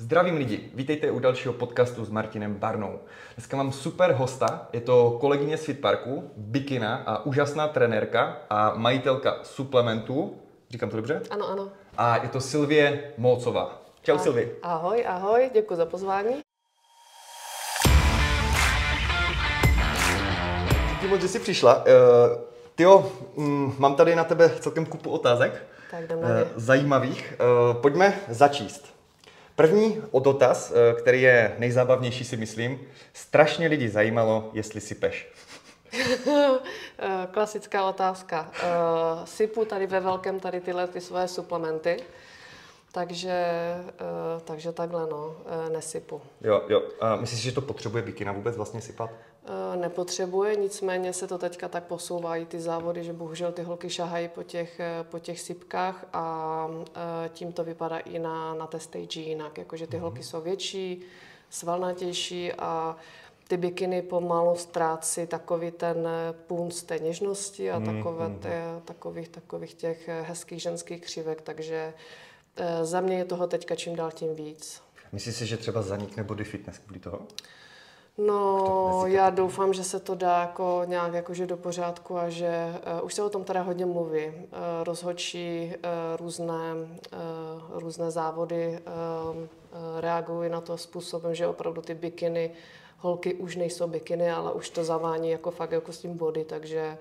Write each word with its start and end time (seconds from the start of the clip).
Zdravím 0.00 0.36
lidi, 0.36 0.70
vítejte 0.74 1.10
u 1.10 1.18
dalšího 1.18 1.54
podcastu 1.54 2.04
s 2.04 2.10
Martinem 2.10 2.54
Barnou. 2.54 2.98
Dneska 3.36 3.56
mám 3.56 3.72
super 3.72 4.12
hosta, 4.12 4.68
je 4.72 4.80
to 4.80 5.16
kolegyně 5.20 5.56
z 5.56 5.64
Fitparku, 5.64 6.30
bikina 6.36 6.96
a 7.06 7.24
úžasná 7.26 7.68
trenérka 7.68 8.36
a 8.50 8.74
majitelka 8.74 9.38
suplementů. 9.42 10.36
Říkám 10.70 10.90
to 10.90 10.96
dobře? 10.96 11.22
Ano, 11.30 11.48
ano. 11.48 11.68
A 11.96 12.22
je 12.22 12.28
to 12.28 12.40
Silvie 12.40 13.12
Molcová. 13.18 13.82
Čau 14.02 14.18
Silvi. 14.18 14.52
Ahoj, 14.62 15.04
ahoj, 15.08 15.50
děkuji 15.54 15.76
za 15.76 15.86
pozvání. 15.86 16.40
Díky 20.90 21.06
moc, 21.06 21.20
že 21.20 21.28
jsi 21.28 21.38
přišla. 21.38 21.76
Uh, 21.76 21.84
tyjo, 22.74 23.12
mm, 23.36 23.74
mám 23.78 23.94
tady 23.94 24.14
na 24.14 24.24
tebe 24.24 24.50
celkem 24.60 24.86
kupu 24.86 25.10
otázek. 25.10 25.66
Tak 25.90 26.06
jdeme. 26.06 26.22
Uh, 26.22 26.48
zajímavých. 26.56 27.34
Uh, 27.40 27.80
pojďme 27.80 28.20
začíst. 28.28 28.99
První 29.56 30.02
o 30.10 30.20
dotaz, 30.20 30.70
uh, 30.70 30.98
který 30.98 31.22
je 31.22 31.56
nejzábavnější 31.58 32.24
si 32.24 32.36
myslím. 32.36 32.80
Strašně 33.12 33.68
lidi 33.68 33.88
zajímalo, 33.88 34.50
jestli 34.52 34.80
si 34.80 34.94
peš. 34.94 35.32
Eh, 35.92 37.26
Klasická 37.30 37.84
otázka. 37.84 38.50
Uh, 38.50 39.24
sypu 39.24 39.64
tady 39.64 39.86
ve 39.86 40.00
velkém 40.00 40.40
tady 40.40 40.60
tyhle 40.60 40.86
ty 40.86 41.00
svoje 41.00 41.28
suplementy, 41.28 41.96
takže, 42.92 43.44
uh, 43.76 44.40
takže 44.44 44.72
takhle 44.72 45.06
no, 45.10 45.36
nesypu. 45.72 46.22
Jo, 46.40 46.62
jo. 46.68 46.82
A 47.00 47.16
myslíš, 47.16 47.40
že 47.40 47.52
to 47.52 47.60
potřebuje 47.60 48.02
bikina 48.02 48.32
vůbec 48.32 48.56
vlastně 48.56 48.80
sypat? 48.80 49.10
Uh, 49.48 49.80
nepotřebuje, 49.80 50.56
nicméně 50.56 51.12
se 51.12 51.26
to 51.26 51.38
teďka 51.38 51.68
tak 51.68 51.84
posouvají 51.84 52.46
ty 52.46 52.60
závody, 52.60 53.04
že 53.04 53.12
bohužel 53.12 53.52
ty 53.52 53.62
holky 53.62 53.90
šahají 53.90 54.28
po 54.28 54.42
těch, 54.42 54.80
eh, 54.80 55.04
po 55.04 55.18
těch 55.18 55.40
sypkách 55.40 56.06
a 56.12 56.66
uh, 56.70 56.84
tím 57.28 57.52
to 57.52 57.64
vypadá 57.64 57.98
i 57.98 58.18
na, 58.18 58.54
na 58.54 58.66
té 58.66 58.80
stage 58.80 59.20
jinak, 59.20 59.58
jakože 59.58 59.86
ty 59.86 59.98
holky 59.98 60.22
jsou 60.22 60.40
větší, 60.40 61.02
svalnatější 61.50 62.52
a 62.52 62.96
ty 63.50 63.56
bikiny 63.56 64.02
pomalu 64.02 64.56
ztrácí 64.56 65.26
takový 65.26 65.70
ten 65.70 66.06
eh, 66.06 66.32
punc 66.46 66.82
té 66.82 66.98
něžnosti 66.98 67.70
a 67.70 67.80
takové 67.80 68.30
té, 68.30 68.62
takových, 68.84 69.28
takových 69.28 69.74
těch 69.74 70.08
eh, 70.08 70.22
hezkých 70.22 70.62
ženských 70.62 71.00
křivek, 71.00 71.42
takže 71.42 71.94
eh, 72.56 72.84
za 72.84 73.00
mě 73.00 73.18
je 73.18 73.24
toho 73.24 73.46
teďka 73.46 73.74
čím 73.74 73.96
dál 73.96 74.10
tím 74.10 74.34
víc. 74.34 74.82
Myslíš 75.12 75.36
si, 75.36 75.46
že 75.46 75.56
třeba 75.56 75.82
zanikne 75.82 76.24
body 76.24 76.44
fitness 76.44 76.78
kvůli 76.78 77.00
toho? 77.00 77.26
No, 78.26 79.02
já 79.06 79.30
doufám, 79.30 79.72
že 79.72 79.84
se 79.84 80.00
to 80.00 80.14
dá 80.14 80.40
jako 80.40 80.82
nějak 80.84 81.14
jakože 81.14 81.46
do 81.46 81.56
pořádku 81.56 82.18
a 82.18 82.28
že 82.28 82.74
uh, 82.98 83.04
už 83.06 83.14
se 83.14 83.22
o 83.22 83.30
tom 83.30 83.44
teda 83.44 83.62
hodně 83.62 83.86
mluví. 83.86 84.26
Uh, 84.26 84.34
rozhodčí 84.84 85.72
uh, 85.74 85.82
různé, 86.20 86.74
uh, 86.74 87.80
různé 87.80 88.10
závody 88.10 88.78
uh, 89.30 89.36
uh, 89.36 89.46
reagují 90.00 90.50
na 90.50 90.60
to 90.60 90.78
způsobem, 90.78 91.34
že 91.34 91.46
opravdu 91.46 91.82
ty 91.82 91.94
bikiny, 91.94 92.50
holky 92.98 93.34
už 93.34 93.56
nejsou 93.56 93.86
bikiny, 93.86 94.30
ale 94.30 94.52
už 94.52 94.70
to 94.70 94.84
zavání 94.84 95.30
jako 95.30 95.50
fakt 95.50 95.72
jako 95.72 95.92
s 95.92 95.98
tím 95.98 96.16
body, 96.16 96.44
takže 96.44 96.98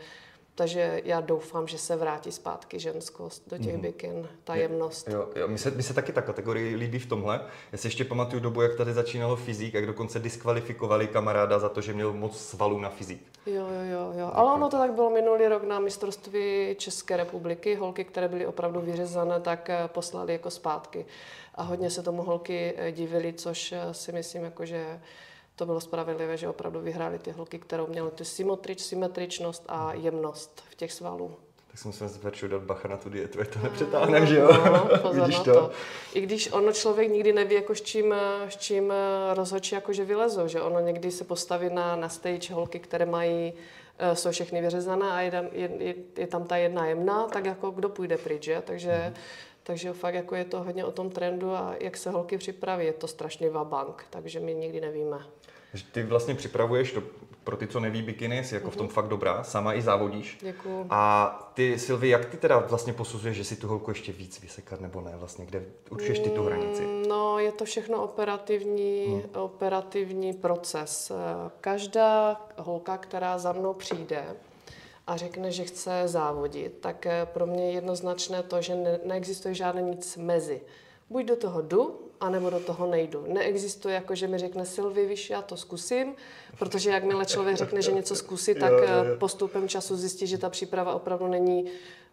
takže 0.60 1.02
já 1.06 1.22
doufám, 1.22 1.68
že 1.68 1.78
se 1.78 1.96
vrátí 1.96 2.32
zpátky 2.32 2.80
ženskost 2.80 3.50
do 3.50 3.58
těch 3.58 3.76
mm-hmm. 3.76 3.82
bikin, 3.82 4.28
ta 4.44 4.56
jemnost. 4.56 5.08
Jo, 5.08 5.30
jo. 5.36 5.48
Mně, 5.48 5.58
se, 5.58 5.72
mně 5.72 5.84
se 5.84 5.94
taky 5.94 6.12
ta 6.12 6.22
kategorie 6.22 6.76
líbí 6.76 7.00
v 7.00 7.06
tomhle. 7.06 7.42
Já 7.72 7.78
si 7.78 7.88
ještě 7.88 8.06
pamatuju 8.06 8.42
dobu, 8.42 8.62
jak 8.62 8.76
tady 8.76 8.94
začínalo 8.94 9.36
fyzik, 9.36 9.74
jak 9.74 9.86
dokonce 9.86 10.20
diskvalifikovali 10.20 11.08
kamaráda 11.08 11.60
za 11.60 11.70
to, 11.70 11.82
že 11.82 11.94
měl 11.94 12.14
moc 12.14 12.38
svalů 12.38 12.80
na 12.80 12.90
fyzik. 12.90 13.22
Jo, 13.46 13.68
jo, 13.68 13.84
jo, 13.92 14.14
jo. 14.20 14.32
Ale 14.34 14.54
ono 14.54 14.70
to 14.70 14.78
tak 14.78 14.94
bylo 14.94 15.10
minulý 15.10 15.48
rok 15.48 15.64
na 15.64 15.80
mistrovství 15.80 16.76
České 16.78 17.18
republiky. 17.18 17.76
Holky, 17.76 18.04
které 18.04 18.28
byly 18.28 18.46
opravdu 18.46 18.82
vyřezané, 18.82 19.40
tak 19.40 19.70
eh, 19.70 19.88
poslali 19.88 20.34
jako 20.34 20.52
zpátky. 20.52 21.06
A 21.56 21.64
hodně 21.64 21.90
se 21.90 22.04
tomu 22.04 22.23
holky 22.23 22.73
eh, 22.78 22.92
divili, 22.92 23.34
což 23.34 23.72
eh, 23.72 23.94
si 23.94 24.12
myslím, 24.12 24.44
jako, 24.44 24.66
že 24.66 25.00
to 25.60 25.66
bylo 25.66 25.82
spravedlivé, 25.82 26.38
že 26.38 26.50
opravdu 26.50 26.80
vyhrály 26.80 27.20
ty 27.20 27.32
holky, 27.32 27.60
které 27.60 27.84
měly 27.88 28.12
tu 28.12 28.24
symetrič, 28.24 28.82
symetričnost 28.82 29.64
a 29.68 29.94
jemnost 29.94 30.64
v 30.70 30.76
těch 30.76 30.94
svalů. 30.94 31.36
Tak 31.67 31.80
si 31.80 31.88
musím 31.88 32.08
začít 32.08 32.48
dát 32.48 32.61
bacha 32.61 32.88
na 32.88 32.98
tu 32.98 33.10
dietu, 33.10 33.39
to 33.54 33.60
nepřetáhnem, 33.60 34.26
že 34.26 34.39
jo? 34.39 34.50
No, 34.52 34.89
pozor 35.02 35.22
Vidíš 35.28 35.39
to? 35.39 35.54
to. 35.54 35.72
I 36.14 36.22
když 36.22 36.52
ono 36.52 36.72
člověk 36.72 37.11
nikdy 37.11 37.33
neví, 37.33 37.56
jako 37.56 37.76
s 37.76 37.82
čím, 37.82 38.14
s 38.50 38.58
čím 38.58 38.94
rozhodčí 39.33 39.76
jakože 39.76 40.06
vylezou, 40.06 40.48
že 40.48 40.61
ono 40.61 40.80
někdy 40.80 41.11
se 41.11 41.23
postaví 41.23 41.70
na, 41.73 41.95
na 41.95 42.10
stage 42.10 42.54
holky, 42.54 42.80
které 42.80 43.06
mají 43.06 43.54
eh, 44.00 44.16
jsou 44.16 44.32
všechny 44.32 44.62
vyřezané 44.62 45.12
a 45.12 45.22
je, 45.22 45.32
tam- 45.32 45.50
je, 45.52 45.70
je, 45.80 45.95
je 46.17 46.28
tam 46.28 46.44
ta 46.44 46.58
jedna 46.58 46.86
jemná, 46.86 47.28
tak 47.28 47.45
jako 47.45 47.72
kdo 47.72 47.89
půjde 47.89 48.17
pryč, 48.17 48.44
že? 48.44 48.62
Takže, 48.66 49.14
takže 49.64 49.94
fakt 49.94 50.14
jako 50.14 50.36
je 50.36 50.45
to 50.45 50.64
hodně 50.64 50.86
o 50.86 50.92
tom 50.92 51.10
trendu 51.10 51.52
a 51.52 51.76
jak 51.80 51.98
se 51.98 52.10
holky 52.10 52.38
připraví, 52.38 52.86
je 52.86 52.94
to 52.94 53.08
strašný 53.08 53.50
vabank, 53.50 54.06
takže 54.10 54.39
my 54.39 54.54
nikdy 54.54 54.82
nevíme. 54.82 55.20
Že 55.74 55.84
Ty 55.92 56.04
vlastně 56.04 56.36
připravuješ 56.36 56.92
to, 56.92 57.04
pro 57.44 57.58
ty, 57.58 57.68
co 57.68 57.80
neví 57.80 58.02
bikiny, 58.02 58.44
jsi 58.44 58.56
jako 58.56 58.72
v 58.72 58.76
tom 58.76 58.88
fakt 58.88 59.08
dobrá, 59.08 59.44
sama 59.44 59.74
i 59.74 59.82
závodíš. 59.82 60.38
Děkuju. 60.42 60.88
A 60.90 61.52
ty, 61.54 61.80
Silvi, 61.80 62.10
jak 62.10 62.26
ty 62.26 62.38
teda 62.38 62.58
vlastně 62.60 62.94
posuzuješ, 62.94 63.38
že 63.38 63.44
si 63.44 63.56
tu 63.56 63.68
holku 63.68 63.92
ještě 63.92 64.12
víc 64.12 64.42
vysekat 64.42 64.82
nebo 64.82 65.02
ne? 65.02 65.12
Vlastně, 65.16 65.46
kde 65.46 65.64
určuješ 65.90 66.20
ty 66.20 66.30
tu 66.30 66.44
hranici? 66.44 66.82
Mm, 66.82 67.04
No, 67.08 67.40
je 67.40 67.52
to 67.52 67.66
všechno 67.66 68.04
operativní, 68.04 69.06
Hmm. 69.06 69.22
operativní 69.44 70.34
proces. 70.34 71.12
Každá 71.62 72.42
holka, 72.58 72.98
která 72.98 73.38
za 73.38 73.52
mnou 73.52 73.74
přijde 73.74 74.24
a 75.08 75.18
řekne, 75.18 75.52
že 75.52 75.64
chce 75.64 76.02
závodit, 76.06 76.74
tak 76.80 77.06
eh, 77.06 77.28
pro 77.34 77.46
mě 77.46 77.66
je 77.66 77.72
jednoznačné 77.72 78.44
to, 78.44 78.62
že 78.62 78.76
ne- 78.76 79.00
neexistuje 79.06 79.54
žádné 79.54 79.82
nic 79.82 80.18
mezi. 80.18 80.62
Buď 81.10 81.26
do 81.26 81.36
toho 81.36 81.62
jdu, 81.62 82.00
anebo 82.20 82.50
do 82.50 82.60
toho 82.60 82.88
nejdu. 82.88 83.26
Neexistuje 83.28 83.96
jako, 83.96 84.16
že 84.16 84.28
mi 84.28 84.38
řekne 84.38 84.66
Silvi, 84.66 85.06
víš, 85.06 85.30
já 85.30 85.42
to 85.42 85.58
zkusím, 85.58 86.16
protože 86.60 86.90
jakmile 86.90 87.26
člověk 87.26 87.58
řekne, 87.58 87.82
že 87.82 87.92
něco 87.92 88.16
zkusí, 88.16 88.56
tak 88.56 88.72
Jo, 88.72 88.78
jo, 88.78 88.86
eh, 88.88 89.10
jo. 89.10 89.18
postupem 89.18 89.68
času 89.68 89.96
zjistí, 89.98 90.28
že 90.28 90.38
ta 90.38 90.50
příprava 90.50 90.94
opravdu 90.94 91.28
není, 91.28 91.66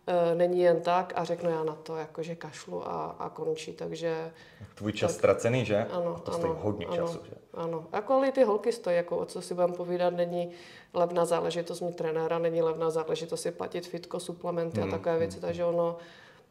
eh, 0.06 0.34
není 0.34 0.60
jen 0.60 0.80
tak 0.80 1.12
a 1.16 1.24
řeknu 1.24 1.50
já 1.50 1.64
na 1.64 1.74
to, 1.74 1.96
jakože 1.96 2.34
kašlu 2.34 2.88
a, 2.88 3.16
a 3.18 3.28
končí. 3.28 3.72
Takže 3.72 4.32
Tvůj 4.74 4.92
čas 4.92 5.14
ztracený, 5.14 5.64
že? 5.64 5.84
ano, 5.90 6.14
A 6.16 6.20
to 6.20 6.30
ano, 6.32 6.38
stojí 6.38 6.52
hodně 6.56 6.86
ano, 6.86 6.96
času, 6.96 7.18
že? 7.24 7.32
Ano, 7.54 7.86
jako 7.92 8.12
ale 8.14 8.28
i 8.28 8.32
ty 8.32 8.44
holky 8.44 8.72
stojí, 8.72 8.96
jako 8.96 9.16
o 9.16 9.24
co 9.24 9.42
si 9.42 9.54
budeme 9.54 9.72
povídat, 9.72 10.14
není 10.14 10.50
levná 10.94 11.24
záležitost 11.24 11.80
mít 11.80 11.96
trenéra, 11.96 12.38
není 12.38 12.62
levná 12.62 12.90
záležitost 12.90 13.40
si 13.42 13.50
platit 13.50 13.86
fitko, 13.86 14.20
suplementy 14.20 14.80
Hmm, 14.80 14.88
a 14.94 14.96
takové 14.96 15.18
věci, 15.18 15.40
takže 15.40 15.64
ono, 15.64 15.96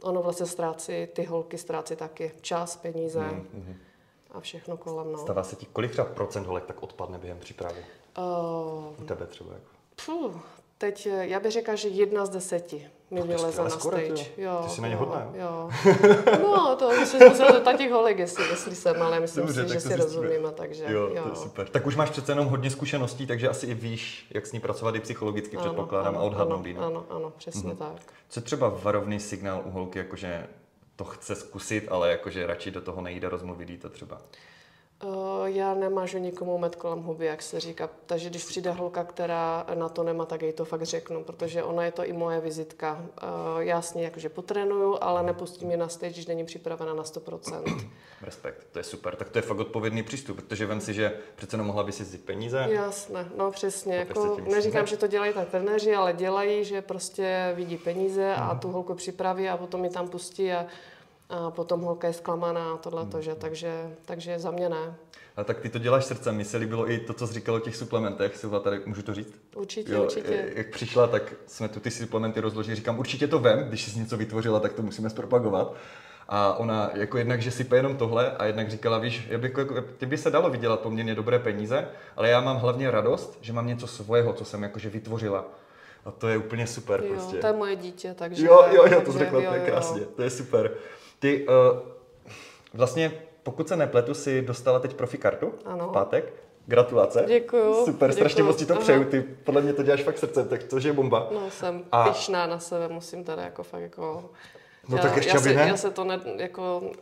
ono 0.01 0.21
vlastně 0.23 0.45
ztrácí, 0.45 1.07
ty 1.13 1.23
holky 1.23 1.57
ztrácí 1.57 1.95
taky 1.95 2.31
čas, 2.41 2.75
peníze 2.75 3.19
Hmm, 3.19 3.75
a 4.31 4.39
všechno 4.39 4.77
kolem. 4.77 5.11
No. 5.11 5.17
Stává 5.17 5.43
se 5.43 5.55
ti, 5.55 5.65
kolik 5.65 5.91
třeba 5.91 6.07
procent 6.07 6.45
holek 6.45 6.65
tak 6.65 6.83
odpadne 6.83 7.17
během 7.17 7.39
přípravy? 7.39 7.85
Uh, 8.17 9.03
U 9.03 9.05
tebe 9.05 9.27
třeba 9.27 9.53
jako. 9.53 9.69
Puh, 10.05 10.41
teď 10.77 11.05
eh, 11.11 11.27
já 11.27 11.39
bych 11.39 11.51
řekla, 11.51 11.75
že 11.75 11.87
jedna 11.87 12.25
z 12.25 12.29
deseti 12.29 12.87
mi 13.11 13.21
vyleze 13.21 13.63
na 13.63 13.69
stage. 13.69 14.13
ty 14.13 14.41
Jo, 14.41 14.61
Ty 14.63 14.69
jsi 14.69 14.81
na 14.81 14.87
ně 14.87 14.93
jo, 14.93 14.99
hodná, 14.99 15.31
jo. 15.33 15.69
No, 16.41 16.75
to 16.75 16.91
musím 16.99 17.19
se 17.19 17.35
zeptat 17.35 17.77
těch 17.77 17.91
holek, 17.91 18.19
jestli, 18.19 18.49
jestli 18.49 18.75
jsem, 18.75 19.01
ale 19.01 19.19
myslím 19.19 19.45
Dobře, 19.45 19.67
si, 19.67 19.73
že 19.73 19.79
si 19.79 19.87
zjistíme. 19.87 20.03
rozumíme, 20.03 20.51
takže 20.51 20.85
Jo, 20.87 21.07
to 21.23 21.29
je 21.29 21.35
super. 21.35 21.67
Tak 21.67 21.85
už 21.87 21.95
máš 21.95 22.09
přece 22.09 22.31
jenom 22.31 22.47
hodně 22.47 22.71
zkušeností, 22.71 23.27
takže 23.27 23.49
asi 23.49 23.65
i 23.65 23.73
víš, 23.73 24.27
jak 24.29 24.47
s 24.47 24.51
ní 24.51 24.59
pracovat 24.59 24.95
i 24.95 24.99
psychologicky, 24.99 25.57
předpokládám, 25.57 26.17
a 26.17 26.21
odhadnout 26.21 26.65
ano, 26.65 26.85
ano, 26.85 27.05
ano, 27.09 27.33
přesně 27.37 27.73
mm-hmm. 27.73 27.77
tak. 27.77 28.13
Co 28.29 28.41
třeba 28.41 28.69
varovný 28.69 29.19
signál 29.19 29.61
u 29.65 29.69
holky, 29.69 29.99
jakože 29.99 30.47
to 30.95 31.03
chce 31.03 31.35
zkusit, 31.35 31.87
ale 31.89 32.11
jakože 32.11 32.47
radši 32.47 32.71
do 32.71 32.81
toho 32.81 33.01
nejde 33.01 33.29
rozmluvit 33.29 33.81
to 33.81 33.89
třeba? 33.89 34.21
Uh, 35.03 35.45
já 35.45 35.73
nemážu 35.73 36.17
nikomu 36.17 36.57
met 36.57 36.75
kolem 36.75 36.99
huby, 36.99 37.25
jak 37.25 37.41
se 37.41 37.59
říká. 37.59 37.89
Takže 38.05 38.29
když 38.29 38.45
přijde 38.45 38.71
holka, 38.71 39.03
která 39.03 39.65
na 39.73 39.89
to 39.89 40.03
nemá, 40.03 40.25
tak 40.25 40.41
jej 40.41 40.53
to 40.53 40.65
fakt 40.65 40.83
řeknu, 40.83 41.23
protože 41.23 41.63
ona 41.63 41.85
je 41.85 41.91
to 41.91 42.05
i 42.05 42.13
moje 42.13 42.39
vizitka. 42.39 43.05
Já 43.59 43.81
s 43.81 43.93
ní 43.93 44.03
jakože 44.03 44.29
potrénuju, 44.29 44.97
ale 45.01 45.23
nepustím 45.23 45.71
ji 45.71 45.77
na 45.77 45.87
stage, 45.87 46.13
když 46.13 46.25
není 46.25 46.45
připravena 46.45 46.93
na 46.93 47.03
100%. 47.03 47.89
Respekt, 48.21 48.67
to 48.71 48.79
je 48.79 48.83
super. 48.83 49.15
Tak 49.15 49.29
to 49.29 49.37
je 49.37 49.41
fakt 49.41 49.59
odpovědný 49.59 50.03
přístup, 50.03 50.35
protože 50.35 50.65
vem 50.65 50.81
si, 50.81 50.93
že 50.93 51.17
přece 51.35 51.57
mohla 51.57 51.83
by 51.83 51.91
si 51.91 52.03
vzít 52.03 52.25
peníze. 52.25 52.67
Jasné, 52.69 53.29
no 53.37 53.51
přesně. 53.51 53.95
Jako, 53.95 54.37
neříkám, 54.49 54.87
že 54.87 54.97
to 54.97 55.07
dělají 55.07 55.33
tak 55.33 55.49
trenéři, 55.49 55.95
ale 55.95 56.13
dělají, 56.13 56.65
že 56.65 56.81
prostě 56.81 57.53
vidí 57.55 57.77
peníze 57.77 58.35
a 58.35 58.55
tu 58.55 58.71
holku 58.71 58.93
připraví 58.95 59.49
a 59.49 59.57
potom 59.57 59.83
ji 59.83 59.89
tam 59.89 60.07
pustí 60.07 60.51
a, 60.51 60.65
a 61.29 61.51
potom 61.51 61.81
holka 61.81 62.07
je 62.07 62.13
zklamaná 62.13 62.73
a 62.73 62.77
tohle, 62.77 63.07
že, 63.19 63.35
takže, 63.35 63.95
takže 64.05 64.39
za 64.39 64.51
mě 64.51 64.69
ne. 64.69 64.95
A 65.37 65.43
tak 65.43 65.59
ty 65.59 65.69
to 65.69 65.79
děláš 65.79 66.05
srdcem. 66.05 66.35
Mně 66.35 66.45
se 66.45 66.57
líbilo 66.57 66.91
i 66.91 66.99
to, 66.99 67.13
co 67.13 67.27
jsi 67.27 67.33
říkal 67.33 67.55
o 67.55 67.59
těch 67.59 67.75
suplementech. 67.75 68.37
Silva, 68.37 68.59
tady 68.59 68.81
můžu 68.85 69.01
to 69.01 69.13
říct? 69.13 69.33
Určitě, 69.55 69.99
určitě. 69.99 70.51
Jak 70.55 70.69
přišla, 70.69 71.07
tak 71.07 71.33
jsme 71.47 71.67
tu 71.67 71.79
ty 71.79 71.91
suplementy 71.91 72.39
rozložili. 72.39 72.75
Říkám, 72.75 72.99
určitě 72.99 73.27
to 73.27 73.39
vem, 73.39 73.59
když 73.59 73.83
jsi 73.83 73.99
něco 73.99 74.17
vytvořila, 74.17 74.59
tak 74.59 74.73
to 74.73 74.81
musíme 74.81 75.09
zpropagovat. 75.09 75.73
A 76.27 76.53
ona 76.53 76.91
jako 76.93 77.17
jednak, 77.17 77.41
že 77.41 77.51
sype 77.51 77.75
jenom 77.75 77.97
tohle 77.97 78.31
a 78.31 78.45
jednak 78.45 78.69
říkala, 78.69 78.97
víš, 78.97 79.27
já 79.29 79.37
bych, 79.37 79.57
jako, 79.57 79.81
ty 79.97 80.05
by 80.05 80.17
se 80.17 80.31
dalo 80.31 80.49
vydělat 80.49 80.79
poměrně 80.79 81.15
dobré 81.15 81.39
peníze, 81.39 81.87
ale 82.15 82.29
já 82.29 82.41
mám 82.41 82.57
hlavně 82.57 82.91
radost, 82.91 83.37
že 83.41 83.53
mám 83.53 83.67
něco 83.67 83.87
svého, 83.87 84.33
co 84.33 84.45
jsem 84.45 84.63
jakože 84.63 84.89
vytvořila. 84.89 85.45
A 86.05 86.11
to 86.11 86.27
je 86.27 86.37
úplně 86.37 86.67
super 86.67 87.03
Jo, 87.03 87.13
prostě. 87.13 87.37
to 87.37 87.47
je 87.47 87.53
moje 87.53 87.75
dítě, 87.75 88.13
takže... 88.13 88.45
Jo, 88.45 88.65
jo, 88.71 88.85
jo, 88.85 89.01
to 89.01 89.05
takže 89.05 89.19
řekla 89.19 89.41
jo, 89.41 89.49
úplně 89.49 89.61
jo. 89.61 89.71
krásně, 89.71 90.01
to 90.01 90.21
je 90.21 90.29
super. 90.29 90.71
Ty, 91.19 91.47
uh, 91.47 91.53
vlastně 92.73 93.11
pokud 93.43 93.67
se 93.67 93.75
nepletu, 93.75 94.13
si 94.13 94.41
dostala 94.41 94.79
teď 94.79 94.93
profi 94.93 95.17
kartu 95.17 95.53
Ano. 95.65 95.87
v 95.87 95.91
pátek. 95.91 96.33
Gratulace. 96.67 97.25
Děkuju, 97.27 97.85
Super, 97.85 98.11
strašně 98.11 98.35
děkuju. 98.35 98.47
moc 98.47 98.55
ti 98.57 98.65
to 98.65 98.73
Aha. 98.73 98.81
přeju. 98.81 99.03
Ty 99.03 99.21
podle 99.21 99.61
mě 99.61 99.73
to 99.73 99.83
děláš 99.83 100.03
fakt 100.03 100.17
srdcem, 100.17 100.47
tak 100.47 100.63
to 100.63 100.77
je 100.79 100.93
bomba. 100.93 101.27
No, 101.33 101.51
jsem 101.51 101.83
A- 101.91 102.09
pišná 102.09 102.47
na 102.47 102.59
sebe, 102.59 102.87
musím 102.87 103.23
teda 103.23 103.41
jako 103.43 103.63
fakt 103.63 103.81
jako... 103.81 104.29
No 104.89 104.97
já, 104.97 105.03
tak 105.03 105.15
ještě 105.15 105.29
já, 105.31 105.35
aby 105.39 105.49
se, 105.49 105.53
ne. 105.55 105.67
já 105.67 105.77
se 105.77 105.91
to 105.91 106.03
ne, 106.03 106.19
jako, 106.37 106.81
uh, 106.83 106.93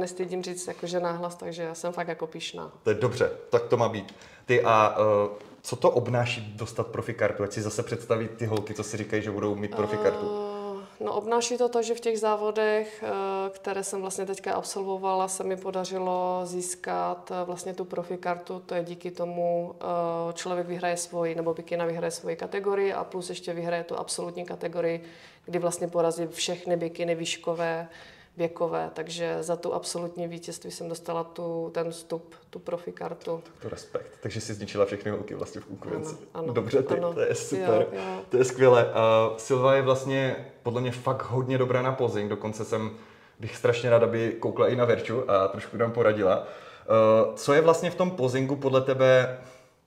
nestydím 0.00 0.42
říct 0.42 0.66
jakože 0.68 1.00
náhlas, 1.00 1.34
takže 1.36 1.62
já 1.62 1.74
jsem 1.74 1.92
fakt 1.92 2.08
jako 2.08 2.26
pišná. 2.26 2.72
To 2.82 2.90
je 2.90 2.96
dobře, 2.96 3.30
tak 3.50 3.62
to 3.62 3.76
má 3.76 3.88
být. 3.88 4.14
Ty 4.46 4.62
a 4.62 4.96
uh, 4.98 5.32
co 5.62 5.76
to 5.76 5.90
obnáší 5.90 6.52
dostat 6.56 6.86
profi 6.86 7.14
kartu? 7.14 7.42
Ať 7.42 7.52
si 7.52 7.62
zase 7.62 7.82
představí 7.82 8.28
ty 8.28 8.46
holky, 8.46 8.74
co 8.74 8.82
si 8.82 8.96
říkají, 8.96 9.22
že 9.22 9.30
budou 9.30 9.54
mít 9.54 9.74
profi 9.76 9.96
kartu. 9.96 10.51
No 11.02 11.14
obnáší 11.14 11.58
to 11.58 11.68
to, 11.68 11.82
že 11.82 11.94
v 11.94 12.00
těch 12.00 12.18
závodech, 12.18 13.04
eh, 13.06 13.50
které 13.50 13.84
jsem 13.84 14.00
vlastně 14.00 14.26
teďka 14.26 14.54
absolvovala, 14.54 15.28
se 15.28 15.44
mi 15.44 15.56
podařilo 15.56 16.40
získat 16.44 17.30
eh, 17.30 17.44
vlastně 17.44 17.74
tu 17.74 17.84
profi 17.84 18.16
kartu. 18.16 18.62
To 18.66 18.74
je 18.74 18.84
díky 18.84 19.10
tomu, 19.10 19.74
eh, 19.74 20.32
člověk 20.32 20.66
vyhraje 20.66 20.96
svoji, 20.96 21.34
nebo 21.34 21.54
bikina 21.54 21.84
vyhraje 21.84 22.10
svoji 22.10 22.36
kategorii 22.36 22.92
a 22.92 23.04
plus 23.04 23.28
ještě 23.28 23.52
vyhraje 23.52 23.84
tu 23.84 23.96
absolutní 23.96 24.44
kategorii, 24.44 25.02
kdy 25.44 25.58
vlastně 25.58 25.88
porazí 25.88 26.26
všechny 26.26 26.76
bikiny 26.76 27.14
výškové, 27.14 27.88
věkové. 28.36 28.90
Takže 28.94 29.36
za 29.40 29.56
tu 29.56 29.74
absolutní 29.74 30.28
vítězství 30.28 30.70
jsem 30.70 30.88
dostala 30.88 31.24
tu, 31.24 31.70
ten 31.74 31.90
vstup, 31.90 32.34
tu 32.50 32.58
profi 32.58 32.92
kartu. 32.92 33.42
To 33.62 33.68
respekt. 33.68 34.18
Takže 34.20 34.40
si 34.40 34.54
zničila 34.54 34.84
všechny 34.84 35.10
holky 35.10 35.34
vlastně 35.34 35.60
v 35.60 35.64
konkurenci. 35.64 36.14
Ano, 36.14 36.44
ano, 36.44 36.52
Dobře, 36.52 36.82
ty, 36.82 36.98
ano. 36.98 37.14
to 37.14 37.20
je 37.20 37.34
super. 37.34 37.86
Jo, 37.92 37.98
jo. 37.98 38.20
To 38.28 38.36
je 38.36 38.44
skvělé. 38.44 38.84
Uh, 38.84 39.36
Silva 39.36 39.74
je 39.74 39.82
vlastně 39.82 40.36
podle 40.62 40.80
mě 40.80 40.90
fakt 40.90 41.22
hodně 41.22 41.58
dobrá 41.58 41.82
na 41.82 41.92
posing, 41.92 42.30
dokonce 42.30 42.64
jsem 42.64 42.90
bych 43.38 43.56
strašně 43.56 43.90
rád, 43.90 44.02
aby 44.02 44.36
koukla 44.40 44.68
i 44.68 44.76
na 44.76 44.84
Verču 44.84 45.30
a 45.30 45.48
trošku 45.48 45.76
nám 45.76 45.92
poradila. 45.92 46.38
Uh, 46.38 47.34
co 47.34 47.52
je 47.52 47.60
vlastně 47.60 47.90
v 47.90 47.94
tom 47.94 48.10
pozingu 48.10 48.56
podle 48.56 48.80
tebe 48.80 49.38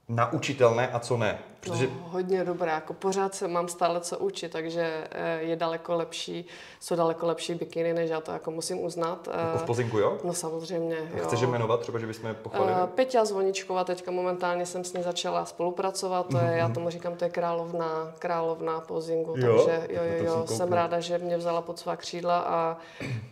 naučitelné 0.09 0.87
a 0.87 0.99
co 0.99 1.17
ne? 1.17 1.39
Protože 1.59 1.87
No, 1.87 2.09
hodně 2.09 2.43
dobré, 2.43 2.71
jako 2.71 2.93
pořád 2.93 3.35
se 3.35 3.47
mám 3.47 3.67
stále 3.67 4.01
co 4.01 4.17
učit, 4.17 4.51
takže 4.51 5.07
eh, 5.11 5.37
je 5.41 5.55
daleko 5.55 5.95
lepší, 5.95 6.45
jsou 6.79 6.95
daleko 6.95 7.25
lepší 7.27 7.55
bikiny, 7.55 7.93
než 7.93 8.09
já 8.09 8.21
to 8.21 8.31
jako 8.31 8.51
musím 8.51 8.79
uznat. 8.83 9.27
Eh, 9.31 9.41
jako 9.45 9.57
v 9.57 9.63
pozingu, 9.63 9.99
jo? 9.99 10.17
No 10.23 10.33
samozřejmě, 10.33 10.97
jo. 11.15 11.23
Chceš 11.23 11.41
je 11.41 11.47
jmenovat 11.47 11.79
třeba, 11.79 11.99
že 11.99 12.07
bychom 12.07 12.27
je 12.27 12.33
pochválili? 12.33 12.73
Uh, 12.81 12.87
Peťa 12.87 13.25
Zvoničková, 13.25 13.83
teďka 13.83 14.11
momentálně 14.11 14.65
jsem 14.65 14.83
s 14.83 14.93
ní 14.93 15.03
začala 15.03 15.45
spolupracovat, 15.45 16.27
to 16.31 16.37
je, 16.37 16.57
já 16.57 16.69
tomu 16.69 16.89
říkám, 16.89 17.15
to 17.15 17.23
je 17.23 17.29
královna, 17.29 18.13
královna 18.19 18.79
pozingu, 18.79 19.35
Mhm. 19.35 19.45
Jo? 19.45 19.65
takže 19.65 19.87
jo, 19.93 20.01
jo, 20.03 20.17
jsem 20.17 20.25
jo, 20.25 20.43
jsem 20.47 20.57
kouknul. 20.57 20.75
ráda, 20.75 20.99
že 20.99 21.17
mě 21.17 21.37
vzala 21.37 21.61
pod 21.61 21.79
svá 21.79 21.95
křídla 21.95 22.39
a 22.39 22.77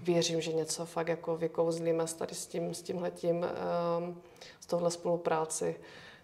věřím, 0.01 0.41
že 0.41 0.53
něco 0.53 0.85
fakt 0.85 1.07
jako 1.07 1.37
vykouzlíme 1.37 2.07
s 2.07 2.13
tady 2.13 2.35
s 2.35 2.47
tím, 2.47 2.73
s 2.73 2.81
tímhletím, 2.81 3.45
um, 3.99 4.21
s 4.59 4.65
tohle 4.65 4.91
spolupráci. 4.91 5.75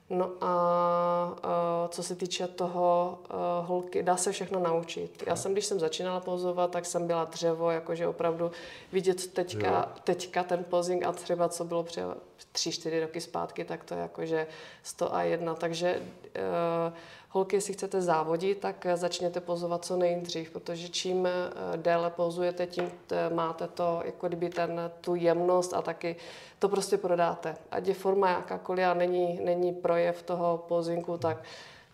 No 0.10 0.32
a 0.42 1.88
co 1.90 2.04
se 2.04 2.16
týče 2.16 2.48
toho 2.48 3.20
uh, 3.30 3.68
holky, 3.68 4.04
dá 4.04 4.18
se 4.18 4.32
všechno 4.32 4.60
naučit. 4.60 5.24
Já 5.28 5.36
jsem, 5.36 5.52
když 5.54 5.66
jsem 5.66 5.80
začínala 5.80 6.20
pozovat, 6.20 6.72
tak 6.72 6.86
jsem 6.86 7.08
byla 7.08 7.24
dřevo, 7.26 7.72
jakože 7.72 8.08
opravdu 8.08 8.52
vidět 8.92 9.34
teďka, 9.34 9.96
teďka 10.04 10.44
ten 10.44 10.64
posing 10.64 11.06
a 11.06 11.12
třeba 11.12 11.50
co 11.50 11.64
bylo 11.64 11.84
před 11.84 12.29
tři, 12.52 12.72
čtyři 12.72 13.00
roky 13.00 13.22
zpátky, 13.22 13.66
tak 13.66 13.84
to 13.84 13.94
je 13.94 14.02
jakože 14.02 14.48
100 14.84 15.16
a 15.16 15.24
jedna. 15.24 15.56
Takže 15.56 16.00
uh, 16.00 16.94
holky, 17.30 17.56
jestli 17.56 17.74
chcete 17.74 18.02
závodit, 18.02 18.60
tak 18.60 18.86
začněte 18.96 19.40
pozovat 19.40 19.86
co 19.86 19.98
nejdřív, 19.98 20.52
protože 20.52 20.90
čím 20.90 21.26
eh, 21.26 21.78
déle 21.78 22.10
pozujete, 22.10 22.68
tím 22.68 22.92
máte 23.34 23.68
to, 23.68 24.02
jako 24.06 24.28
kdyby 24.28 24.50
ten, 24.50 24.92
tu 25.02 25.16
jemnost 25.16 25.74
a 25.74 25.82
taky 25.82 26.16
to 26.60 26.70
prostě 26.70 26.98
prodáte. 26.98 27.58
Ať 27.72 27.88
je 27.88 27.94
forma 27.94 28.30
jakákoliv 28.30 28.86
a 28.86 28.94
není, 28.94 29.40
není 29.44 29.74
projev 29.74 30.24
toho 30.24 30.66
pozinku, 30.68 31.18
tak 31.18 31.44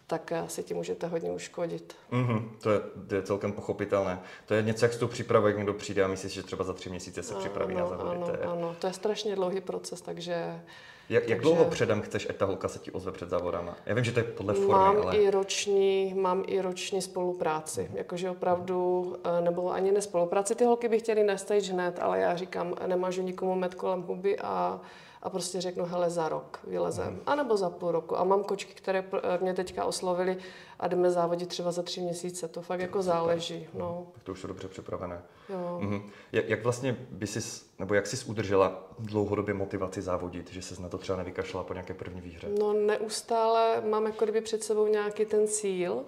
tak 0.08 0.34
si 0.48 0.64
tím 0.64 0.78
můžete 0.78 1.08
hodně 1.08 1.32
uškodit. 1.32 1.96
Mhm, 2.12 2.52
to, 2.62 2.72
je, 2.72 2.80
to 3.08 3.16
je 3.16 3.22
celkem 3.22 3.52
pochopitelné. 3.52 4.20
To 4.46 4.54
je 4.54 4.62
něco, 4.62 4.86
jak 4.86 4.94
s 4.94 4.98
tou 4.98 5.08
přípravou, 5.08 5.48
jak 5.48 5.58
někdo 5.58 5.74
přijde 5.74 6.04
a 6.04 6.08
myslí 6.08 6.30
si, 6.30 6.36
že 6.36 6.44
třeba 6.44 6.64
za 6.64 6.74
tři 6.74 6.90
měsíce 6.90 7.24
se 7.24 7.36
připraví 7.36 7.76
na 7.76 7.82
ano, 7.82 7.90
závody. 7.90 8.16
ano, 8.16 8.26
To 8.26 8.32
je, 8.32 8.38
ano, 8.38 8.76
to 8.80 8.88
je 8.88 8.94
strašně 8.94 9.36
dlouhý 9.36 9.62
proces, 9.62 10.02
takže 10.02 10.62
jak, 11.10 11.30
jak 11.30 11.42
dlouho 11.42 11.66
předem 11.66 12.02
chceš, 12.02 12.30
ať 12.30 12.36
ta 12.36 12.46
holka 12.46 12.68
se 12.68 12.80
ti 12.80 12.92
ozve 12.92 13.12
před 13.12 13.30
závodama? 13.30 13.78
Já 13.86 13.96
vím, 13.96 14.04
že 14.04 14.12
to 14.12 14.20
je 14.20 14.24
podle 14.24 14.54
formy, 14.54 14.72
Mám 14.72 14.98
ale... 15.02 15.18
i 15.18 15.32
roční, 15.32 16.14
mám 16.14 16.44
i 16.48 16.62
roční 16.62 17.02
spolupráci. 17.02 17.92
Jakože 17.94 18.30
opravdu, 18.30 19.16
eh, 19.24 19.42
nebo 19.42 19.72
ani 19.72 19.92
ne 19.92 20.02
spolupráci. 20.02 20.56
Ty 20.56 20.64
holky 20.66 20.90
by 20.90 21.00
chtěly 21.00 21.24
na 21.24 21.38
stage 21.38 21.74
hned, 21.74 22.00
ale 22.02 22.20
já 22.20 22.36
říkám, 22.36 22.76
nemážu 22.88 23.22
nikomu 23.22 23.56
met 23.56 23.76
kolem 23.76 24.02
huby 24.02 24.40
a, 24.40 24.82
a 25.26 25.30
prostě 25.30 25.62
řeknu, 25.62 25.86
hele, 25.86 26.10
za 26.10 26.30
rok 26.30 26.60
vylezem. 26.68 27.08
Mhm. 27.14 27.22
A 27.26 27.36
nebo 27.36 27.58
za 27.58 27.70
půl 27.70 27.92
roku. 27.92 28.18
A 28.18 28.24
mám 28.24 28.44
kočky, 28.44 28.74
které 28.74 29.06
mě 29.42 29.54
teďka 29.54 29.86
oslovily 29.86 30.38
a 30.80 30.88
jdeme 30.88 31.12
závodit 31.12 31.50
třeba 31.50 31.72
za 31.72 31.84
tři 31.84 32.02
měsíce. 32.02 32.48
To 32.48 32.62
fakt 32.62 32.80
jako 32.80 33.02
záleží. 33.02 33.68
No, 33.74 34.08
Tak 34.14 34.24
to 34.24 34.32
už 34.32 34.40
jsou 34.42 34.48
dobře 34.48 34.68
připravené. 34.68 35.22
jo. 35.50 35.80
Mhm. 35.82 36.10
Jak, 36.32 36.50
jak 36.50 36.64
vlastně 36.64 36.98
by 37.10 37.28
si, 37.28 37.64
nebo 37.80 37.94
jak 37.94 38.08
jsi 38.08 38.26
udržela 38.26 38.84
dlouhodobě 39.00 39.54
motivaci 39.54 40.02
závodit, 40.02 40.52
že 40.52 40.62
se 40.62 40.82
na 40.82 40.90
to 40.90 40.98
třeba 40.98 41.18
nevykašla 41.18 41.64
po 41.64 41.74
nějaké 41.74 41.94
první 41.94 42.22
výhře? 42.22 42.48
No 42.60 42.74
neustále 42.74 43.82
mám 43.90 44.06
jako 44.06 44.26
kdyby 44.26 44.42
před 44.42 44.64
sebou 44.64 44.88
nějaký 44.88 45.26
ten 45.26 45.48
cíl 45.48 46.04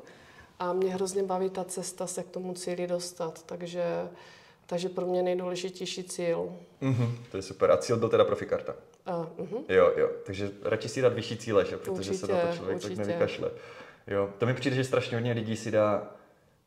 a 0.60 0.74
mě 0.74 0.94
hrozně 0.94 1.24
baví 1.24 1.50
ta 1.50 1.64
cesta 1.64 2.08
se 2.08 2.24
k 2.24 2.30
tomu 2.30 2.54
cíli 2.54 2.88
dostat, 2.88 3.44
takže, 3.44 4.10
takže 4.68 4.90
pro 4.90 5.06
mě 5.06 5.24
nejdůležitější 5.24 6.04
cíl. 6.04 6.50
Mhm, 6.82 7.18
to 7.32 7.38
je 7.38 7.44
super. 7.44 7.72
A 7.72 7.78
cíl 7.78 7.98
byl 7.98 8.10
teda 8.10 8.26
profikarta. 8.26 8.76
A, 9.06 9.18
uh, 9.38 9.48
Jo, 9.70 9.92
jo. 9.98 10.10
Takže 10.26 10.52
radši 10.64 10.90
si 10.90 11.02
dát 11.02 11.14
vyšší 11.14 11.38
cíle, 11.38 11.66
že? 11.66 11.78
protože 11.78 12.14
se 12.14 12.28
na 12.28 12.34
to 12.34 12.42
Určitě, 12.44 12.58
člověk 12.58 12.82
tak 12.82 12.86
určitě. 12.92 13.08
nevykašle. 13.08 13.52
Jo, 14.08 14.30
to 14.38 14.46
mi 14.46 14.54
přijde, 14.54 14.76
že 14.76 14.84
strašně 14.84 15.18
hodně 15.18 15.32
lidí 15.34 15.56
si 15.58 15.72
dá 15.72 16.12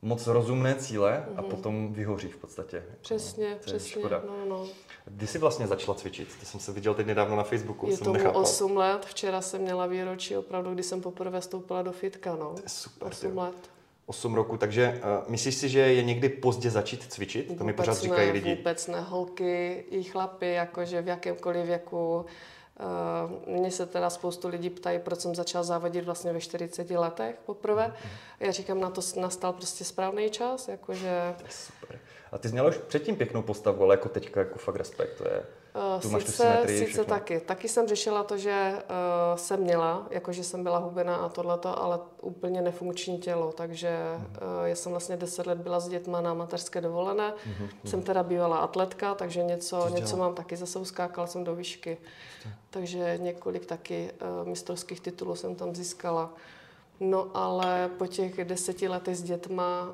moc 0.03 0.27
rozumné 0.27 0.75
cíle 0.75 1.25
a 1.37 1.43
potom 1.43 1.93
vyhoří 1.93 2.29
v 2.29 2.37
podstatě. 2.37 2.77
Jako, 2.77 2.91
přesně, 3.01 3.45
to 3.47 3.51
je 3.51 3.57
přesně. 3.57 3.91
škoda. 3.91 4.23
No, 4.27 4.45
no. 4.49 4.67
Kdy 5.05 5.27
jsi 5.27 5.39
vlastně 5.39 5.67
začala 5.67 5.95
cvičit? 5.99 6.29
To 6.41 6.47
jsem 6.47 6.61
se 6.61 6.73
viděl 6.73 6.95
teď 6.95 7.07
nedávno 7.07 7.37
na 7.37 7.43
Facebooku, 7.43 7.87
Je 7.87 7.97
jsem 7.97 8.05
tomu 8.05 8.15
nechápal. 8.17 8.43
8 8.43 8.77
let, 8.77 9.07
včera 9.07 9.41
jsem 9.41 9.61
měla 9.63 9.87
výročí 9.87 10.37
opravdu, 10.37 10.75
kdy 10.75 10.83
jsem 10.83 11.01
poprvé 11.01 11.41
vstoupila 11.41 11.83
do 11.83 11.93
fitka, 11.93 12.37
no. 12.37 12.53
To 12.55 12.63
je 12.63 12.69
super, 12.69 13.09
8 13.09 13.31
jo. 13.31 13.41
let. 13.41 13.71
8 14.11 14.35
roku, 14.35 14.57
takže 14.57 15.01
uh, 15.25 15.31
myslíš 15.31 15.55
si, 15.55 15.69
že 15.69 15.81
je 15.81 16.03
někdy 16.03 16.29
pozdě 16.29 16.71
začít 16.71 17.13
cvičit? 17.13 17.59
To 17.59 17.65
mi 17.65 17.73
pořád 17.73 17.93
Vůbec 17.93 18.03
říkají 18.03 18.27
ne, 18.27 18.33
lidi. 18.33 18.55
Vůbec 18.55 18.87
ne, 18.87 19.01
holky 19.01 19.85
i 19.91 20.03
chlapy, 20.03 20.53
jakože 20.53 21.03
v 21.03 21.09
jakémkoliv 21.09 21.67
věku. 21.67 22.27
Uh, 23.47 23.55
Mně 23.55 23.71
se 23.71 23.87
teda 23.87 24.11
spoustu 24.11 24.49
lidí 24.49 24.71
ptají, 24.71 24.99
proč 24.99 25.21
jsem 25.21 25.35
začala 25.35 25.65
závodit 25.65 26.05
vlastně 26.05 26.33
ve 26.33 26.41
40 26.41 26.91
letech 26.91 27.37
poprvé. 27.47 27.87
Mhm. 27.87 28.11
Já 28.41 28.53
říkám, 28.53 28.81
na 28.81 28.91
to 28.91 29.01
nastal 29.21 29.53
prostě 29.53 29.85
správný 29.85 30.31
čas, 30.31 30.69
jakože 30.69 31.35
To 31.37 31.45
je 31.45 31.51
super. 31.51 31.99
A 32.33 32.39
ty 32.39 32.49
jsi 32.49 32.53
měla 32.53 32.69
už 32.69 32.77
předtím 32.77 33.17
pěknou 33.17 33.43
postavu, 33.43 33.83
ale 33.83 33.95
jako 33.95 34.09
teďka 34.09 34.41
jako 34.41 34.59
fakt 34.59 34.77
respekt, 34.77 35.19
to 35.19 35.25
je... 35.25 35.43
Uh, 35.75 36.01
Tu 36.03 36.11
máš 36.11 36.25
tu 36.25 36.31
sice, 36.31 36.43
symetrii, 36.43 36.79
sice 36.79 36.91
všechno. 36.91 37.05
taky. 37.05 37.41
Taky 37.41 37.69
jsem 37.69 37.89
řešila 37.89 38.23
to, 38.23 38.37
že 38.39 38.73
uh, 38.75 39.39
jsem 39.39 39.61
měla, 39.61 40.07
jakože 40.11 40.45
jsem 40.45 40.63
byla 40.63 40.79
hubená 40.79 41.17
a 41.17 41.29
tohleto, 41.29 41.83
ale 41.83 41.99
úplně 42.21 42.63
nefunkční 42.63 43.19
tělo. 43.19 43.53
Takže 43.53 43.99
uh, 44.19 44.65
já 44.65 44.75
jsem 44.75 44.93
vlastně 44.93 45.17
10 45.17 45.47
let 45.47 45.59
byla 45.59 45.81
s 45.81 45.89
dětma 45.89 46.21
na 46.21 46.35
mateřské 46.35 46.81
dovolené. 46.81 47.33
Jsem 47.85 48.03
teda 48.03 48.23
bývala 48.23 48.59
atletka, 48.59 49.15
takže 49.15 49.43
něco, 49.43 49.89
něco 49.89 50.17
mám 50.17 50.35
taky 50.35 50.57
zase 50.57 50.79
uskákala 50.79 51.27
jsem 51.27 51.45
do 51.45 51.55
výšky. 51.55 51.99
Takže 52.71 53.19
několik 53.19 53.67
taky 53.67 54.11
uh, 54.43 54.49
mistrovských 54.49 55.01
titulů 55.01 55.35
jsem 55.35 55.55
tam 55.55 55.75
získala. 55.75 56.33
No 57.01 57.29
ale 57.35 57.91
po 57.99 58.07
těch 58.07 58.45
deseti 58.45 58.89
letech 58.89 59.17
s 59.17 59.23
dětma 59.23 59.89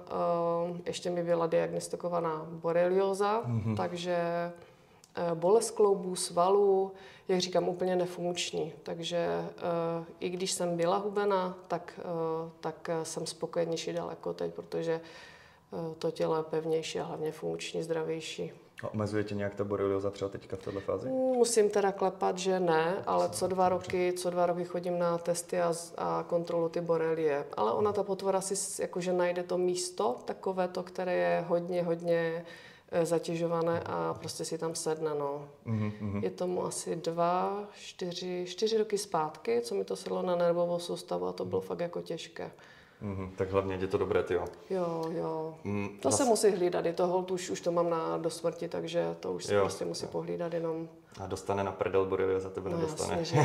uh, 0.70 0.76
ještě 0.86 1.10
mi 1.10 1.22
byla 1.22 1.46
diagnostikovaná 1.46 2.46
borelioza, 2.50 3.42
mm-hmm. 3.46 3.76
takže 3.76 4.16
bolest 5.34 5.70
kloubů, 5.70 6.16
svalů, 6.16 6.92
jak 7.28 7.40
říkám, 7.40 7.68
úplně 7.68 7.96
nefunkční. 7.96 8.72
Takže 8.82 9.28
uh, 9.40 10.04
i 10.20 10.28
když 10.28 10.52
jsem 10.52 10.76
byla 10.76 10.96
hubená, 10.96 11.58
tak, 11.68 12.00
uh, 12.04 12.50
tak 12.60 12.90
jsem 13.02 13.26
spokojenější 13.26 13.92
daleko 13.92 14.32
teď, 14.32 14.54
protože 14.54 15.00
to 15.98 16.10
tělo 16.10 16.36
je 16.36 16.42
pevnější 16.42 17.00
a 17.00 17.04
hlavně 17.04 17.32
funkční, 17.32 17.82
zdravější. 17.82 18.52
A 18.82 18.94
omezuje 18.94 19.24
tě 19.24 19.34
nějak 19.34 19.54
ta 19.54 19.64
borelioza 19.64 20.10
třeba 20.10 20.28
teďka 20.28 20.56
v 20.56 20.62
této 20.62 20.80
fázi? 20.80 21.08
Musím 21.08 21.70
teda 21.70 21.92
klepat, 21.92 22.38
že 22.38 22.60
ne, 22.60 23.02
ale 23.06 23.28
co 23.28 23.46
dva 23.46 23.68
roky, 23.68 24.12
co 24.12 24.30
dva 24.30 24.46
roky 24.46 24.64
chodím 24.64 24.98
na 24.98 25.18
testy 25.18 25.60
a, 25.60 25.74
a 25.96 26.24
kontrolu 26.28 26.68
ty 26.68 26.80
borelie. 26.80 27.46
Ale 27.56 27.72
ona 27.72 27.92
ta 27.92 28.02
potvora 28.02 28.40
si 28.40 28.82
jakože 28.82 29.12
najde 29.12 29.42
to 29.42 29.58
místo, 29.58 30.16
takové 30.24 30.68
to, 30.68 30.82
které 30.82 31.14
je 31.14 31.44
hodně, 31.48 31.82
hodně 31.82 32.14
eh, 32.16 32.44
zatěžované 33.02 33.82
a 33.86 34.14
prostě 34.18 34.44
si 34.44 34.58
tam 34.58 34.74
sedne, 34.74 35.10
no. 35.18 35.48
Mhm, 35.64 35.92
mhm. 36.00 36.24
Je 36.24 36.30
tomu 36.30 36.66
asi 36.66 36.96
dva, 36.96 37.64
čtyři, 37.74 38.44
čtyři 38.48 38.78
roky 38.78 38.98
zpátky, 38.98 39.60
co 39.60 39.74
mi 39.74 39.84
to 39.84 39.96
sedlo 39.96 40.22
na 40.22 40.36
nervovou 40.36 40.78
soustavu 40.78 41.26
a 41.26 41.32
to 41.32 41.44
bylo 41.44 41.60
fakt 41.60 41.80
jako 41.80 42.02
těžké. 42.02 42.50
Mm, 43.00 43.32
tak 43.36 43.50
hlavně 43.50 43.74
je 43.74 43.86
to 43.86 43.98
dobré, 43.98 44.22
ty 44.22 44.34
jo. 44.34 44.44
Jo, 44.70 45.04
jo. 45.10 45.54
Mm, 45.64 45.88
to 46.00 46.10
se 46.10 46.24
musí 46.24 46.50
hlídat, 46.50 46.86
i 46.86 46.92
to 46.92 47.06
hold 47.06 47.30
už, 47.30 47.50
už 47.50 47.60
to 47.60 47.72
mám 47.72 47.90
na 47.90 48.18
do 48.18 48.30
smrti, 48.30 48.68
takže 48.68 49.16
to 49.20 49.32
už 49.32 49.44
se 49.44 49.54
jo. 49.54 49.60
prostě 49.60 49.84
musí 49.84 50.06
pohlídat 50.06 50.54
jenom. 50.54 50.88
A 51.20 51.26
dostane 51.26 51.64
na 51.64 51.72
prdel 51.72 52.06
Borelio 52.06 52.40
za 52.40 52.50
tebe 52.50 52.70
no, 52.70 52.76
nedostane. 52.76 53.18
Jasně, 53.18 53.24
že 53.24 53.36
jo. 53.36 53.44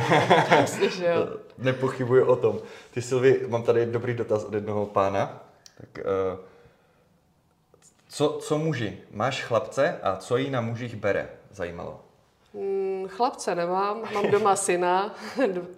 jasně, 0.50 0.88
že 0.88 1.06
jo. 1.06 1.28
Nepochybuji 1.58 2.22
o 2.22 2.36
tom. 2.36 2.58
Ty 2.90 3.02
Silvi, 3.02 3.46
mám 3.48 3.62
tady 3.62 3.86
dobrý 3.86 4.14
dotaz 4.14 4.44
od 4.44 4.54
jednoho 4.54 4.86
pána. 4.86 5.42
Tak, 5.80 6.04
uh, 6.04 6.38
co, 8.12 8.38
co 8.42 8.58
muži? 8.58 8.98
Máš 9.10 9.42
chlapce 9.42 9.98
a 10.02 10.16
co 10.16 10.36
jí 10.36 10.50
na 10.50 10.60
mužích 10.60 10.96
bere? 10.96 11.28
Zajímalo. 11.50 12.00
Mm, 12.54 13.08
chlapce 13.08 13.54
nemám, 13.54 14.02
mám 14.14 14.30
doma 14.30 14.56
syna. 14.66 15.14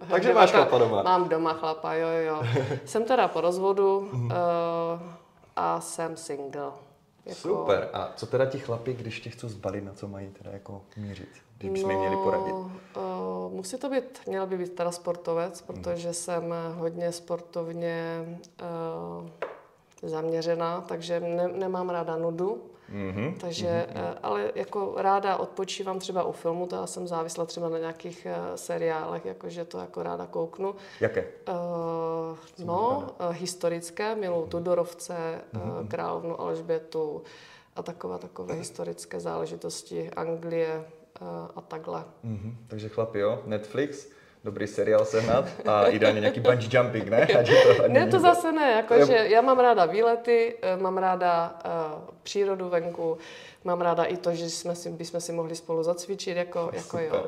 Takže 0.09 0.33
máš 0.33 0.51
chlapa 0.51 0.77
doma. 0.77 1.03
Mám 1.03 1.29
doma 1.29 1.53
chlapa, 1.53 1.93
jo, 1.93 2.07
jo. 2.07 2.43
jsem 2.85 3.03
teda 3.03 3.27
po 3.27 3.41
rozvodu 3.41 3.97
uh, 3.97 4.31
a 5.55 5.81
jsem 5.81 6.17
single. 6.17 6.71
Jako... 7.25 7.41
Super. 7.41 7.89
A 7.93 8.11
co 8.15 8.25
teda 8.25 8.45
ti 8.45 8.59
chlapi, 8.59 8.93
když 8.93 9.19
tě 9.19 9.29
chcou 9.29 9.49
zbalit, 9.49 9.83
na 9.83 9.93
co 9.93 10.07
mají 10.07 10.29
teda 10.29 10.51
jako 10.51 10.81
mířit? 10.97 11.29
Kdyby 11.57 11.83
no, 11.83 11.87
měli 11.87 12.15
poradit. 12.15 12.53
Uh, 12.53 12.71
musí 13.51 13.77
to 13.77 13.89
být, 13.89 14.21
měl 14.27 14.47
by 14.47 14.57
být 14.57 14.75
teda 14.75 14.91
sportovec, 14.91 15.61
protože 15.61 16.07
hmm. 16.07 16.13
jsem 16.13 16.53
hodně 16.77 17.11
sportovně 17.11 18.25
uh, 19.21 19.29
zaměřená, 20.09 20.81
takže 20.81 21.19
ne, 21.19 21.47
nemám 21.47 21.89
ráda 21.89 22.17
nudu. 22.17 22.63
Mm-hmm. 22.93 23.33
Takže, 23.37 23.87
mm-hmm. 23.89 24.17
ale 24.23 24.51
jako 24.55 24.93
ráda 24.97 25.37
odpočívám 25.37 25.99
třeba 25.99 26.23
u 26.23 26.31
filmu, 26.31 26.67
to 26.67 26.75
já 26.75 26.87
jsem 26.87 27.07
závislá 27.07 27.45
třeba 27.45 27.69
na 27.69 27.77
nějakých 27.77 28.27
uh, 28.29 28.55
seriálech, 28.55 29.25
jakože 29.25 29.65
to 29.65 29.79
jako 29.79 30.03
ráda 30.03 30.25
kouknu. 30.25 30.75
Jaké? 30.99 31.21
Uh, 31.21 32.65
no, 32.65 33.07
historické, 33.31 34.15
miluji 34.15 34.47
Tudorovce, 34.47 35.41
mm-hmm. 35.53 35.87
Královnu 35.87 36.41
Alžbětu 36.41 37.23
a 37.75 37.83
takové, 37.83 38.17
takové 38.17 38.53
historické 38.53 39.19
záležitosti 39.19 40.11
Anglie 40.11 40.85
a 41.55 41.61
takhle. 41.61 42.03
Mm-hmm. 42.25 42.55
Takže 42.67 42.89
chlapi, 42.89 43.19
jo, 43.19 43.41
Netflix, 43.45 44.07
dobrý 44.45 44.67
seriál 44.67 45.05
sehnat 45.05 45.45
a 45.65 45.87
ideálně 45.87 46.19
nějaký 46.19 46.39
bungee 46.39 46.69
jumping, 46.71 47.07
ne? 47.09 47.21
Ať 47.21 47.47
to, 47.47 47.87
ne, 47.87 48.07
to 48.07 48.19
zase 48.19 48.51
ne, 48.51 48.71
jakože 48.71 49.13
já 49.13 49.41
mám 49.41 49.59
ráda 49.59 49.85
výlety, 49.85 50.55
eh, 50.61 50.77
mám 50.77 50.97
ráda 50.97 51.59
uh, 51.65 52.01
přírodu 52.23 52.69
venku, 52.69 53.17
mám 53.63 53.81
ráda 53.81 54.03
i 54.03 54.17
to, 54.17 54.35
že 54.35 54.49
jsme 54.49 54.75
si, 54.75 54.89
bychom 54.89 55.21
si 55.21 55.31
mohli 55.31 55.55
spolu 55.55 55.83
zacvičit, 55.83 56.37
jako, 56.37 56.71
jako 56.73 56.99
jo. 56.99 57.25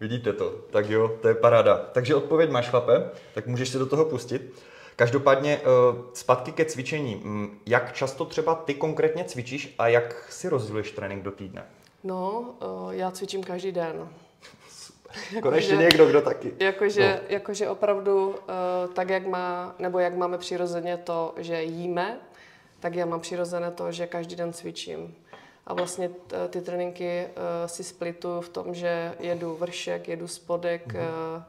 Vidíte 0.00 0.32
to, 0.32 0.50
tak 0.70 0.90
jo, 0.90 1.16
to 1.22 1.28
je 1.28 1.34
paráda. 1.34 1.76
Takže 1.92 2.14
odpověď 2.14 2.50
máš, 2.50 2.68
chlape, 2.68 3.10
tak 3.34 3.46
můžeš 3.46 3.68
se 3.68 3.78
do 3.78 3.86
toho 3.86 4.04
pustit. 4.04 4.54
Každopádně 4.96 5.58
uh, 5.58 5.96
zpátky 6.14 6.52
ke 6.52 6.64
cvičení. 6.64 7.22
Jak 7.66 7.92
často 7.92 8.24
třeba 8.24 8.54
ty 8.54 8.74
konkrétně 8.74 9.24
cvičíš 9.24 9.74
a 9.78 9.88
jak 9.88 10.26
si 10.30 10.48
rozděluješ 10.48 10.90
trénink 10.90 11.22
do 11.22 11.30
týdne? 11.30 11.64
No, 12.04 12.54
já 12.90 13.10
cvičím 13.10 13.42
každý 13.42 13.72
den. 13.72 14.08
Konečně 15.42 15.74
jako, 15.74 15.82
někdo, 15.82 16.06
kdo 16.06 16.22
taky. 16.22 16.54
Jakože, 16.58 17.20
no. 17.22 17.26
jakože 17.28 17.68
opravdu 17.68 18.28
uh, 18.28 18.34
tak, 18.94 19.08
jak 19.08 19.26
má, 19.26 19.74
nebo 19.78 19.98
jak 19.98 20.14
máme 20.14 20.38
přirozeně 20.38 20.96
to, 20.96 21.34
že 21.36 21.62
jíme, 21.62 22.20
tak 22.80 22.94
já 22.94 23.06
mám 23.06 23.20
přirozené 23.20 23.70
to, 23.70 23.92
že 23.92 24.06
každý 24.06 24.36
den 24.36 24.52
cvičím. 24.52 25.14
A 25.66 25.74
vlastně 25.74 26.08
t, 26.08 26.48
ty 26.48 26.60
tréninky 26.60 27.26
uh, 27.26 27.66
si 27.66 27.84
splituju 27.84 28.40
v 28.40 28.48
tom, 28.48 28.74
že 28.74 29.14
jedu 29.20 29.54
vršek, 29.54 30.08
jedu 30.08 30.28
spodek, 30.28 30.86
mm-hmm. 30.86 31.36
uh, 31.36 31.42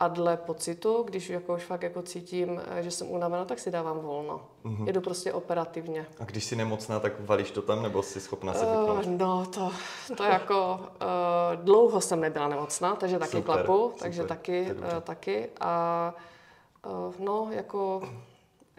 a 0.00 0.08
dle 0.08 0.36
pocitu, 0.36 1.02
když 1.02 1.30
jako 1.30 1.54
už 1.54 1.62
fakt 1.64 1.82
jako 1.82 2.02
cítím, 2.02 2.60
eh, 2.78 2.82
že 2.82 2.90
jsem 2.90 3.10
unavená, 3.10 3.44
tak 3.44 3.58
si 3.58 3.70
dávám 3.70 3.98
volno. 3.98 4.40
Mm-hmm. 4.64 4.86
Jedu 4.86 5.00
prostě 5.00 5.32
operativně. 5.32 6.06
A 6.20 6.24
když 6.24 6.44
jsi 6.44 6.56
nemocná, 6.56 7.00
tak 7.00 7.12
valíš 7.20 7.50
to 7.50 7.62
tam, 7.62 7.82
nebo 7.82 8.02
jsi 8.02 8.20
schopná 8.20 8.54
se 8.54 8.66
vypnout? 8.66 9.06
Uh, 9.06 9.12
no, 9.18 9.46
to, 9.46 9.70
to 10.16 10.24
jako 10.24 10.80
uh, 10.80 11.64
dlouho 11.64 12.00
jsem 12.00 12.20
nebyla 12.20 12.48
nemocná, 12.48 12.96
takže 12.96 13.18
taky 13.18 13.36
super, 13.36 13.54
klapu, 13.54 13.82
super, 13.82 14.02
takže 14.02 14.24
taky, 14.24 14.72
uh, 14.72 15.00
taky. 15.00 15.48
A 15.60 16.14
uh, 16.86 17.14
no, 17.18 17.48
jako 17.50 18.02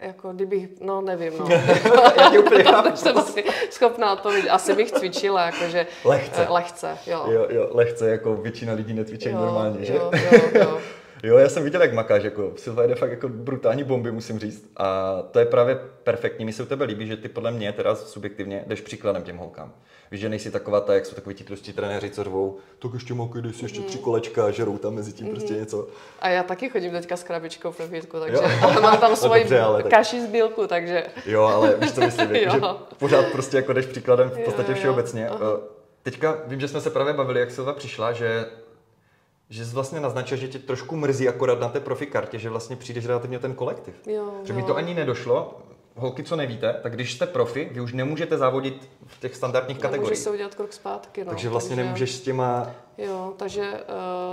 jako 0.01 0.33
kdybych, 0.33 0.69
no 0.81 1.01
nevím, 1.01 1.33
no. 1.39 1.47
Já 2.17 2.39
úplně 2.39 2.63
to, 2.63 2.95
jsem 2.95 3.21
si 3.21 3.43
schopná 3.69 4.13
odpovědět. 4.13 4.49
Asi 4.49 4.75
bych 4.75 4.91
cvičila, 4.91 5.45
jakože 5.45 5.87
lehce. 6.05 6.47
lehce, 6.49 6.97
jo. 7.07 7.25
jo. 7.27 7.47
Jo, 7.49 7.69
lehce, 7.71 8.09
jako 8.09 8.35
většina 8.35 8.73
lidí 8.73 8.93
netvičí 8.93 9.31
normálně, 9.31 9.85
že? 9.85 9.93
Jo, 9.93 10.11
jo, 10.31 10.41
jo. 10.53 10.79
Jo, 11.23 11.37
já 11.37 11.49
jsem 11.49 11.63
viděl, 11.63 11.81
jak 11.81 11.93
makáš, 11.93 12.23
jako 12.23 12.53
Silva 12.55 12.83
jde 12.83 12.95
fakt 12.95 13.11
jako 13.11 13.29
brutální 13.29 13.83
bomby, 13.83 14.11
musím 14.11 14.39
říct. 14.39 14.71
A 14.77 15.17
to 15.31 15.39
je 15.39 15.45
právě 15.45 15.79
perfektní. 16.03 16.45
Mi 16.45 16.53
se 16.53 16.63
u 16.63 16.65
tebe 16.65 16.85
líbí, 16.85 17.07
že 17.07 17.17
ty 17.17 17.29
podle 17.29 17.51
mě 17.51 17.73
teda 17.73 17.95
subjektivně 17.95 18.63
jdeš 18.67 18.81
příkladem 18.81 19.23
těm 19.23 19.37
holkám. 19.37 19.73
Víš, 20.11 20.21
že 20.21 20.29
nejsi 20.29 20.51
taková 20.51 20.81
ta, 20.81 20.93
jak 20.93 21.05
jsou 21.05 21.15
takový 21.15 21.35
ti 21.35 21.43
trostí 21.43 21.73
trenéři, 21.73 22.09
co 22.09 22.23
řvou, 22.23 22.57
tak 22.79 22.91
ještě 22.93 23.13
makej, 23.13 23.41
dej 23.41 23.53
si 23.53 23.65
ještě 23.65 23.81
tři 23.81 23.97
mhm. 23.97 24.03
kolečka 24.03 24.45
a 24.45 24.51
žerou 24.51 24.77
tam 24.77 24.93
mezi 24.93 25.13
tím 25.13 25.27
mm-hmm. 25.27 25.31
prostě 25.31 25.53
něco. 25.53 25.87
A 26.19 26.29
já 26.29 26.43
taky 26.43 26.69
chodím 26.69 26.91
teďka 26.91 27.17
s 27.17 27.23
krabičkou 27.23 27.71
v 27.71 27.79
refitku, 27.79 28.19
takže 28.19 28.37
ale 28.61 28.81
mám 28.81 28.97
tam 28.97 29.15
svoji 29.15 29.43
no, 29.43 29.73
dobře, 29.73 29.89
kaši 29.89 30.21
z 30.21 30.27
bílku, 30.27 30.67
takže... 30.67 31.03
Jo, 31.25 31.43
ale 31.43 31.75
víš, 31.75 31.91
co 31.91 32.01
myslím, 32.01 32.35
jako, 32.35 32.55
že 32.55 32.95
pořád 32.97 33.25
prostě 33.31 33.57
jako 33.57 33.73
jdeš 33.73 33.85
příkladem 33.85 34.29
v 34.29 34.39
podstatě 34.39 34.73
všeobecně. 34.73 35.25
Jo, 35.31 35.37
jo. 35.41 35.59
Eh, 35.63 35.67
teďka 36.03 36.37
vím, 36.47 36.59
že 36.59 36.67
jsme 36.67 36.81
se 36.81 36.89
právě 36.89 37.13
bavili, 37.13 37.39
jak 37.39 37.51
Silva 37.51 37.73
přišla, 37.73 38.11
že 38.11 38.45
že 39.49 39.65
jsi 39.65 39.75
vlastně 39.75 39.99
naznačil, 39.99 40.37
že 40.37 40.47
tě 40.47 40.59
trošku 40.59 40.95
mrzí 40.95 41.29
akorát 41.29 41.59
na 41.59 41.69
té 41.69 41.79
profi 41.79 42.05
kartě, 42.05 42.39
že 42.39 42.49
vlastně 42.49 42.75
přijdeš 42.75 43.05
relativně 43.05 43.39
ten 43.39 43.53
kolektiv. 43.53 43.95
Jo, 44.07 44.31
že 44.43 44.53
jo. 44.53 44.59
mi 44.59 44.63
to 44.63 44.75
ani 44.75 44.93
nedošlo. 44.93 45.59
Holky, 45.95 46.23
co 46.23 46.35
nevíte, 46.35 46.79
tak 46.83 46.93
když 46.93 47.13
jste 47.13 47.27
profi, 47.27 47.69
vy 47.71 47.81
už 47.81 47.93
nemůžete 47.93 48.37
závodit 48.37 48.89
v 49.05 49.19
těch 49.19 49.35
standardních 49.35 49.77
no, 49.77 49.81
kategoriích. 49.81 50.09
Můžeš 50.09 50.23
se 50.23 50.31
udělat 50.31 50.55
krok 50.55 50.73
zpátky. 50.73 51.23
No. 51.23 51.29
Takže 51.29 51.49
vlastně 51.49 51.75
takže, 51.75 51.83
nemůžeš 51.83 52.15
s 52.15 52.21
těma... 52.21 52.71
Jo, 52.97 53.33
takže 53.37 53.71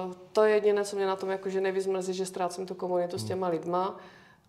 uh, 0.06 0.12
to 0.32 0.44
je 0.44 0.54
jediné, 0.54 0.84
co 0.84 0.96
mě 0.96 1.06
na 1.06 1.16
tom 1.16 1.30
jakože 1.30 1.60
nejvíc 1.60 1.86
mrzí, 1.86 2.14
že 2.14 2.26
ztrácím 2.26 2.66
tu 2.66 2.74
komunitu 2.74 3.16
hmm. 3.16 3.24
s 3.24 3.28
těma 3.28 3.48
lidma. 3.48 3.96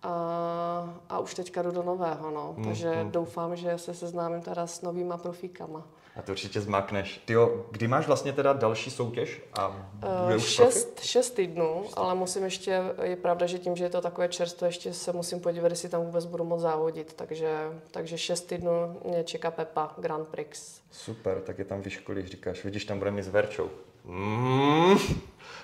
A, 0.04 1.00
a 1.10 1.20
už 1.20 1.34
teďka 1.34 1.62
jdu 1.62 1.72
do 1.72 1.84
nového, 1.84 2.32
no. 2.32 2.54
Hmm, 2.56 2.66
takže 2.66 2.92
hmm. 2.92 3.12
doufám, 3.12 3.56
že 3.56 3.78
se 3.78 3.94
seznámím 3.94 4.42
teda 4.42 4.68
s 4.68 4.82
novýma 4.82 5.18
profíkama. 5.18 5.88
A 6.18 6.22
to 6.22 6.32
určitě 6.32 6.62
zmákneš. 6.62 7.22
Ty 7.26 7.34
jo, 7.34 7.66
kdy 7.72 7.88
máš 7.88 8.08
vlastně 8.08 8.34
teda 8.34 8.54
další 8.54 8.92
soutěž? 8.92 9.42
A 9.60 9.90
bude 9.94 10.36
uh, 10.36 10.36
už 10.36 10.44
šest, 10.44 11.00
šest 11.04 11.30
týdnů, 11.30 11.86
ale 11.94 12.16
musím 12.16 12.44
ještě, 12.44 12.82
je 13.04 13.16
pravda, 13.16 13.46
že 13.46 13.60
tím, 13.60 13.76
že 13.76 13.84
je 13.84 13.90
to 13.90 14.02
takové 14.02 14.28
čerstvo, 14.28 14.68
ještě 14.68 14.94
se 14.94 15.14
musím 15.14 15.40
podívat, 15.40 15.72
jestli 15.72 15.90
tam 15.90 16.02
vůbec 16.02 16.26
budu 16.26 16.44
moc 16.44 16.62
závodit. 16.62 17.14
Takže, 17.14 17.58
takže 17.92 18.18
šest 18.18 18.42
týdnů 18.42 19.00
mě 19.06 19.24
čeká 19.24 19.52
Pepa 19.52 19.94
Grand 19.98 20.28
Prix. 20.28 20.82
Super, 20.92 21.42
tak 21.42 21.60
je 21.60 21.66
tam 21.66 21.82
vyškolíš, 21.82 22.30
říkáš. 22.30 22.64
Vidíš, 22.64 22.86
tam 22.86 23.00
bude 23.00 23.12
mi 23.12 23.24
s 23.24 23.28
Verčou. 23.28 23.70
Mm. 24.08 24.98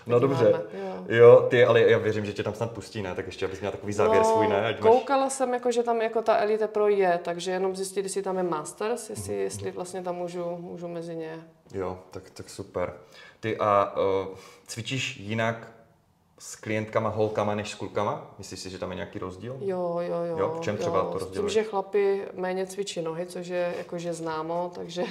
No 0.08 0.20
dobře. 0.20 0.44
Máme, 0.44 0.64
jo. 0.74 1.06
jo. 1.08 1.48
ty, 1.50 1.66
ale 1.66 1.82
já 1.82 1.98
věřím, 1.98 2.26
že 2.26 2.34
tě 2.34 2.44
tam 2.44 2.54
snad 2.54 2.72
pustí, 2.72 3.02
ne? 3.02 3.16
Tak 3.16 3.26
ještě 3.26 3.46
abys 3.46 3.60
měla 3.60 3.72
takový 3.72 3.94
závěr 3.94 4.24
no, 4.24 4.30
svůj, 4.30 4.48
ne? 4.48 4.66
Ať 4.66 4.80
koukala 4.80 5.24
máš... 5.24 5.34
jsem, 5.34 5.54
jako, 5.54 5.72
že 5.72 5.84
tam 5.84 6.02
jako 6.02 6.22
ta 6.22 6.38
Elite 6.38 6.68
Pro 6.68 6.88
je, 6.88 7.20
takže 7.24 7.52
jenom 7.52 7.76
zjistit, 7.76 8.04
jestli 8.04 8.22
tam 8.22 8.38
je 8.38 8.44
Masters, 8.44 9.10
jestli, 9.10 9.34
mm. 9.34 9.40
jestli 9.40 9.72
vlastně 9.72 10.02
tam 10.02 10.16
můžu, 10.16 10.58
můžu 10.60 10.88
mezi 10.88 11.16
ně. 11.16 11.48
Jo, 11.74 12.00
tak, 12.12 12.30
tak 12.30 12.50
super. 12.50 12.94
Ty 13.40 13.58
a 13.58 13.96
uh, 13.98 14.36
cvičíš 14.68 15.18
jinak 15.18 15.72
s 16.40 16.56
klientkama, 16.56 17.10
holkama 17.10 17.56
než 17.56 17.72
s 17.72 17.76
klukama? 17.76 18.36
Myslíš 18.38 18.60
si, 18.60 18.70
že 18.70 18.78
tam 18.78 18.90
je 18.90 18.96
nějaký 18.96 19.20
rozdíl? 19.20 19.58
Jo, 19.62 20.00
jo, 20.02 20.24
jo. 20.24 20.38
jo 20.38 20.56
v 20.58 20.62
čem 20.62 20.78
třeba 20.78 20.98
jo. 20.98 21.10
to 21.12 21.18
rozdíl? 21.20 21.42
Tím, 21.42 21.50
že 21.50 21.64
chlapi 21.64 22.28
méně 22.34 22.66
cvičí 22.66 23.02
nohy, 23.02 23.26
což 23.26 23.48
je 23.48 23.74
jakože 23.78 24.14
známo, 24.14 24.72
takže 24.76 25.04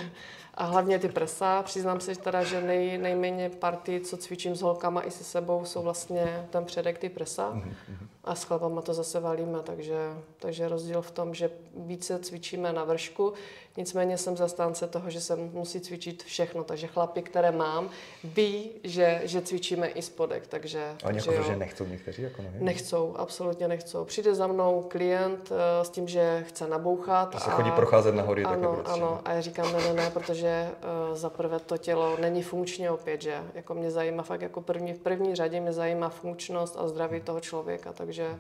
a 0.55 0.65
hlavně 0.65 0.99
ty 0.99 1.09
prsa. 1.09 1.63
Přiznám 1.63 2.01
se 2.01 2.15
teda, 2.15 2.45
že 2.45 2.61
nej, 2.61 2.99
nejméně 2.99 3.51
party, 3.51 4.01
co 4.01 4.17
cvičím 4.17 4.57
s 4.57 4.63
holkama 4.63 5.03
i 5.03 5.11
se 5.11 5.25
sebou, 5.25 5.65
jsou 5.65 5.83
vlastně 5.83 6.47
ten 6.51 6.65
předek 6.65 6.99
ty 6.99 7.09
prsa. 7.09 7.53
Mm-hmm. 7.55 8.07
A 8.25 8.35
s 8.35 8.45
chlapama 8.45 8.83
to 8.83 8.95
zase 8.95 9.21
valíme, 9.21 9.59
takže, 9.63 9.97
takže 10.39 10.69
rozdíl 10.69 11.03
v 11.03 11.11
tom, 11.11 11.35
že 11.35 11.51
více 11.77 12.19
cvičíme 12.19 12.73
na 12.73 12.85
vršku, 12.85 13.33
nicméně 13.77 14.19
jsem 14.19 14.37
zastánce 14.37 14.89
toho, 14.89 15.11
že 15.11 15.21
se 15.21 15.37
musí 15.37 15.81
cvičit 15.81 16.23
všechno, 16.23 16.65
takže 16.65 16.87
chlapi, 16.87 17.23
které 17.23 17.53
mám, 17.53 17.91
ví, 18.25 18.71
že, 18.85 19.21
že 19.25 19.43
cvičíme 19.43 19.89
i 19.89 20.03
spodek, 20.03 20.47
takže... 20.47 20.97
A 21.05 21.07
oni 21.07 21.19
jako, 21.19 21.43
že 21.43 21.57
nechcou 21.57 21.85
někteří? 21.85 22.23
Jako 22.23 22.43
nevím. 22.43 22.65
Nechcou, 22.65 23.15
absolutně 23.17 23.69
nechcou. 23.69 24.05
Přijde 24.05 24.35
za 24.35 24.47
mnou 24.47 24.87
klient 24.89 25.51
uh, 25.51 25.57
s 25.83 25.91
tím, 25.91 26.09
že 26.09 26.45
chce 26.49 26.69
nabouchat. 26.69 27.33
Že 27.33 27.41
se 27.41 27.51
a... 27.51 27.55
chodí 27.55 27.71
procházet 27.71 28.15
na 28.15 28.23
hory. 28.23 28.45
Ano, 28.45 28.77
tak 28.77 28.95
ano, 28.95 29.21
a 29.25 29.33
já 29.33 29.41
říkám, 29.41 29.73
ne, 29.73 29.79
ne, 29.79 29.93
ne, 29.93 30.11
protože 30.11 30.42
uh, 30.51 31.17
za 31.17 31.31
prvé 31.31 31.59
to 31.59 31.79
tělo 31.79 32.17
není 32.21 32.43
funkčně 32.43 32.91
opět, 32.91 33.23
že 33.23 33.43
jako 33.55 33.75
mě 33.75 33.91
zajímá 33.91 34.23
fakt 34.23 34.43
jako 34.43 34.61
první, 34.61 34.93
v 34.93 34.99
první 34.99 35.35
řadě 35.35 35.61
mě 35.61 35.73
zajímá 35.73 36.09
funkčnost 36.09 36.77
a 36.79 36.89
zdraví 36.89 37.21
toho 37.21 37.41
člověka, 37.41 37.93
takže 37.93 38.39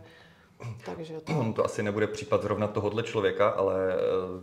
takže, 0.85 1.21
to... 1.21 1.33
to 1.57 1.65
asi 1.65 1.83
nebude 1.83 2.07
případ 2.07 2.43
zrovna 2.43 2.67
tohohle 2.67 3.03
člověka, 3.03 3.49
ale 3.49 3.95
eh, 3.95 3.99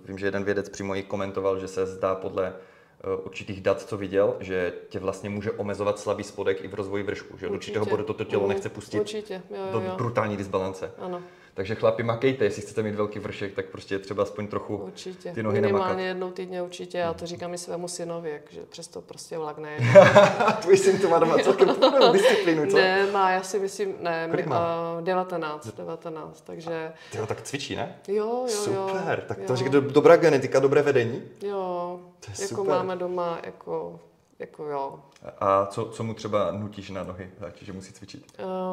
vím, 0.05 0.17
že 0.17 0.27
jeden 0.27 0.43
vědec 0.43 0.69
přímo 0.69 0.95
i 0.95 1.03
komentoval, 1.03 1.59
že 1.59 1.67
se 1.67 1.85
zdá 1.85 2.15
podle 2.15 2.47
eh, 2.47 3.15
určitých 3.23 3.61
dat, 3.61 3.81
co 3.81 3.97
viděl, 3.97 4.35
že 4.39 4.73
tě 4.89 4.99
vlastně 4.99 5.29
může 5.29 5.51
omezovat 5.51 5.99
slabý 5.99 6.23
spodek 6.23 6.63
i 6.63 6.67
v 6.67 6.73
rozvoji 6.73 7.03
vršku, 7.03 7.37
že 7.37 7.47
od 7.47 7.53
určitého 7.53 7.85
bodu 7.85 8.03
toto 8.03 8.23
tělo 8.23 8.47
nechce 8.47 8.69
pustit 8.69 8.99
určitě. 8.99 9.41
Jo, 9.49 9.57
jo, 9.57 9.65
jo. 9.65 9.71
do 9.71 9.95
brutální 9.97 10.37
disbalance. 10.37 10.91
Ano. 10.97 11.21
Takže 11.59 11.75
chlapi, 11.75 12.03
makejte, 12.03 12.43
jestli 12.45 12.61
chcete 12.61 12.83
mít 12.83 12.95
velký 12.95 13.19
vršek, 13.19 13.53
tak 13.53 13.65
prostě 13.65 13.95
je 13.95 13.99
třeba 13.99 14.23
aspoň 14.23 14.47
trochu 14.47 14.77
Určitě. 14.77 15.31
ty 15.31 15.43
nohy 15.43 15.61
Minimálně 15.61 15.85
nemakat. 15.87 16.07
jednou 16.07 16.31
týdně 16.31 16.61
určitě, 16.61 16.97
já 16.97 17.13
to 17.13 17.25
říkám 17.25 17.53
i 17.53 17.57
svému 17.57 17.87
synovi, 17.87 18.41
že 18.49 18.61
přesto 18.69 19.01
prostě 19.01 19.37
vlak 19.37 19.57
ne. 19.57 19.77
Tvůj 20.61 20.77
syn 20.77 20.99
to 20.99 21.09
má 21.09 21.19
doma 21.19 21.37
celkem 21.37 21.67
podobnou 21.75 22.13
disciplínu, 22.13 22.65
co? 22.65 22.77
ne, 22.77 23.11
má, 23.11 23.31
já 23.31 23.43
si 23.43 23.59
myslím, 23.59 23.93
ne, 24.01 24.27
Kolik 24.31 24.45
má? 24.45 24.91
uh, 24.97 25.03
19, 25.03 25.67
19, 25.77 26.41
takže 26.41 26.91
Ty 27.11 27.17
ho 27.17 27.27
tak 27.27 27.41
cvičí, 27.41 27.75
ne? 27.75 27.95
jo, 28.07 28.15
jo, 28.15 28.73
jo. 28.73 28.87
Super, 28.89 29.21
tak 29.27 29.37
to 29.47 29.53
jo. 29.53 29.81
dobrá 29.81 30.15
genetika, 30.15 30.59
dobré 30.59 30.81
vedení. 30.81 31.21
Jo, 31.41 31.99
To 32.19 32.31
je 32.31 32.41
jako 32.41 32.55
super. 32.55 32.75
máme 32.75 32.95
doma, 32.95 33.39
jako, 33.45 33.99
jako 34.39 34.63
jo. 34.65 34.99
A 35.39 35.65
co, 35.65 35.85
co 35.85 36.03
mu 36.03 36.13
třeba 36.13 36.51
nutíš 36.51 36.89
na 36.89 37.03
nohy, 37.03 37.29
že 37.61 37.73
musí 37.73 37.93
cvičit? 37.93 38.25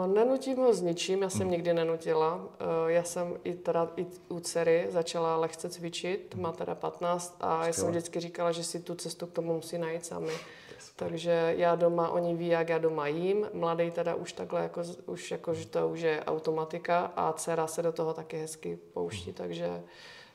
Uh, 0.06 0.14
nenutím 0.14 0.56
ho 0.56 0.74
s 0.74 0.82
ničím, 0.82 1.22
já 1.22 1.30
jsem 1.30 1.40
Hmm. 1.40 1.50
nikdy 1.50 1.74
nenutila. 1.74 2.34
Uh, 2.34 2.46
já 2.86 3.02
jsem 3.02 3.34
i 3.44 3.54
teda 3.54 3.88
i 3.96 4.06
u 4.28 4.40
dcery 4.40 4.86
začala 4.90 5.36
lehce 5.36 5.68
cvičit, 5.68 6.34
má 6.34 6.52
teda 6.52 6.74
15 6.74 7.36
a 7.40 7.56
já 7.58 7.64
jsem 7.64 7.72
Skvěle. 7.72 7.90
vždycky 7.90 8.20
říkala, 8.20 8.52
že 8.52 8.64
si 8.64 8.80
tu 8.80 8.94
cestu 8.94 9.26
k 9.26 9.32
tomu 9.32 9.54
musí 9.54 9.78
najít 9.78 10.06
sami. 10.06 10.32
Takže 10.96 11.54
já 11.56 11.74
doma, 11.74 12.08
oni 12.08 12.34
ví, 12.34 12.46
jak 12.48 12.68
já 12.68 12.78
doma 12.78 13.06
jím. 13.08 13.46
Mladý 13.52 13.90
teda 13.90 14.14
už 14.14 14.32
takhle, 14.32 14.62
jako, 14.62 14.82
už 15.06 15.30
jako, 15.30 15.54
že 15.54 15.66
to 15.66 15.88
už 15.88 16.00
je 16.00 16.24
automatika 16.26 17.12
a 17.16 17.32
dcera 17.32 17.66
se 17.66 17.82
do 17.82 17.92
toho 17.92 18.14
taky 18.14 18.36
hezky 18.38 18.78
pouští, 18.92 19.32
takže, 19.32 19.82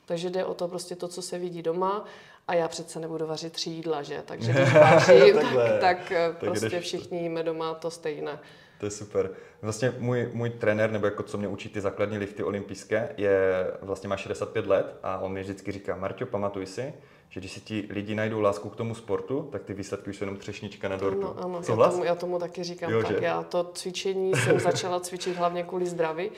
takže 0.06 0.30
jde 0.30 0.44
o 0.44 0.54
to 0.54 0.68
prostě 0.68 0.96
to, 0.96 1.08
co 1.08 1.22
se 1.22 1.38
vidí 1.38 1.62
doma. 1.62 2.04
A 2.48 2.54
já 2.54 2.68
přece 2.68 3.00
nebudu 3.00 3.26
vařit 3.26 3.52
tři 3.52 3.70
jídla, 3.70 4.02
že? 4.02 4.22
Takže 4.24 4.52
když 4.52 4.72
vařím, 4.80 5.34
tak, 5.34 5.80
tak, 5.80 5.98
Tak 6.08 6.38
prostě 6.38 6.66
jdeš- 6.68 6.82
všichni 6.84 7.18
jíme 7.22 7.42
doma 7.42 7.74
to 7.74 7.90
stejné. 7.90 8.38
To 8.80 8.86
je 8.86 8.90
super. 8.90 9.30
Vlastně 9.62 9.94
můj, 9.98 10.30
můj 10.32 10.50
trenér, 10.50 10.90
nebo 10.90 11.06
jako 11.06 11.22
co 11.22 11.38
mě 11.38 11.48
učí 11.48 11.68
ty 11.68 11.80
základní 11.80 12.18
lifty 12.18 12.42
olympijské, 12.42 13.14
je 13.16 13.66
vlastně 13.82 14.08
má 14.08 14.16
65 14.16 14.66
let 14.66 14.96
a 15.02 15.18
on 15.18 15.32
mi 15.32 15.40
vždycky 15.40 15.72
říká, 15.72 15.96
Marťo, 15.96 16.26
pamatuj 16.26 16.66
si, 16.66 16.94
že 17.28 17.40
když 17.40 17.52
si 17.52 17.60
ti 17.60 17.88
lidi 17.90 18.14
najdou 18.14 18.40
lásku 18.40 18.68
k 18.68 18.76
tomu 18.76 18.94
sportu, 18.94 19.48
tak 19.52 19.62
ty 19.64 19.74
výsledky 19.74 20.10
už 20.10 20.16
jsou 20.16 20.24
jenom 20.24 20.36
třešnička 20.36 20.88
na 20.88 20.96
dortu. 20.96 21.34
Ano, 21.38 21.44
ano, 21.44 21.60
já 21.68 21.90
tomu, 21.90 22.04
já 22.04 22.14
tomu 22.14 22.38
taky 22.38 22.64
říkám 22.64 22.90
jo, 22.90 23.02
tak. 23.02 23.10
že? 23.10 23.24
Já 23.24 23.42
to 23.42 23.64
cvičení 23.64 24.34
jsem 24.34 24.60
začala 24.60 25.00
cvičit 25.00 25.36
hlavně 25.36 25.62
kvůli 25.62 25.86
zdraví 25.86 26.30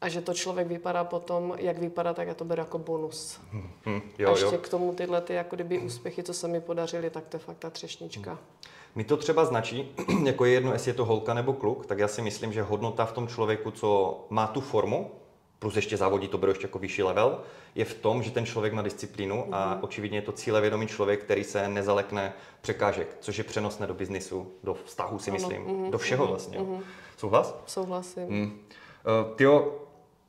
a 0.00 0.08
že 0.08 0.20
to 0.20 0.34
člověk 0.34 0.66
vypadá 0.68 1.04
potom, 1.04 1.54
jak 1.58 1.78
vypadá, 1.78 2.14
tak 2.14 2.28
já 2.28 2.34
to 2.34 2.44
beru 2.44 2.60
jako 2.60 2.78
bonus. 2.78 3.40
Hm, 3.52 3.70
a 3.86 4.22
jo, 4.22 4.30
ještě 4.30 4.44
jo. 4.54 4.58
k 4.60 4.68
tomu 4.68 4.92
tyhle 4.94 5.20
ty 5.20 5.34
jako 5.34 5.56
kdyby 5.56 5.78
úspěchy, 5.78 6.22
co 6.22 6.34
se 6.34 6.48
mi 6.48 6.60
podařily, 6.60 7.10
tak 7.10 7.26
to 7.26 7.36
je 7.36 7.40
fakt 7.40 7.58
ta 7.58 7.70
třešnička. 7.70 8.38
Mi 8.94 9.04
to 9.04 9.16
třeba 9.16 9.44
značí, 9.44 9.94
jako 10.24 10.44
je 10.44 10.52
jedno, 10.52 10.72
jestli 10.72 10.90
je 10.90 10.94
to 10.94 11.04
holka 11.04 11.34
nebo 11.34 11.52
kluk, 11.52 11.86
tak 11.86 11.98
já 11.98 12.08
si 12.08 12.22
myslím, 12.22 12.52
že 12.52 12.62
hodnota 12.62 13.04
v 13.04 13.12
tom 13.12 13.28
člověku, 13.28 13.70
co 13.70 14.20
má 14.30 14.46
tu 14.46 14.60
formu, 14.60 15.10
plus 15.58 15.76
ještě 15.76 15.96
závodí, 15.96 16.28
to 16.28 16.38
beru 16.38 16.50
ještě 16.52 16.64
jako 16.64 16.78
vyšší 16.78 17.02
level, 17.02 17.40
je 17.74 17.84
v 17.84 17.94
tom, 17.94 18.22
že 18.22 18.30
ten 18.30 18.46
člověk 18.46 18.72
má 18.72 18.82
disciplínu 18.82 19.36
Mhm. 19.44 19.54
a 19.54 19.78
očividně 19.82 20.18
je 20.18 20.22
to 20.22 20.32
cílevědomý 20.32 20.86
člověk, 20.86 21.24
který 21.24 21.44
se 21.44 21.68
nezalekne 21.68 22.32
překážek, 22.60 23.16
což 23.20 23.38
je 23.38 23.44
přenosné 23.44 23.86
do 23.86 23.94
biznisu, 23.94 24.52
do 24.64 24.74
vztahu 24.74 25.18
si 25.18 25.30
Ano, 25.30 25.38
myslím, 25.38 25.62
mhm, 25.62 25.90
do 25.90 25.98
všeho 25.98 26.24
mhm, 26.24 26.30
vlastně. 26.32 26.58
mhm. 26.58 26.82
Souhlas? 27.16 27.56
Souhlasím. 27.66 28.28
Hmm. 28.28 28.44
Uh, 29.28 29.36
tyjo, 29.36 29.74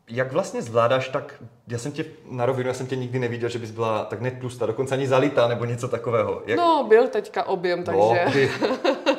jak 0.10 0.32
vlastně 0.32 0.62
zvládáš 0.62 1.10
tak, 1.10 1.44
já 1.68 1.78
jsem 1.78 1.92
tě 1.92 2.06
na 2.32 2.46
rovinu, 2.46 2.68
já 2.68 2.74
jsem 2.74 2.88
tě 2.88 2.96
nikdy 2.96 3.20
neviděl, 3.20 3.50
že 3.50 3.60
bys 3.60 3.72
byla 3.72 4.06
tak 4.06 4.22
netlustá, 4.22 4.66
dokonce 4.66 4.96
ani 4.96 5.08
zalitá 5.08 5.48
nebo 5.48 5.66
něco 5.66 5.88
takového. 5.88 6.42
Jak... 6.46 6.58
No, 6.58 6.86
byl 6.88 7.08
teďka 7.08 7.44
objem, 7.44 7.84
No, 7.88 8.14
takže 8.16 8.34
ty. 8.34 8.52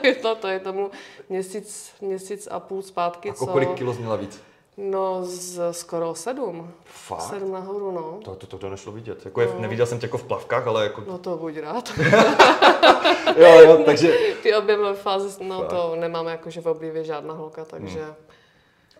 je 0.08 0.14
to, 0.14 0.34
to 0.34 0.48
je 0.48 0.60
tomu 0.60 0.90
měsíc, 1.28 1.90
měsíc 2.00 2.48
a 2.50 2.60
půl 2.60 2.82
zpátky, 2.82 3.30
A 3.30 3.34
co... 3.34 3.46
kolik 3.46 3.74
kilo 3.74 3.94
měla 3.94 4.16
víc? 4.16 4.42
No, 4.76 5.24
z, 5.24 5.72
skoro 5.72 6.14
sedm. 6.14 6.70
Fakt? 6.84 7.20
Sedm 7.20 7.52
nahoru, 7.52 7.90
no. 7.90 8.18
To, 8.24 8.34
to, 8.34 8.46
to, 8.46 8.58
to 8.58 8.70
nešlo 8.70 8.92
vidět. 8.92 9.24
Jako 9.24 9.40
je, 9.40 9.48
neviděl 9.58 9.86
jsem 9.86 9.98
tě 9.98 10.06
jako 10.06 10.18
v 10.18 10.24
plavkách, 10.24 10.66
ale 10.66 10.82
jako... 10.82 11.02
No 11.08 11.18
to 11.18 11.36
buď 11.36 11.58
rád. 11.58 11.92
Jo, 13.36 13.60
jo, 13.60 13.82
takže... 13.84 14.12
Ty 14.42 14.54
objemové 14.54 14.94
fáze, 14.94 15.44
no 15.44 15.58
Fakt. 15.58 15.68
to 15.68 15.96
nemáme 15.96 16.30
jakože 16.30 16.60
v 16.60 16.66
oblibě 16.66 17.04
žádná 17.04 17.34
holka, 17.34 17.64
takže... 17.64 18.00
Hmm. 18.04 18.14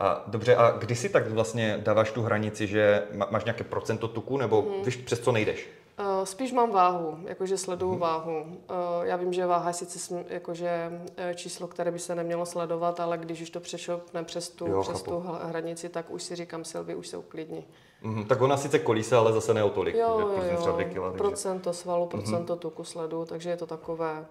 A 0.00 0.25
dobře, 0.26 0.57
a 0.57 0.71
kdy 0.71 0.97
si 0.97 1.09
tak 1.09 1.28
vlastně 1.28 1.78
dáváš 1.82 2.11
tu 2.13 2.23
hranici, 2.23 2.67
že 2.67 3.02
má- 3.15 3.28
máš 3.30 3.45
nějaké 3.45 3.65
procento 3.65 4.08
tuku, 4.08 4.37
nebo 4.37 4.63
Mhm. 4.63 4.82
víš, 4.84 4.97
přes 4.97 5.21
co 5.21 5.32
nejdeš? 5.32 5.69
Uh, 6.00 6.25
spíš 6.25 6.52
mám 6.52 6.71
váhu, 6.71 7.19
jakože 7.25 7.58
sleduju 7.58 7.91
Mhm. 7.93 8.00
váhu. 8.00 8.41
Uh, 8.43 8.56
já 9.02 9.17
vím, 9.17 9.32
že 9.32 9.47
váha 9.47 9.69
je 9.71 9.75
sice 9.75 9.99
sm- 9.99 10.25
jakože 10.28 10.91
eh, 11.17 11.34
číslo, 11.34 11.67
které 11.67 11.91
by 11.91 11.99
se 11.99 12.15
nemělo 12.15 12.47
sledovat, 12.47 13.00
ale 13.00 13.19
když 13.19 13.41
už 13.43 13.50
to 13.50 13.61
přešopne 13.61 14.25
přes 14.25 14.49
tu, 14.49 14.67
Jo, 14.67 14.82
přes 14.82 14.99
chápu. 14.99 15.11
tu 15.11 15.25
hranici, 15.43 15.89
tak 15.89 16.11
už 16.11 16.23
si 16.23 16.37
říkám, 16.37 16.65
Silvi, 16.65 16.95
už 16.95 17.08
se 17.08 17.17
uklidni. 17.17 17.65
Mhm, 18.02 18.25
tak 18.25 18.41
ona 18.41 18.56
sice 18.56 18.78
kolíse, 18.78 19.17
ale 19.17 19.32
zase 19.32 19.54
ne 19.54 19.65
o 19.65 19.71
tolik. 19.71 19.95
Jo, 19.95 20.19
jo, 20.21 20.28
jo, 20.28 20.78
kila, 20.93 21.08
takže... 21.08 21.19
procento 21.19 21.73
svalu, 21.73 22.06
procento 22.06 22.56
tuku 22.56 22.84
sledu, 22.84 23.25
takže 23.25 23.50
je 23.50 23.56
to 23.56 23.67
takové 23.67 24.26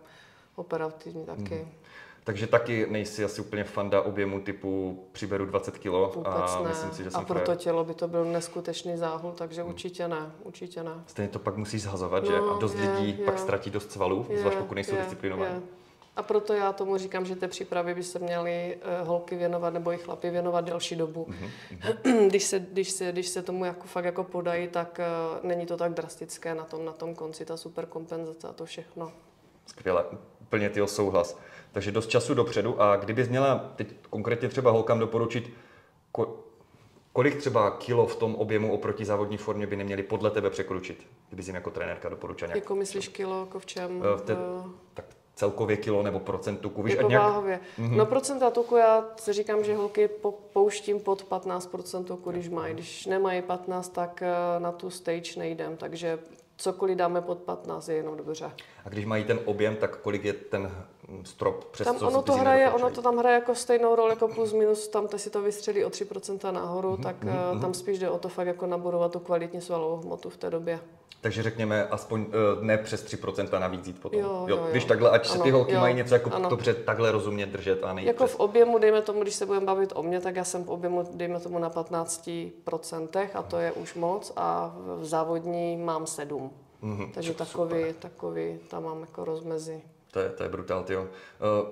operativní 0.55 1.25
taky. 1.25 1.55
Mhm. 1.55 1.71
Takže 2.27 2.47
taky 2.47 2.87
nejsi 2.89 3.23
asi 3.23 3.41
úplně 3.41 3.63
fanda 3.63 4.01
objemu 4.01 4.39
typu 4.39 4.99
přiberu 5.11 5.45
20 5.45 5.77
kilo 5.77 6.11
Vůbec 6.15 6.33
a 6.33 6.59
ne. 6.63 6.69
myslím 6.69 6.91
si, 6.91 7.03
že 7.03 7.09
a 7.09 7.11
jsem 7.11 7.25
pro 7.25 7.39
to 7.39 7.55
tělo 7.55 7.83
by 7.83 7.93
to 7.93 8.07
byl 8.07 8.25
neskutečný 8.25 8.97
záhul, 8.97 9.31
takže 9.31 9.61
Mhm. 9.61 9.69
určitě 9.71 10.07
ne, 10.07 10.31
určitě 10.43 10.83
ne. 10.83 10.91
Stejně 11.07 11.29
to 11.29 11.39
pak 11.39 11.57
musíš 11.57 11.81
zhazovat, 11.81 12.25
že? 12.25 12.31
No, 12.37 12.55
A 12.55 12.59
dost 12.59 12.75
je, 12.75 12.89
lidí 12.91 13.15
je. 13.19 13.25
pak 13.25 13.39
ztratí 13.39 13.69
dost 13.69 13.91
svalů, 13.91 14.25
Je, 14.29 14.39
zvlášť 14.39 14.57
pokud 14.57 14.75
nejsou 14.75 14.95
je, 14.95 15.01
disciplinovaní. 15.01 15.53
je. 15.55 15.61
A 16.15 16.23
proto 16.23 16.53
já 16.53 16.73
tomu 16.73 16.97
říkám, 16.97 17.25
že 17.25 17.35
té 17.35 17.47
přípravy 17.47 17.95
by 17.95 18.03
se 18.03 18.19
měly 18.19 18.77
eh, 18.81 19.03
holky 19.03 19.35
věnovat 19.35 19.73
nebo 19.73 19.91
i 19.93 19.97
chlapi 19.97 20.29
věnovat 20.29 20.65
delší 20.65 20.95
dobu. 20.95 21.25
Mhm, 21.29 22.27
když, 22.27 22.43
se, 22.43 22.59
když, 22.59 22.91
se, 22.91 23.11
když 23.11 23.27
se 23.27 23.41
tomu 23.41 23.65
jako 23.65 23.87
fakt 23.87 24.05
jako 24.05 24.23
podají, 24.23 24.67
tak 24.67 24.99
uh, 25.39 25.47
není 25.49 25.65
to 25.65 25.77
tak 25.77 25.93
drastické 25.93 26.55
na 26.55 26.63
tom, 26.63 26.85
na 26.85 26.91
tom 26.91 27.15
konci, 27.15 27.45
ta 27.45 27.57
superkompenzace 27.57 28.47
a 28.47 28.53
to 28.53 28.65
všechno. 28.65 29.11
Skvěle, 29.65 30.05
úplně 30.41 30.69
ty 30.69 30.81
souhlas. 30.87 31.37
Takže 31.77 31.91
dost 31.91 32.07
času 32.07 32.33
dopředu 32.33 32.81
a 32.81 32.95
kdybys 32.95 33.29
měla 33.29 33.71
teď 33.75 33.87
konkrétně 34.09 34.49
třeba 34.49 34.71
holkám 34.71 34.99
doporučit, 34.99 35.49
ko- 36.13 36.29
kolik 37.13 37.35
třeba 37.35 37.71
kilo 37.71 38.07
v 38.07 38.15
tom 38.15 38.35
objemu 38.35 38.73
oproti 38.73 39.05
závodní 39.05 39.37
formě 39.37 39.67
by 39.67 39.75
neměli 39.75 40.03
podle 40.03 40.31
tebe 40.31 40.49
překročit, 40.49 41.07
kdybys 41.27 41.47
jim 41.47 41.55
jako 41.55 41.71
trenérka 41.71 42.09
doporučila 42.09 42.47
nějak, 42.47 42.55
Jako 42.55 42.75
myslíš 42.75 43.07
kilo, 43.07 43.39
jako 43.39 43.59
v 43.59 43.65
čem? 43.65 43.99
V 44.01 44.31
Eh, 44.31 44.69
tak 44.93 45.05
celkově 45.35 45.77
kilo 45.77 46.03
nebo 46.03 46.19
procent 46.19 46.57
tuku, 46.57 46.83
víš, 46.83 46.95
jako 46.95 47.09
nějak, 47.09 47.23
váhově. 47.23 47.59
No 47.77 48.05
procenta 48.05 48.49
tuku 48.49 48.75
já 48.75 49.05
si 49.19 49.33
říkám, 49.33 49.63
že 49.63 49.75
holky 49.75 50.07
po, 50.07 50.31
pouštím 50.31 50.99
pod 50.99 51.25
15% 51.29 52.03
tuku, 52.03 52.31
když 52.31 52.49
mají. 52.49 52.73
Když 52.73 53.05
nemají 53.05 53.41
15, 53.41 53.89
tak 53.93 54.21
eh, 54.21 54.59
na 54.59 54.71
tu 54.71 54.89
stage 54.89 55.31
nejdem, 55.39 55.77
takže 55.77 56.19
cokoliv 56.57 56.97
dáme 56.97 57.21
pod 57.21 57.37
15 57.37 57.87
je 57.89 57.95
jenom 57.95 58.17
dobře. 58.17 58.51
a 58.85 58.89
když 58.89 59.05
mají 59.05 59.23
ten 59.23 59.39
objem, 59.45 59.75
tak 59.75 59.97
kolik 59.97 60.25
je 60.25 60.33
ten 60.33 60.71
strop, 61.23 61.63
přes 61.63 61.85
Tam 61.85 61.95
co 61.95 62.07
ono 62.07 62.21
to 62.21 62.33
hraje, 62.33 62.71
ono 62.71 62.89
to 62.89 63.01
tam 63.01 63.17
hraje 63.17 63.35
jako 63.35 63.55
stejnou 63.55 63.95
roli 63.95 64.09
jako 64.09 64.27
plus 64.27 64.53
minus, 64.53 64.87
tam 64.87 65.07
te 65.07 65.19
si 65.19 65.29
to 65.29 65.41
vystřelí 65.41 65.85
o 65.85 65.89
3% 65.89 66.51
nahoru, 66.51 66.89
Mhm, 66.91 67.03
tak 67.03 67.15
eh, 67.25 67.59
tam 67.61 67.73
spíš 67.73 67.99
jde 67.99 68.09
o 68.09 68.17
to 68.19 68.29
fakt 68.29 68.47
jako 68.47 68.65
nabudovat 68.65 69.11
tu 69.11 69.19
kvalitní 69.19 69.61
svalovou 69.61 69.97
hmotu 69.97 70.29
v 70.29 70.37
té 70.37 70.49
době. 70.49 70.79
Takže 71.21 71.43
řekněme 71.43 71.87
aspoň 71.87 72.21
uh, 72.21 72.63
ne 72.63 72.77
přes 72.77 73.05
3% 73.05 73.59
navíc 73.59 73.87
jít 73.87 74.01
potom. 74.01 74.19
Jo, 74.19 74.45
jo, 74.47 74.57
jo. 74.57 74.67
Víš, 74.71 74.85
takhle, 74.85 75.09
ať 75.09 75.27
se 75.27 75.33
Ano, 75.33 75.43
ty 75.43 75.51
holky 75.51 75.73
jo, 75.73 75.79
mají 75.79 75.95
něco 75.95 76.13
jako 76.13 76.29
ano. 76.33 76.49
dobře 76.49 76.73
takhle 76.73 77.11
rozumně 77.11 77.45
držet 77.45 77.83
a 77.83 77.93
nejít 77.93 78.07
Jako 78.07 78.25
přes. 78.25 78.35
v 78.35 78.39
objemu, 78.39 78.77
dejme 78.77 79.01
tomu, 79.01 79.21
když 79.21 79.33
se 79.33 79.45
budeme 79.45 79.65
bavit 79.65 79.93
o 79.95 80.03
mně, 80.03 80.19
tak 80.21 80.35
já 80.35 80.43
jsem 80.43 80.63
v 80.63 80.69
objemu, 80.69 81.09
dejme 81.13 81.39
tomu 81.39 81.59
na 81.59 81.69
15% 81.69 83.27
a 83.33 83.41
to 83.43 83.57
je 83.57 83.71
už 83.71 83.93
moc 83.95 84.33
a 84.35 84.75
v 84.99 85.05
závodní 85.05 85.77
mám 85.77 86.07
7. 86.07 86.51
Mhm, 86.81 87.11
Takže 87.13 87.33
takový, 87.33 87.83
takový, 87.99 88.59
tam 88.69 88.83
mám 88.83 89.01
jako 89.01 89.25
rozmezi. 89.25 89.81
To 90.17 90.21
je, 90.23 90.29
to 90.29 90.43
je 90.43 90.49
brutál, 90.49 90.83
tyjo. 90.83 91.01
Uh, 91.01 91.07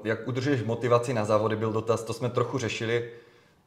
jak 0.04 0.28
udržuješ 0.28 0.64
motivaci 0.64 1.14
na 1.14 1.26
závody, 1.26 1.56
byl 1.56 1.72
dotaz, 1.72 2.04
to 2.04 2.14
jsme 2.14 2.30
trochu 2.30 2.58
řešili. 2.58 3.10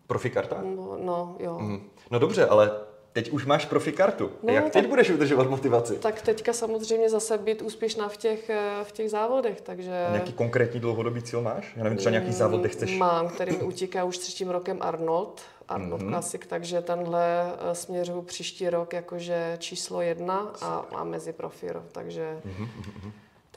Profikarta? 0.06 0.56
No, 0.76 0.98
no 1.02 1.36
jo. 1.38 1.58
Mhm. 1.60 1.80
No 2.10 2.18
dobře, 2.18 2.46
ale 2.46 2.70
teď 3.12 3.30
už 3.30 3.46
máš 3.46 3.64
profikartu. 3.64 4.30
No, 4.42 4.52
jak 4.52 4.64
teď 4.64 4.72
tak- 4.72 4.86
budeš 4.88 5.10
udržovat 5.10 5.50
motivaci? 5.50 5.98
Tak 5.98 6.22
teďka 6.22 6.52
samozřejmě 6.52 7.10
zase 7.10 7.38
být 7.38 7.62
úspěšná 7.62 8.08
v 8.08 8.16
těch, 8.16 8.50
eh, 8.50 8.80
v 8.84 8.92
těch 8.92 9.10
závodech, 9.10 9.60
takže... 9.60 10.06
A 10.08 10.12
nějaký 10.12 10.32
konkrétní 10.32 10.80
dlouhodobý 10.80 11.22
cíl 11.22 11.40
máš? 11.42 11.72
Já 11.76 11.82
nevím, 11.84 11.98
třeba 11.98 12.10
nějaký 12.10 12.32
závod, 12.32 12.60
kde 12.60 12.68
chceš... 12.68 12.92
Mm, 12.92 12.98
Mám, 12.98 13.28
který 13.28 13.56
mi 13.56 13.62
utíká 13.62 14.04
už 14.04 14.18
třetím 14.18 14.50
rokem 14.50 14.78
Arnold, 14.80 15.40
Arnold 15.68 16.00
Mhm. 16.00 16.10
mm-hmm. 16.10 16.12
Classic, 16.12 16.42
takže 16.48 16.80
tenhle 16.82 17.52
eh, 17.70 17.74
směřuju 17.74 18.22
příští 18.22 18.70
rok 18.70 18.92
jakože 18.92 19.56
číslo 19.60 20.00
jedna 20.00 20.52
a, 20.60 20.84
a 20.94 21.04
mezi 21.04 21.32
profíro, 21.32 21.82
takže 21.92 22.40
Mhm, 22.44 22.68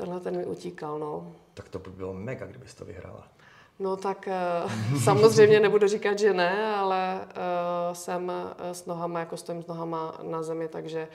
tenhle 0.01 0.19
ten 0.19 0.37
mi 0.37 0.45
utíkal, 0.45 0.99
no. 0.99 1.31
Tak 1.53 1.69
to 1.69 1.79
by 1.79 1.89
bylo 1.89 2.13
mega, 2.13 2.45
kdybys 2.45 2.75
to 2.75 2.85
vyhrála. 2.85 3.27
No 3.79 3.97
tak 3.97 4.27
eh, 4.27 4.99
samozřejmě 5.03 5.59
nebudu 5.59 5.87
říkat, 5.87 6.19
že 6.19 6.33
ne, 6.33 6.75
ale 6.75 7.21
uh, 7.21 7.93
jsem 7.93 8.31
eh, 8.31 8.73
s 8.73 8.85
nohama, 8.85 9.19
jako 9.19 9.37
stojím 9.37 9.63
s 9.63 9.67
nohama 9.67 10.19
na 10.23 10.43
zemi, 10.43 10.67
takže 10.67 11.07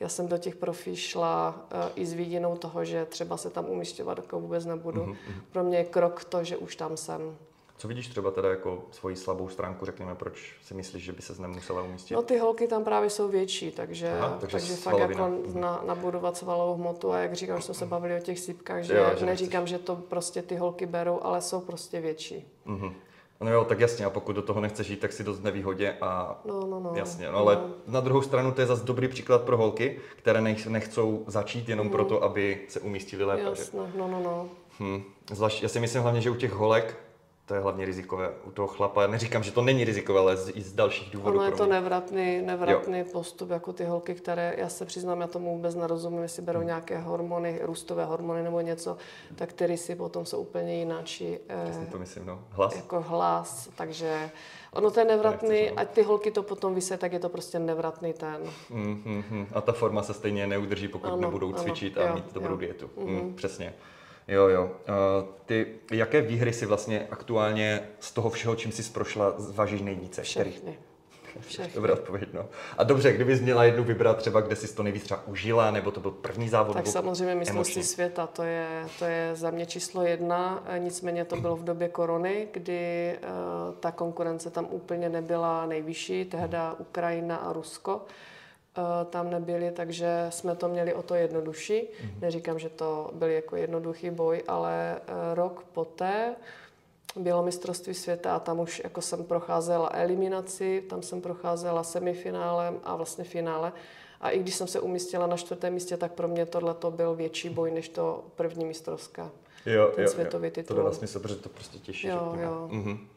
já 0.00 0.08
jsem 0.08 0.28
do 0.28 0.38
těch 0.38 0.56
profí 0.56 0.96
šla 0.96 1.54
uh, 1.56 1.80
i 1.94 2.06
s 2.06 2.12
vidinou 2.12 2.56
toho, 2.56 2.84
že 2.84 3.04
třeba 3.04 3.36
se 3.36 3.50
tam 3.50 3.64
umístěvat 3.64 4.18
jako 4.18 4.40
vůbec 4.40 4.64
nebudu. 4.64 5.02
Mhm, 5.04 5.16
Pro 5.52 5.64
mě 5.64 5.78
je 5.78 5.84
krok 5.84 6.24
to, 6.24 6.44
že 6.44 6.56
už 6.56 6.76
tam 6.76 6.96
jsem. 6.96 7.36
Co 7.84 7.88
vidíš 7.88 8.08
třeba 8.08 8.30
teda 8.30 8.50
jako 8.50 8.82
svoji 8.90 9.16
slabou 9.16 9.48
stránku, 9.48 9.86
řekněme, 9.86 10.14
proč 10.14 10.56
si 10.62 10.74
myslíš, 10.74 11.04
že 11.04 11.12
by 11.12 11.22
se 11.22 11.42
nemusela 11.42 11.82
umístit? 11.82 12.14
No 12.14 12.22
ty 12.22 12.38
holky 12.38 12.66
tam 12.66 12.84
právě 12.84 13.10
jsou 13.10 13.28
větší, 13.28 13.70
takže, 13.70 14.12
Aha, 14.18 14.36
takže 14.40 14.56
takže 14.56 14.74
fakt 14.74 14.98
jako 14.98 15.30
na, 15.54 15.82
nabudovat 15.86 16.36
svalovou 16.36 16.74
hmotu 16.74 17.12
a 17.12 17.18
jak 17.18 17.34
říkám, 17.34 17.56
že 17.56 17.62
jsme 17.62 17.74
se 17.74 17.86
bavili 17.86 18.16
o 18.16 18.20
těch 18.20 18.38
sypkách, 18.38 18.82
že, 18.82 18.96
Jo, 18.96 19.10
že 19.16 19.26
neříkám, 19.26 19.66
že 19.66 19.78
to 19.78 19.96
prostě 19.96 20.42
ty 20.42 20.56
holky 20.56 20.86
berou, 20.86 21.20
ale 21.22 21.42
jsou 21.42 21.60
prostě 21.60 22.00
větší. 22.00 22.48
Mhm. 22.64 22.94
No 23.40 23.52
jo, 23.52 23.64
tak 23.64 23.80
jasně, 23.80 24.04
a 24.04 24.10
pokud 24.10 24.32
do 24.32 24.42
toho 24.42 24.60
nechceš 24.60 24.88
jít, 24.88 25.00
tak 25.00 25.12
si 25.12 25.24
dost 25.24 25.42
nevýhodě 25.42 25.96
a 26.00 26.40
No, 26.44 26.60
no, 26.66 26.80
no. 26.80 26.92
Jasně, 26.94 27.30
no, 27.30 27.38
ale 27.38 27.54
No. 27.54 27.74
na 27.86 28.00
druhou 28.00 28.22
stranu 28.22 28.52
to 28.52 28.60
je 28.60 28.66
zase 28.66 28.84
dobrý 28.84 29.08
příklad 29.08 29.42
pro 29.42 29.56
holky, 29.56 29.98
které 30.16 30.40
nech, 30.40 30.66
nechcou 30.66 31.24
začít 31.26 31.68
jenom 31.68 31.90
proto, 31.90 32.22
aby 32.22 32.60
se 32.68 32.80
umístili 32.80 33.24
lépe. 33.24 33.42
Jasně, 33.42 33.80
no, 33.96 34.08
no, 34.08 34.20
no. 34.24 34.48
Hm. 34.80 35.02
Zvlášť, 35.32 35.62
já 35.62 35.68
si 35.68 35.80
myslím 35.80 36.02
hlavně, 36.02 36.20
že 36.20 36.30
u 36.30 36.34
těch 36.34 36.52
holek 36.52 36.96
to 37.46 37.54
je 37.54 37.60
hlavně 37.60 37.84
rizikové. 37.86 38.30
U 38.44 38.50
toho 38.50 38.68
chlapa, 38.68 39.06
neříkám, 39.06 39.42
že 39.42 39.52
to 39.52 39.62
není 39.62 39.84
rizikové, 39.84 40.20
ale 40.20 40.36
z, 40.36 40.48
i 40.56 40.62
z 40.62 40.72
dalších 40.72 41.10
důvodů. 41.10 41.38
Ono 41.38 41.46
je 41.46 41.52
to 41.52 41.66
nevratný, 41.66 42.42
nevratný 42.42 43.04
postup, 43.04 43.50
jako 43.50 43.72
ty 43.72 43.84
holky, 43.84 44.14
které, 44.14 44.54
já 44.58 44.68
se 44.68 44.84
přiznám, 44.84 45.20
já 45.20 45.26
tomu 45.26 45.56
vůbec 45.56 45.74
nerozumím, 45.74 46.22
jestli 46.22 46.42
berou 46.42 46.58
Hmm. 46.58 46.66
nějaké 46.66 46.98
hormony, 46.98 47.60
růstové 47.62 48.04
hormony 48.04 48.42
nebo 48.42 48.60
něco, 48.60 48.96
tak 49.34 49.52
ty 49.52 49.76
si 49.76 49.94
potom 49.94 50.26
jsou 50.26 50.38
úplně 50.38 50.74
jináčí. 50.78 51.38
Přesně 51.64 51.84
Eh, 51.88 51.92
to 51.92 51.98
myslím, 51.98 52.26
no. 52.26 52.44
Hlas? 52.50 52.76
jako 52.76 53.00
hlas, 53.00 53.68
takže 53.76 54.30
ono 54.72 54.90
to 54.90 55.00
je 55.00 55.06
nevratný, 55.06 55.66
no. 55.70 55.78
ať 55.80 55.90
ty 55.90 56.02
holky 56.02 56.30
to 56.30 56.42
potom 56.42 56.74
vysí, 56.74 56.94
tak 56.98 57.12
je 57.12 57.18
to 57.18 57.28
prostě 57.28 57.58
nevratný 57.58 58.12
ten. 58.12 58.40
Mm, 58.70 59.02
mm, 59.04 59.24
mm. 59.30 59.46
A 59.54 59.60
ta 59.60 59.72
forma 59.72 60.02
se 60.02 60.14
stejně 60.14 60.46
neudrží, 60.46 60.88
pokud 60.88 61.06
Ano, 61.08 61.16
nebudou 61.16 61.48
ano, 61.54 61.62
cvičit 61.62 61.98
a 61.98 62.06
jo, 62.08 62.14
mít 62.14 62.32
dobrou 62.32 62.52
jo. 62.52 62.56
dietu. 62.56 62.90
Mm, 62.96 63.34
přesně. 63.34 63.74
Jo, 64.28 64.48
jo. 64.48 64.62
Uh, 64.64 65.28
ty, 65.46 65.66
jaké 65.90 66.20
výhry 66.20 66.52
si 66.52 66.66
vlastně 66.66 67.06
aktuálně 67.10 67.88
z 68.00 68.12
toho 68.12 68.30
všeho, 68.30 68.56
čím 68.56 68.72
jsi 68.72 68.92
prošla, 68.92 69.34
zvažíš 69.38 69.80
nejvíce? 69.80 70.22
Který? 70.22 70.50
Všechny. 70.50 70.78
Všechny. 71.40 71.74
Dobrá 71.74 71.92
odpověď, 71.92 72.28
no. 72.32 72.46
A 72.78 72.84
dobře, 72.84 73.12
kdybys 73.12 73.40
měla 73.40 73.64
jednu 73.64 73.84
vybrat 73.84 74.16
třeba, 74.16 74.40
kde 74.40 74.56
jsi 74.56 74.74
to 74.74 74.82
nejvíc 74.82 75.02
třeba 75.02 75.22
užila, 75.26 75.70
nebo 75.70 75.90
to 75.90 76.00
byl 76.00 76.10
první 76.10 76.48
závod? 76.48 76.76
Tak 76.76 76.86
samozřejmě 76.86 77.34
mistrovství 77.34 77.82
světa, 77.82 78.26
to 78.26 78.42
je, 78.42 78.86
to 78.98 79.04
je 79.04 79.30
za 79.34 79.50
mě 79.50 79.66
číslo 79.66 80.02
jedna, 80.02 80.62
eh, 80.66 80.78
nicméně 80.78 81.24
to 81.24 81.36
bylo 81.36 81.56
v 81.56 81.64
době 81.64 81.88
korony, 81.88 82.48
kdy 82.52 83.10
eh, 83.10 83.18
ta 83.80 83.92
konkurence 83.92 84.50
tam 84.50 84.66
úplně 84.70 85.08
nebyla 85.08 85.66
nejvyšší, 85.66 86.24
tehda 86.24 86.74
Ukrajina 86.78 87.36
a 87.36 87.52
Rusko 87.52 88.00
eh, 88.06 88.33
tam 89.10 89.30
nebyli, 89.30 89.70
takže 89.70 90.26
jsme 90.30 90.56
to 90.56 90.68
měli 90.68 90.94
o 90.94 91.02
to 91.02 91.14
jednodušší. 91.14 91.88
Neříkám, 92.20 92.58
že 92.58 92.68
to 92.68 93.10
byl 93.14 93.28
jako 93.28 93.56
jednoduchý 93.56 94.10
boj, 94.10 94.42
ale 94.48 94.96
eh, 94.96 95.34
rok 95.34 95.64
poté 95.72 96.36
bylo 97.16 97.42
mistrovství 97.42 97.94
světa 97.94 98.36
a 98.36 98.38
tam 98.38 98.60
už 98.60 98.80
jako 98.84 99.00
jsem 99.00 99.24
procházela 99.24 99.90
eliminaci, 99.92 100.82
tam 100.88 101.02
jsem 101.02 101.20
procházela 101.20 101.84
semifinálem 101.84 102.80
a 102.84 102.96
vlastně 102.96 103.24
finále. 103.24 103.72
A 104.20 104.30
i 104.30 104.38
když 104.38 104.54
jsem 104.54 104.66
se 104.66 104.80
umístila 104.80 105.26
na 105.26 105.36
čtvrtém 105.36 105.74
místě, 105.74 105.96
tak 105.96 106.12
pro 106.12 106.28
mě 106.28 106.46
tohle 106.46 106.74
to 106.74 106.90
byl 106.90 107.14
větší 107.14 107.48
boj 107.48 107.70
než 107.70 107.88
to 107.88 108.24
první 108.36 108.64
mistrovská. 108.64 109.30
jo, 109.66 109.92
ten 109.94 110.04
jo, 110.04 110.10
světový 110.10 110.46
jo. 110.46 110.50
To 110.50 110.54
titul. 110.54 110.76
dává 110.76 110.92
smysl, 110.92 111.20
protože 111.20 111.36
to 111.36 111.48
prostě 111.48 111.78
těší. 111.78 112.06
Jo, 112.06 112.20
řekněme. 112.30 112.44
jo. 112.52 112.68
Mhm. 112.70 113.08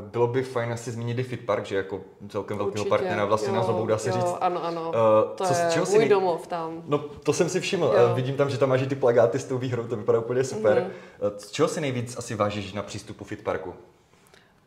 Bylo 0.00 0.26
by 0.26 0.42
fajn 0.42 0.72
asi 0.72 0.90
zmínit 0.90 1.18
i 1.18 1.22
Fit 1.22 1.46
Park, 1.46 1.64
že 1.66 1.76
jako 1.76 2.00
celkem 2.28 2.58
velkého 2.58 2.84
partnera 2.84 3.24
vlastně 3.24 3.48
jo, 3.48 3.54
nás 3.54 3.68
obou 3.68 3.86
dá 3.86 3.98
se 3.98 4.08
jo, 4.08 4.14
říct. 4.14 4.34
Ano, 4.40 4.64
ano. 4.64 4.92
Eh, 4.94 5.36
to 5.36 5.44
co- 5.44 5.52
je 5.54 5.68
čeho 5.72 5.86
si 5.86 5.92
můj 5.92 5.98
nej- 5.98 6.08
domov 6.08 6.46
tam. 6.46 6.82
No, 6.86 6.98
to 6.98 7.32
jsem 7.32 7.48
si 7.48 7.60
všiml. 7.60 7.86
A 7.86 8.12
Vidím 8.12 8.36
tam, 8.36 8.50
že 8.50 8.58
tam 8.58 8.68
máš 8.68 8.82
i 8.82 8.86
ty 8.86 8.94
plagáty 8.94 9.38
s 9.38 9.44
tou 9.44 9.58
výhrou, 9.58 9.84
to 9.84 9.96
vypadá 9.96 10.18
úplně 10.18 10.44
super. 10.44 10.90
Eh, 11.20 11.38
Z 11.38 11.50
čeho 11.50 11.68
si 11.68 11.80
nejvíc 11.80 12.18
asi 12.18 12.34
vážíš 12.34 12.72
na 12.72 12.82
přístupu 12.82 13.24
Fit 13.24 13.42
Parku? 13.44 13.74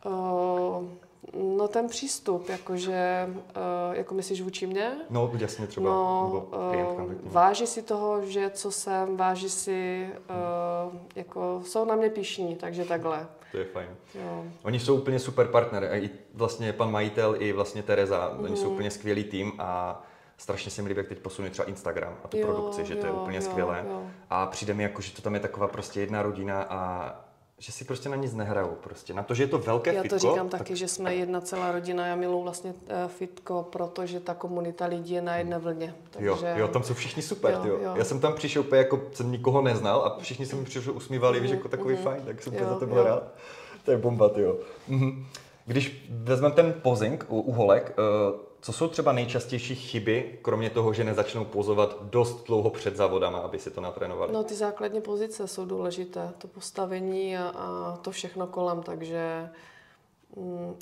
Uh, 0.04 0.84
no 1.56 1.68
ten 1.68 1.88
přístup, 1.88 2.48
jakože, 2.48 3.28
uh, 3.28 3.96
jako 3.96 4.14
myslíš 4.14 4.42
vůči 4.42 4.66
mně? 4.66 4.92
No, 5.10 5.30
jasně 5.38 5.66
třeba. 5.66 5.90
No, 5.90 6.46
uh, 6.52 7.14
váží 7.32 7.66
si 7.66 7.82
toho, 7.82 8.24
že 8.24 8.50
co 8.50 8.70
jsem, 8.70 9.16
váží 9.16 9.50
si, 9.50 10.08
uh, 10.88 10.94
jako 11.14 11.60
jsou 11.64 11.84
na 11.84 11.94
mě 11.96 12.10
pišní, 12.10 12.56
takže 12.56 12.84
takhle. 12.84 13.26
To 13.52 13.58
je 13.58 13.64
fajn. 13.64 13.88
Jo. 14.14 14.44
Oni 14.62 14.80
jsou 14.80 14.94
úplně 14.96 15.18
super 15.18 15.46
partner. 15.46 15.84
A 15.84 15.96
i 15.96 16.10
vlastně 16.34 16.72
pan 16.72 16.90
majitel, 16.90 17.36
i 17.38 17.52
vlastně 17.52 17.82
Tereza, 17.82 18.28
oni 18.38 18.48
Mhm. 18.48 18.56
jsou 18.56 18.70
úplně 18.70 18.90
skvělý 18.90 19.24
tým 19.24 19.52
a 19.58 20.02
strašně 20.36 20.70
se 20.70 20.82
mi 20.82 20.88
líbí, 20.88 20.98
jak 20.98 21.08
teď 21.08 21.18
posunuli 21.18 21.50
třeba 21.50 21.68
Instagram 21.68 22.16
a 22.24 22.28
tu 22.28 22.36
Jo, 22.38 22.46
produkci, 22.46 22.84
že 22.84 22.94
to 22.96 23.06
je 23.06 23.12
jo, 23.12 23.18
úplně 23.22 23.36
jo, 23.38 23.42
skvělé. 23.42 23.84
jo. 23.88 24.02
A 24.30 24.46
přijde 24.46 24.74
mi 24.74 24.82
jako, 24.82 25.02
že 25.02 25.12
to 25.12 25.22
tam 25.22 25.34
je 25.34 25.40
taková 25.40 25.68
prostě 25.68 26.00
jedna 26.00 26.22
rodina 26.22 26.62
a 26.62 27.10
že 27.58 27.72
si 27.72 27.84
prostě 27.84 28.08
na 28.08 28.16
nic 28.16 28.34
nehrajou 28.34 28.76
prostě. 28.80 29.14
Na 29.14 29.22
to, 29.22 29.34
že 29.34 29.42
je 29.42 29.46
to 29.46 29.58
velké 29.58 29.94
Já 29.94 30.02
fitko, 30.02 30.16
to 30.16 30.18
říkám 30.18 30.48
tak 30.48 30.58
taky, 30.58 30.76
že 30.76 30.88
jsme 30.88 31.14
jedna 31.14 31.40
celá 31.40 31.72
rodina. 31.72 32.06
Já 32.06 32.16
miluji 32.16 32.42
vlastně 32.42 32.70
uh, 32.72 33.10
fitko, 33.10 33.68
protože 33.72 34.20
ta 34.20 34.34
komunita 34.34 34.86
lidí 34.86 35.14
je 35.14 35.22
na 35.22 35.36
jedné 35.36 35.58
vlně. 35.58 35.94
Takže, 36.10 36.26
Jo, 36.28 36.38
jo, 36.56 36.68
tam 36.68 36.82
jsou 36.82 36.94
všichni 36.94 37.22
super, 37.22 37.52
Jo, 37.54 37.60
jo, 37.66 37.78
jo. 37.82 37.92
Já 37.96 38.04
jsem 38.04 38.20
tam 38.20 38.34
přišel 38.34 38.62
úplně 38.62 38.78
jako 38.78 39.00
jsem 39.12 39.32
nikoho 39.32 39.62
neznal 39.62 40.02
a 40.02 40.18
všichni 40.22 40.46
se 40.46 40.56
mi 40.56 40.64
přišli 40.64 40.92
usmívali, 40.92 41.40
víš, 41.40 41.50
jako 41.50 41.68
takový 41.68 41.96
fajn, 41.96 42.22
tak 42.26 42.42
jsem 42.42 42.52
Mhm, 42.52 42.62
Jo, 42.62 42.68
za 42.68 42.78
to 42.78 42.86
byl 42.86 43.02
rád. 43.02 43.22
To 43.84 43.90
je 43.90 43.96
bomba, 43.98 44.30
jo. 44.36 44.56
Mhm. 44.88 45.26
Když 45.66 46.06
vezmeme 46.10 46.54
ten 46.54 46.74
posing 46.82 47.24
u, 47.28 47.40
u 47.40 47.52
holek, 47.52 47.92
eh, 47.98 48.47
co 48.60 48.72
jsou 48.72 48.88
třeba 48.88 49.12
nejčastější 49.12 49.74
chyby, 49.74 50.38
kromě 50.42 50.70
toho, 50.70 50.92
že 50.92 51.04
nezačnou 51.04 51.44
pozovat 51.44 51.96
dost 52.02 52.46
dlouho 52.46 52.70
před 52.70 52.96
závodama, 52.96 53.38
aby 53.38 53.58
si 53.58 53.70
to 53.70 53.80
natrénovali? 53.80 54.32
No 54.32 54.44
ty 54.44 54.54
základní 54.54 55.00
pozice 55.00 55.48
jsou 55.48 55.64
důležité, 55.64 56.32
to 56.38 56.48
postavení 56.48 57.36
a, 57.36 57.48
a 57.48 57.98
to 58.02 58.10
všechno 58.10 58.46
kolem, 58.46 58.82
takže 58.82 59.48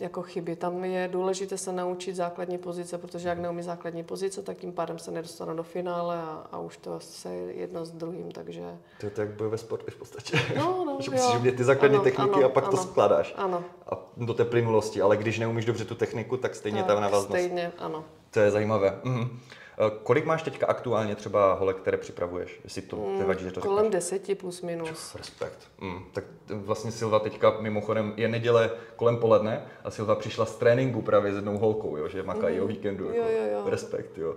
jako 0.00 0.22
chyby. 0.22 0.56
Tam 0.56 0.85
je 0.85 1.09
důležité 1.12 1.59
se 1.59 1.72
naučit 1.72 2.16
základní 2.16 2.59
pozice, 2.59 2.98
protože 2.98 3.28
jak 3.28 3.38
neumí 3.38 3.62
základní 3.62 4.04
pozice, 4.04 4.42
tak 4.42 4.56
tím 4.56 4.72
pádem 4.72 4.98
se 4.98 5.11
nedostane 5.11 5.54
do 5.54 5.62
finále 5.62 6.16
a, 6.18 6.46
a 6.52 6.59
už 6.59 6.76
to 6.76 7.00
se 7.00 7.28
jedno 7.35 7.85
s 7.85 7.90
druhým, 7.92 8.30
takže 8.32 8.62
To 9.00 9.06
je 9.06 9.11
to 9.11 9.20
jak 9.20 9.30
bojové 9.30 9.59
sporty 9.59 9.90
v 9.90 9.96
podstatě. 9.96 10.38
No, 10.56 10.85
no, 10.87 10.96
že 11.00 11.11
musíš 11.11 11.37
umět 11.37 11.56
ty 11.56 11.64
základní 11.64 11.96
Ano, 11.96 12.04
techniky 12.04 12.35
ano, 12.35 12.46
a 12.46 12.48
pak 12.48 12.64
to 12.68 12.76
ano. 12.78 12.82
skládáš. 12.82 13.35
ano. 13.37 13.64
A 13.92 13.98
do 14.16 14.35
té 14.35 14.44
plynulosti, 14.44 15.00
ale 15.02 15.16
když 15.16 15.38
neumíš 15.38 15.64
dobře 15.64 15.85
tu 15.85 15.94
techniku, 15.94 16.37
tak 16.37 16.54
stejně 16.54 16.82
ta 16.82 16.94
návaznost. 17.00 17.26
stejně, 17.28 17.72
ano. 17.78 18.04
To 18.30 18.40
je 18.40 18.50
zajímavé. 18.50 19.00
Mhm. 19.04 19.38
Eh, 19.78 19.90
Kolik 20.02 20.24
máš 20.24 20.42
teďka 20.42 20.66
aktuálně 20.66 21.14
třeba 21.14 21.54
holek, 21.54 21.76
které 21.76 21.96
připravuješ? 21.96 22.60
Jestli 22.64 22.82
to 22.82 23.10
nevadí, 23.18 23.44
že 23.44 23.50
to 23.52 23.60
Kolem 23.60 23.84
řekneš? 23.84 23.92
deseti 23.92 24.34
plus 24.34 24.62
minus. 24.62 24.88
Čus, 24.88 25.14
Respekt. 25.14 25.58
Mm. 25.80 26.04
Tak 26.12 26.24
vlastně 26.48 26.92
Silva 26.92 27.18
teďka 27.18 27.56
mimochodem 27.60 28.12
je 28.16 28.28
neděle 28.28 28.70
kolem 28.96 29.16
poledne 29.16 29.66
a 29.84 29.90
Silva 29.90 30.14
přišla 30.14 30.46
z 30.46 30.56
tréninku 30.56 31.02
právě 31.02 31.32
s 31.32 31.36
jednou 31.36 31.58
holkou, 31.58 31.96
jo, 31.96 32.08
že 32.08 32.22
makají 32.22 32.60
o 32.60 32.66
víkendu. 32.66 33.04
Jo, 33.04 33.12
jako. 33.14 33.28
jo, 33.28 33.44
jo. 33.52 33.70
Respekt, 33.70 34.18
jo. 34.18 34.36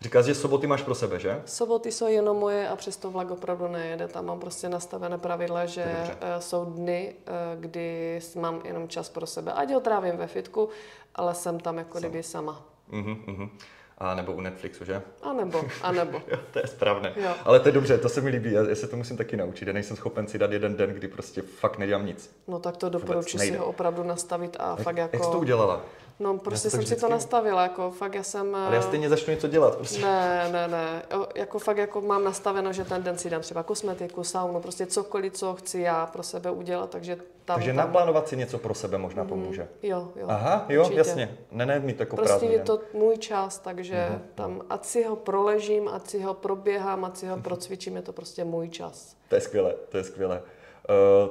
Říkáš, 0.00 0.24
že 0.24 0.34
soboty 0.34 0.66
máš 0.66 0.82
pro 0.82 0.94
sebe, 0.94 1.18
že? 1.18 1.42
Soboty 1.44 1.92
jsou 1.92 2.06
jenom 2.06 2.36
moje 2.36 2.68
a 2.68 2.76
přesto 2.76 3.10
vlak 3.10 3.30
opravdu 3.30 3.68
nejede. 3.68 4.08
Tam 4.08 4.26
mám 4.26 4.40
prostě 4.40 4.68
nastavené 4.68 5.18
pravidla, 5.18 5.66
že 5.66 5.84
eh, 5.84 6.16
jsou 6.40 6.64
dny, 6.64 7.14
eh, 7.26 7.30
kdy 7.60 8.20
mám 8.40 8.60
jenom 8.64 8.88
čas 8.88 9.08
pro 9.08 9.26
sebe. 9.26 9.52
Ať 9.52 9.72
ho 9.72 9.80
trávím 9.80 10.16
ve 10.16 10.26
fitku, 10.26 10.68
ale 11.14 11.34
jsem 11.34 11.60
tam 11.60 11.78
jako 11.78 11.98
kdyby 11.98 12.22
sama. 12.22 12.64
Mhm, 12.88 13.22
mhm. 13.26 13.50
A 13.98 14.14
nebo 14.14 14.32
u 14.32 14.40
Netflixu, 14.40 14.84
že? 14.84 15.02
A 15.22 15.32
nebo, 15.32 15.62
a 15.82 15.92
nebo. 15.92 16.22
Jo, 16.28 16.38
to 16.52 16.58
je 16.58 16.66
správné. 16.66 17.12
Jo. 17.16 17.30
Ale 17.44 17.60
to 17.60 17.68
je 17.68 17.72
dobře, 17.72 17.98
to 17.98 18.08
se 18.08 18.20
mi 18.20 18.30
líbí, 18.30 18.52
já, 18.52 18.62
já 18.68 18.74
se 18.74 18.88
to 18.88 18.96
musím 18.96 19.16
taky 19.16 19.36
naučit. 19.36 19.68
Já 19.68 19.74
nejsem 19.74 19.96
schopen 19.96 20.26
si 20.26 20.38
dát 20.38 20.52
jeden 20.52 20.76
den, 20.76 20.90
kdy 20.90 21.08
prostě 21.08 21.42
fakt 21.42 21.78
nedělám 21.78 22.06
nic. 22.06 22.36
No 22.48 22.58
tak 22.58 22.76
to 22.76 22.88
doporučuji 22.88 23.38
si 23.38 23.56
ho 23.56 23.66
opravdu 23.66 24.02
nastavit 24.02 24.56
a 24.60 24.76
fakt 24.76 24.96
Jak 24.96 25.10
jsi 25.10 25.18
to 25.20 25.24
jako... 25.26 25.38
udělala? 25.38 25.84
No 26.20 26.38
prostě 26.38 26.70
jsem 26.70 26.86
si 26.86 26.96
to 26.96 27.08
nastavila, 27.08 27.62
jako 27.62 27.90
fakt 27.90 28.14
já 28.14 28.22
jsem... 28.22 28.54
Ale 28.54 28.74
já 28.76 28.80
eh, 28.80 28.84
stejně 28.84 29.08
začnu 29.08 29.34
něco 29.34 29.48
dělat. 29.48 29.76
Prostě. 29.76 30.02
Ne, 30.02 30.48
ne, 30.52 30.68
ne. 30.68 31.02
Jako 31.34 31.58
fakt 31.58 31.76
jako 31.76 32.00
mám 32.00 32.24
nastaveno, 32.24 32.72
že 32.72 32.84
ten 32.84 33.02
den 33.02 33.18
si 33.18 33.30
dám 33.30 33.40
třeba 33.42 33.62
kosmetiku, 33.62 34.24
saunu, 34.24 34.60
prostě 34.60 34.86
cokoliv, 34.86 35.32
co 35.32 35.54
chci 35.54 35.80
já 35.80 36.06
pro 36.06 36.22
sebe 36.22 36.50
udělat, 36.50 36.90
takže 36.90 37.16
tam... 37.16 37.54
Takže 37.56 37.70
tam... 37.70 37.76
naplánovat 37.76 38.28
si 38.28 38.36
něco 38.36 38.58
pro 38.58 38.74
sebe 38.74 38.98
možná 38.98 39.24
pomůže. 39.24 39.68
Jo, 39.82 40.08
jo. 40.16 40.26
Aha, 40.28 40.64
jo, 40.68 40.80
určitě. 40.80 40.98
jasně. 40.98 41.38
Ne, 41.52 41.66
ne, 41.66 41.80
mít 41.80 42.00
jako 42.00 42.16
Prostě 42.16 42.32
prázdný 42.32 42.52
je 42.52 42.58
to 42.58 42.80
můj 42.94 43.16
čas, 43.18 43.58
takže 43.58 44.06
Mhm. 44.10 44.22
tam 44.34 44.62
ať 44.70 44.84
si 44.84 45.04
ho 45.04 45.16
proležím, 45.16 45.88
ať 45.88 46.06
si 46.08 46.20
ho 46.22 46.34
proběhám, 46.34 47.04
ať 47.04 47.16
si 47.16 47.26
ho 47.26 47.36
procvičím, 47.36 47.96
je 47.96 48.02
to 48.02 48.12
prostě 48.12 48.44
můj 48.44 48.68
čas. 48.68 49.16
To 49.28 49.34
je 49.34 49.40
skvělé, 49.40 49.74
to 49.88 49.96
je 49.96 50.04
skvělé. 50.04 50.42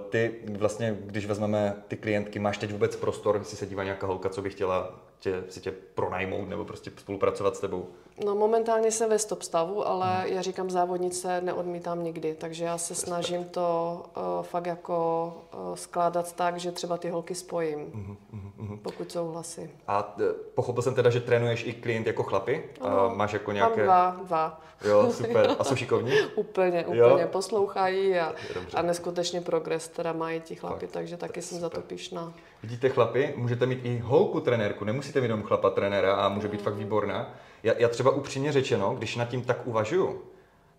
Ty 0.09 0.35
vlastně, 0.57 0.97
když 1.05 1.25
vezmeme 1.25 1.83
ty 1.87 1.97
klientky, 1.97 2.39
máš 2.39 2.57
teď 2.57 2.71
vůbec 2.71 2.95
prostor, 2.95 3.35
jestli 3.37 3.57
se 3.57 3.65
dívá 3.65 3.83
nějaká 3.83 4.07
holka, 4.07 4.29
co 4.29 4.41
by 4.41 4.49
chtěla 4.49 4.99
tě, 5.19 5.43
si 5.49 5.61
tě 5.61 5.71
pronajmout 5.71 6.49
nebo 6.49 6.65
prostě 6.65 6.91
spolupracovat 6.97 7.55
s 7.55 7.59
tebou? 7.59 7.87
No 8.25 8.35
momentálně 8.35 8.91
jsem 8.91 9.09
ve 9.09 9.19
stop 9.19 9.41
stavu, 9.41 9.87
ale 9.87 10.15
hmm. 10.15 10.33
já 10.33 10.41
říkám 10.41 10.69
závodnice 10.69 11.41
neodmítám 11.41 12.03
nikdy, 12.03 12.35
takže 12.35 12.65
já 12.65 12.77
se 12.77 12.95
snažím 12.95 13.43
to 13.43 14.01
uh, 14.17 14.43
fakt 14.45 14.65
jako 14.65 15.27
uh, 15.53 15.75
skládat 15.75 16.33
tak, 16.33 16.57
že 16.57 16.71
třeba 16.71 16.97
ty 16.97 17.09
holky 17.09 17.35
spojím, 17.35 17.79
uh-huh, 17.79 18.15
uh-huh. 18.59 18.79
pokud 18.81 19.11
souhlasí. 19.11 19.69
A 19.87 20.17
uh, 20.17 20.23
pochopil 20.55 20.83
jsem 20.83 20.95
teda, 20.95 21.09
že 21.09 21.19
trénuješ 21.19 21.65
i 21.65 21.73
klient 21.73 22.07
jako 22.07 22.23
chlapy? 22.23 22.69
Uh, 22.81 23.15
máš 23.15 23.33
jako 23.33 23.51
nějaké... 23.51 23.85
Mám 23.85 24.15
dva, 24.15 24.25
dva. 24.25 24.61
Jo, 24.83 25.11
super. 25.11 25.55
A 25.59 25.63
jsou 25.63 25.75
šikovní? 25.75 26.11
úplně, 26.35 26.85
úplně. 26.85 26.99
Jo? 26.99 27.19
Poslouchají 27.31 28.19
a, 28.19 28.33
a 28.73 28.81
neskutečně 28.81 29.41
progres 29.41 29.87
teda 29.87 30.13
mají 30.13 30.41
ti 30.41 30.55
chlapi, 30.55 30.87
tak, 30.87 30.93
takže 30.93 31.17
taky 31.17 31.41
jsem 31.41 31.57
super. 31.57 31.61
za 31.61 31.69
to 31.69 31.81
pišná. 31.87 32.33
Vidíte 32.63 32.89
chlapi, 32.89 33.33
můžete 33.35 33.65
mít 33.65 33.79
i 33.83 33.97
holku 33.97 34.39
trenérku, 34.39 34.85
nemusíte 34.85 35.21
mít 35.21 35.25
jenom 35.25 35.43
chlapa 35.43 35.69
trenéra 35.69 36.15
a 36.15 36.29
může 36.29 36.47
být 36.47 36.57
mm. 36.57 36.63
fakt 36.63 36.75
výborná. 36.75 37.35
Já, 37.63 37.73
já 37.77 37.87
třeba 37.87 38.11
upřímně 38.11 38.51
řečeno, 38.51 38.95
když 38.97 39.15
nad 39.15 39.25
tím 39.25 39.41
tak 39.41 39.67
uvažuju, 39.67 40.21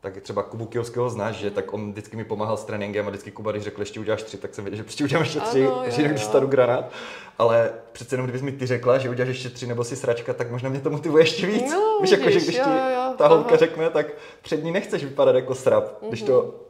tak 0.01 0.21
třeba 0.21 0.43
Kubu 0.43 0.67
Kijovského 0.67 1.11
znáš, 1.11 1.37
že 1.37 1.51
tak 1.51 1.73
on 1.73 1.93
vždycky 1.93 2.17
mi 2.17 2.25
pomáhal 2.25 2.57
s 2.57 2.65
tréninkem 2.65 3.07
a 3.07 3.11
vždycky 3.11 3.31
Kuba, 3.31 3.53
když 3.53 3.65
řekl, 3.65 3.83
ještě 3.83 4.01
uděláš 4.01 4.23
tři, 4.23 4.37
tak 4.37 4.55
jsem 4.55 4.65
věděl, 4.65 4.77
že 4.77 4.83
prostě 4.83 5.05
udělám 5.05 5.25
ještě 5.25 5.41
tři, 5.41 5.67
ano, 5.67 5.85
že 5.89 6.03
když 6.03 6.25
stanu 6.25 6.47
granát. 6.47 6.93
Ale 7.39 7.73
přece 7.93 8.15
jenom, 8.15 8.27
kdybys 8.27 8.43
mi 8.43 8.53
ty 8.53 8.67
řekla, 8.67 8.99
že 8.99 9.11
uděláš 9.11 9.29
ještě 9.29 9.49
tři 9.49 9.67
nebo 9.67 9.85
si 9.85 9.97
sračka, 9.97 10.35
tak 10.35 10.51
možná 10.51 10.69
mě 10.69 10.81
to 10.81 10.91
motivuje 10.91 11.23
ještě 11.23 11.47
víc. 11.47 11.73
No, 11.73 11.99
Víš, 12.01 12.11
jako, 12.11 12.31
že 12.31 12.41
když 12.41 12.57
jo, 12.57 12.65
ti 12.65 12.71
jo, 12.71 13.15
ta 13.19 13.29
holka 13.29 13.57
řekne, 13.57 13.91
tak 13.91 14.07
před 14.43 14.65
ní 14.65 14.71
nechceš 14.73 15.05
vypadat 15.05 15.35
jako 15.35 15.55
srap. 15.55 15.85
Mm-hmm. 15.85 16.09
Když 16.09 16.23
to 16.23 16.43
mhm. 16.43 16.65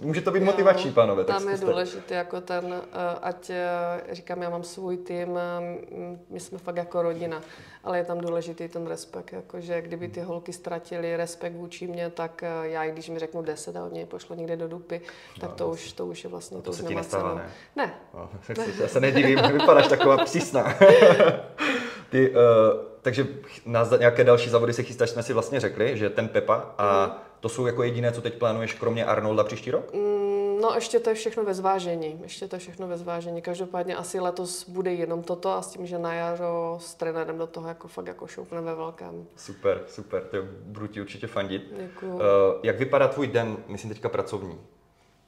Může 0.00 0.20
to 0.20 0.30
být 0.30 0.42
motivační, 0.42 0.92
pánové. 0.92 1.24
Tam 1.24 1.48
je 1.48 1.56
důležité 1.56 2.14
jako 2.14 2.40
ten, 2.40 2.74
eh, 2.74 3.18
ať 3.22 3.50
eh, 3.50 4.14
říkám, 4.14 4.42
já 4.42 4.50
mám 4.50 4.64
svůj 4.64 4.96
tým, 4.96 5.38
eh, 5.38 6.20
my 6.30 6.40
jsme 6.40 6.58
fakt 6.58 6.76
jako 6.76 7.02
rodina, 7.02 7.40
ale 7.84 7.98
je 7.98 8.04
tam 8.04 8.20
důležitý 8.20 8.68
ten 8.68 8.86
respekt, 8.86 9.32
jakože 9.32 9.82
kdyby 9.82 10.08
ty 10.08 10.20
holky 10.20 10.52
ztratili 10.52 11.16
respekt 11.16 11.52
vůči 11.52 11.86
mě, 11.86 12.10
tak 12.10 12.44
já, 12.62 12.86
když 12.86 13.08
mi 13.08 13.18
řeknu 13.18 13.42
10 13.42 13.76
a 13.76 13.84
od 13.84 13.92
něj 13.92 14.04
pošlo 14.04 14.36
někde 14.36 14.56
do 14.56 14.68
dupy, 14.68 15.00
tak 15.40 15.50
no, 15.50 15.56
to, 15.56 15.68
už, 15.68 15.92
to 15.92 16.06
už 16.06 16.24
je 16.24 16.30
vlastně, 16.30 16.56
to, 16.56 16.62
to 16.62 16.70
už 16.70 16.76
se 16.76 16.82
ti 16.82 16.94
nestává, 16.94 17.34
ne? 17.34 17.50
Ne. 17.76 17.94
No, 18.14 18.30
já 18.80 18.88
se 18.88 19.00
nedivím, 19.00 19.38
vypadáš 19.52 19.88
taková 19.88 20.24
přísná. 20.24 20.74
ty, 22.10 22.30
uh, 22.30 22.36
takže 23.02 23.26
na 23.66 23.88
nějaké 23.98 24.24
další 24.24 24.50
závody 24.50 24.72
se 24.72 24.82
chystáš, 24.82 25.10
jsme 25.10 25.22
si 25.22 25.32
vlastně 25.32 25.60
řekli, 25.60 25.98
že 25.98 26.10
ten 26.10 26.28
Pepa 26.28 26.74
a 26.78 27.06
mm 27.06 27.29
to 27.40 27.48
jsou 27.48 27.66
jako 27.66 27.82
jediné, 27.82 28.12
co 28.12 28.22
teď 28.22 28.34
plánuješ, 28.34 28.74
kromě 28.74 29.04
Arnolda 29.04 29.44
příští 29.44 29.70
rok? 29.70 29.94
Mm, 29.94 30.60
no 30.60 30.72
ještě 30.74 31.00
to 31.00 31.10
je 31.10 31.14
všechno 31.14 31.44
ve 31.44 31.54
zvážení. 31.54 32.20
Ještě 32.22 32.48
to 32.48 32.56
je 32.56 32.60
všechno 32.60 32.88
ve 32.88 32.98
zvážení. 32.98 33.42
Každopádně 33.42 33.96
asi 33.96 34.20
letos 34.20 34.68
bude 34.68 34.92
jenom 34.92 35.22
toto 35.22 35.50
a 35.50 35.62
s 35.62 35.70
tím, 35.70 35.86
že 35.86 35.98
na 35.98 36.14
jaro 36.14 36.78
s 36.80 36.94
trenérem 36.94 37.38
do 37.38 37.46
toho 37.46 37.68
jako 37.68 37.88
fakt 37.88 38.06
jako 38.06 38.26
šoupne 38.26 38.60
ve 38.60 38.74
velkém. 38.74 39.26
Super, 39.36 39.82
super. 39.88 40.22
To 40.22 40.36
budu 40.62 40.86
ti 40.86 41.00
určitě 41.00 41.26
fandit. 41.26 41.62
Děkuju. 41.76 42.14
Uh, 42.14 42.20
jak 42.62 42.78
vypadá 42.78 43.08
tvůj 43.08 43.26
den, 43.26 43.56
myslím 43.68 43.90
teďka 43.90 44.08
pracovní? 44.08 44.58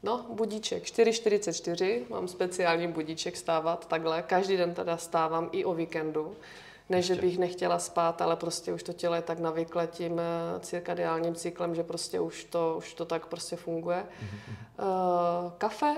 No, 0.02 0.26
budíček 0.28 0.82
4.44, 0.82 2.02
mám 2.08 2.28
speciální 2.28 2.88
budíček 2.88 3.36
stávat 3.36 3.88
takhle. 3.88 4.22
Každý 4.22 4.56
den 4.56 4.74
teda 4.74 4.96
stávám 4.96 5.48
i 5.52 5.64
o 5.64 5.74
víkendu. 5.74 6.36
Ne, 6.88 7.02
že 7.02 7.14
bych 7.14 7.38
nechtěla 7.38 7.78
spát, 7.78 8.22
ale 8.22 8.36
prostě 8.36 8.72
už 8.72 8.82
to 8.82 8.92
tělo 8.92 9.14
je 9.14 9.22
tak 9.22 9.38
navyklé 9.38 9.86
tím 9.86 10.20
eh, 10.20 10.60
cirkadiálním 10.60 11.34
cyklem, 11.34 11.74
že 11.74 11.82
prostě 11.82 12.20
už 12.20 12.44
to, 12.44 12.74
už 12.78 12.94
to 12.94 13.04
tak 13.04 13.26
prostě 13.26 13.56
funguje. 13.56 14.06
Uh, 14.78 15.52
kafe, 15.58 15.96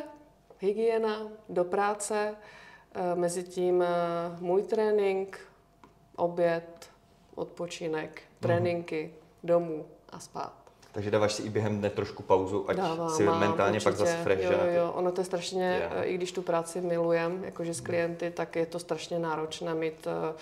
hygiena, 0.58 1.18
do 1.48 1.64
práce, 1.64 2.34
uh, 2.96 3.18
mezi 3.18 3.42
tím 3.42 3.76
uh, 3.76 3.86
můj 4.40 4.62
trénink, 4.62 5.38
oběd, 6.16 6.90
odpočinek, 7.34 8.10
mhm. 8.10 8.40
tréninky, 8.40 9.14
domů 9.42 9.86
a 10.12 10.18
spát. 10.18 10.64
Takže 10.92 11.10
dáváš 11.10 11.32
si 11.32 11.42
i 11.42 11.50
během 11.50 11.78
dne 11.78 11.90
trošku 11.90 12.22
pauzu, 12.22 12.70
ať 12.70 12.76
Dávám, 12.76 13.10
si 13.10 13.24
mám, 13.24 13.40
mentálně 13.40 13.76
určitě. 13.76 13.90
pak 13.90 13.96
zase 13.96 14.22
fresh. 14.22 14.42
Jo, 14.42 14.50
jo, 14.50 14.72
jo, 14.74 14.92
ono 14.92 15.12
to 15.12 15.20
je 15.20 15.24
strašně, 15.24 15.78
yeah. 15.78 16.06
i 16.08 16.14
když 16.14 16.32
tu 16.32 16.42
práci 16.42 16.80
milujem, 16.80 17.44
jakože 17.44 17.74
s 17.74 17.80
klienty, 17.80 18.30
tak 18.30 18.56
je 18.56 18.66
to 18.66 18.78
strašně 18.78 19.18
náročné 19.18 19.74
mít 19.74 20.06
uh, 20.06 20.36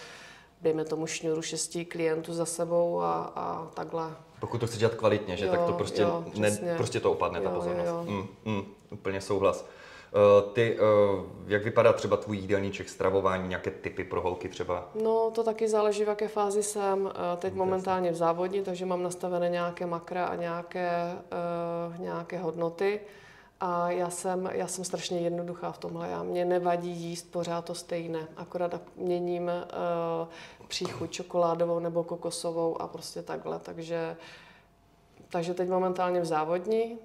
dejme 0.62 0.84
tomu 0.84 1.06
šňůru 1.06 1.42
šesti 1.42 1.84
klientů 1.84 2.34
za 2.34 2.46
sebou 2.46 3.00
a, 3.00 3.32
a 3.36 3.70
takhle. 3.74 4.10
Pokud 4.40 4.58
to 4.58 4.66
chceš 4.66 4.78
dělat 4.78 4.94
kvalitně, 4.94 5.36
že 5.36 5.46
jo, 5.46 5.50
tak 5.50 5.62
to 5.62 5.72
prostě, 5.72 6.02
jo, 6.02 6.24
ne, 6.34 6.74
prostě 6.76 7.00
to 7.00 7.12
opadne 7.12 7.38
jo, 7.38 7.44
ta 7.44 7.50
pozornost. 7.50 7.88
Jo, 7.88 8.04
jo. 8.06 8.26
Mm, 8.44 8.54
mm, 8.54 8.64
úplně 8.90 9.20
souhlas. 9.20 9.66
Uh, 10.14 10.52
ty, 10.52 10.78
uh, 10.78 11.24
jak 11.46 11.64
vypadá 11.64 11.92
třeba 11.92 12.16
tvůj 12.16 12.36
jídelníček, 12.36 12.88
stravování, 12.88 13.48
nějaké 13.48 13.70
typy 13.70 14.04
pro 14.04 14.20
holky 14.20 14.48
třeba? 14.48 14.88
No, 15.02 15.30
to 15.30 15.44
taky 15.44 15.68
záleží, 15.68 16.04
v 16.04 16.08
jaké 16.08 16.28
fázi 16.28 16.62
jsem. 16.62 17.04
Uh, 17.04 17.10
teď 17.38 17.54
momentálně 17.54 18.12
v 18.12 18.14
závodní, 18.14 18.62
takže 18.62 18.86
mám 18.86 19.02
nastavené 19.02 19.48
nějaké 19.48 19.86
makra 19.86 20.26
a 20.26 20.34
nějaké, 20.34 21.12
nějaké 21.98 22.38
hodnoty. 22.38 23.00
A 23.64 23.90
já 23.90 24.10
jsem, 24.10 24.50
já 24.52 24.66
jsem 24.66 24.84
strašně 24.84 25.18
jednoduchá 25.20 25.72
v 25.72 25.78
tomhle. 25.78 26.08
Já, 26.08 26.22
mě 26.22 26.44
nevadí 26.44 26.90
jíst 26.90 27.32
pořád 27.32 27.64
to 27.64 27.74
stejné. 27.74 28.28
Akorát 28.36 28.80
měním 28.96 29.44
uh, 29.44 30.28
příchuť 30.68 31.10
čokoládovou 31.10 31.78
nebo 31.78 32.04
kokosovou 32.04 32.82
a 32.82 32.88
prostě 32.88 33.22
takhle. 33.22 33.58
Takže, 33.58 34.16
takže 35.28 35.54
teď 35.54 35.68
momentálně 35.68 36.20
v 36.20 36.24
závodní, 36.24 36.92
uh, 36.92 36.98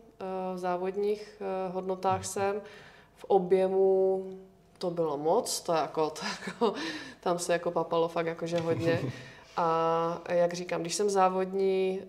v 0.56 0.58
závodních 0.58 1.41
uh, 1.67 1.76
hodnotách 1.76 2.26
jsem. 2.26 2.62
V 3.15 3.24
objemu 3.24 4.26
to 4.78 4.89
bylo 4.91 5.17
moc, 5.17 5.62
to 5.62 5.74
jako, 5.74 6.10
to 6.20 6.22
jako, 6.26 6.74
tam 7.20 7.39
se 7.39 7.54
jako 7.54 7.72
papalo 7.72 8.08
fakt 8.08 8.26
jakože 8.26 8.60
hodně. 8.60 9.00
A 9.60 10.22
jak 10.30 10.54
říkám, 10.54 10.82
když 10.82 10.96
jsem 10.96 11.10
závodní 11.10 12.02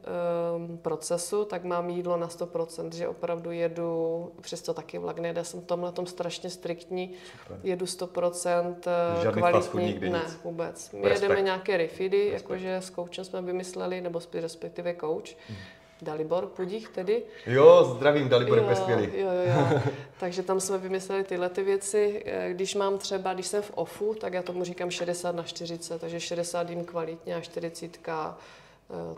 um, 0.57 0.79
procesu, 0.79 1.45
tak 1.45 1.65
mám 1.65 1.91
jídlo 1.91 2.17
na 2.17 2.29
100%, 2.29 2.93
že 2.93 3.09
opravdu 3.09 3.51
jedu, 3.51 4.33
přesto 4.41 4.75
taky 4.75 4.99
vlak 4.99 5.19
nejde, 5.19 5.45
jsem 5.45 5.61
v 5.61 5.65
tomhle 5.65 5.93
tom 5.93 6.07
strašně 6.07 6.51
striktní, 6.51 7.13
Super. 7.43 7.61
jedu 7.63 7.87
100% 7.87 8.75
eh, 8.87 9.23
Žádný 9.23 9.41
kvalitní, 9.43 9.87
nikdy 9.87 10.11
ne, 10.11 10.23
nic. 10.25 10.39
vůbec. 10.45 10.93
My 10.93 11.09
Respekt. 11.09 11.23
jedeme 11.23 11.43
nějaké 11.43 11.77
refidy, 11.77 12.29
jakože 12.33 12.77
s 12.77 12.91
coachem 12.91 13.25
jsme 13.25 13.43
vymysleli, 13.43 14.01
nebo 14.01 14.21
respektive 14.35 14.95
coach, 15.01 15.29
hmm 15.49 15.59
Dalibor 16.03 16.47
Pudích 16.47 16.89
tedy. 16.89 17.23
Jo, 17.47 17.95
zdravím, 17.97 18.29
Dalibor 18.29 18.59
je 18.59 18.77
skvělý. 18.77 19.11
Jo, 19.15 19.29
jo, 19.31 19.69
jo. 19.73 19.81
Takže 20.21 20.43
tam 20.43 20.61
jsme 20.61 20.79
vymysleli 20.79 21.25
tyhle 21.25 21.49
ty 21.49 21.63
věci. 21.63 22.23
Eh, 22.27 22.53
když 22.53 22.75
mám 22.75 22.99
třeba, 22.99 23.35
když 23.35 23.47
jsem 23.47 23.63
v 23.63 23.71
OFU, 23.75 24.15
tak 24.15 24.33
já 24.33 24.43
tomu 24.43 24.65
říkám 24.65 24.91
60 24.91 25.35
na 25.35 25.43
40, 25.43 26.01
takže 26.01 26.21
60 26.21 26.71
jim 26.71 26.85
kvalitně 26.85 27.35
a 27.35 27.41
40 27.41 27.99
Eh, 28.09 28.37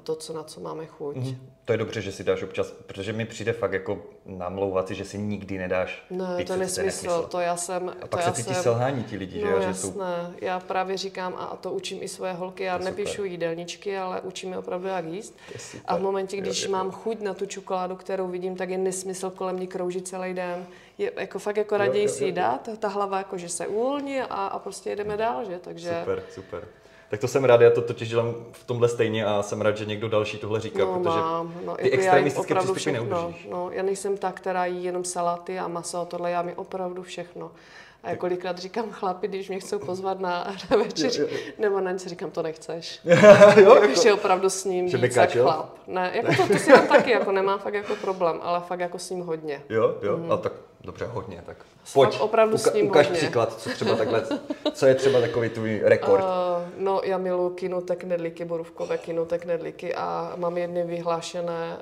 to, 0.02 0.16
co, 0.16 0.32
na 0.32 0.42
co 0.42 0.60
máme 0.60 0.86
chuť. 0.86 1.16
Mm-hmm. 1.16 1.36
To 1.64 1.72
je 1.72 1.78
dobře, 1.78 2.00
že 2.00 2.12
si 2.12 2.24
dáš 2.24 2.42
občas, 2.42 2.70
protože 2.86 3.12
mi 3.12 3.26
přijde 3.26 3.52
fakt 3.52 3.72
jako 3.72 4.02
namlouvat 4.26 4.88
si, 4.88 4.94
že 4.94 5.04
si 5.04 5.18
nikdy 5.18 5.58
nedáš. 5.58 6.04
Ne, 6.10 6.44
to 6.44 6.52
je 6.52 6.58
nesmysl, 6.58 7.22
to 7.30 7.40
já 7.40 7.56
jsem... 7.56 7.92
A 8.02 8.06
pak 8.06 8.22
se 8.22 8.32
cítí 8.32 8.54
jsem... 8.54 8.62
selhání 8.62 9.04
ti 9.04 9.16
lidi, 9.16 9.44
no, 9.44 9.46
že, 9.46 9.54
jasné. 9.54 9.72
že 9.72 9.74
jsou... 9.74 10.02
já 10.40 10.60
právě 10.60 10.96
říkám, 10.96 11.34
a 11.38 11.56
to 11.60 11.72
učím 11.72 12.02
i 12.02 12.08
svoje 12.08 12.32
holky, 12.32 12.62
já 12.64 12.78
to 12.78 12.84
nepíšu 12.84 13.12
super. 13.12 13.30
jídelníčky, 13.30 13.98
ale 13.98 14.20
učím 14.20 14.52
je 14.52 14.58
opravdu, 14.58 14.88
jak 14.88 15.04
jíst. 15.04 15.38
A 15.84 15.96
v 15.96 16.00
momentě, 16.00 16.36
když 16.36 16.64
jo, 16.64 16.70
mám 16.70 16.90
chuť 16.90 17.20
na 17.20 17.34
tu 17.34 17.46
čokoládu, 17.46 17.96
kterou 17.96 18.28
vidím, 18.28 18.56
tak 18.56 18.70
je 18.70 18.78
nesmysl 18.78 19.30
kolem 19.30 19.60
ní 19.60 19.66
kroužit 19.66 20.08
celý 20.08 20.34
den. 20.34 20.66
Je 20.98 21.12
jako 21.16 21.38
fakt 21.38 21.56
jako 21.56 21.76
raději 21.76 22.08
si 22.08 22.24
ji 22.24 22.32
dát, 22.32 22.68
ta 22.78 22.88
hlava 22.88 23.18
jako, 23.18 23.38
že 23.38 23.48
se 23.48 23.66
uvolní 23.66 24.20
a, 24.20 24.24
a 24.24 24.58
prostě 24.58 24.90
jedeme 24.90 25.16
dál, 25.16 25.44
že? 25.44 25.58
Takže... 25.58 25.96
Super, 26.00 26.22
super. 26.34 26.68
Tak 27.10 27.20
to 27.20 27.28
jsem 27.28 27.44
rád, 27.44 27.60
já 27.60 27.70
to 27.70 27.82
totiž 27.82 28.08
dělám 28.08 28.34
v 28.52 28.64
tomhle 28.64 28.88
stejně 28.88 29.26
a 29.26 29.42
jsem 29.42 29.60
rád, 29.60 29.76
že 29.76 29.86
někdo 29.86 30.08
další 30.08 30.38
tohle 30.38 30.60
říká, 30.60 30.78
no, 30.78 30.98
protože 30.98 31.18
mám. 31.18 31.54
No, 31.64 31.76
ty 31.76 31.84
jako 31.84 31.96
extremistické 31.96 32.54
přístupy 32.54 32.92
neudržíš. 32.92 33.48
No, 33.50 33.70
já 33.70 33.82
nejsem 33.82 34.16
ta, 34.16 34.32
která 34.32 34.66
jí 34.66 34.84
jenom 34.84 35.04
saláty 35.04 35.58
a 35.58 35.68
maso 35.68 35.98
a 35.98 36.04
tohle, 36.04 36.30
já 36.30 36.42
mi 36.42 36.54
opravdu 36.54 37.02
všechno. 37.02 37.50
A 38.02 38.16
kolikrát 38.16 38.58
říkám 38.58 38.90
chlapi, 38.90 39.28
když 39.28 39.48
mě 39.48 39.60
chcou 39.60 39.78
pozvat 39.78 40.20
na, 40.20 40.54
na 40.70 40.76
večeři, 40.76 41.26
nebo 41.58 41.80
na 41.80 41.90
něco 41.90 42.08
říkám, 42.08 42.30
to 42.30 42.42
nechceš. 42.42 43.00
jo, 43.56 43.74
jako, 43.74 44.02
že 44.02 44.12
opravdu 44.12 44.50
s 44.50 44.64
ním 44.64 44.86
víc 44.86 45.16
jak 45.16 45.32
chlap. 45.32 45.78
Ne, 45.86 46.10
jako 46.14 46.42
to, 46.42 46.48
to 46.52 46.58
si 46.58 46.70
mám 46.70 46.86
taky, 46.86 47.10
jako 47.10 47.32
nemám 47.32 47.58
fakt 47.58 47.74
jako 47.74 47.96
problém, 47.96 48.38
ale 48.42 48.60
fakt 48.60 48.80
jako 48.80 48.98
s 48.98 49.10
ním 49.10 49.20
hodně. 49.20 49.62
Jo, 49.68 49.94
jo, 50.02 50.16
mm. 50.16 50.32
a 50.32 50.36
tak 50.36 50.52
Dobře, 50.84 51.06
hodně, 51.12 51.42
tak 51.46 51.56
pojď, 51.94 52.20
opravdu 52.20 52.56
uka- 52.56 52.70
s 52.70 52.74
ním 52.74 52.86
ukaž 52.86 53.06
hodně. 53.06 53.18
příklad, 53.18 53.60
co 53.60 53.70
třeba 53.70 53.96
takhle, 53.96 54.22
co 54.72 54.86
je 54.86 54.94
třeba 54.94 55.20
takový 55.20 55.48
tvůj 55.48 55.80
rekord? 55.84 56.24
Uh, 56.24 56.28
no, 56.76 57.00
já 57.04 57.18
miluji 57.18 57.50
kinutek 57.50 58.00
knedlíky, 58.00 58.44
borůvkové 58.44 58.98
kinutek 58.98 59.42
knedlíky 59.42 59.94
a 59.94 60.32
mám 60.36 60.58
jedny 60.58 60.82
vyhlášené 60.84 61.76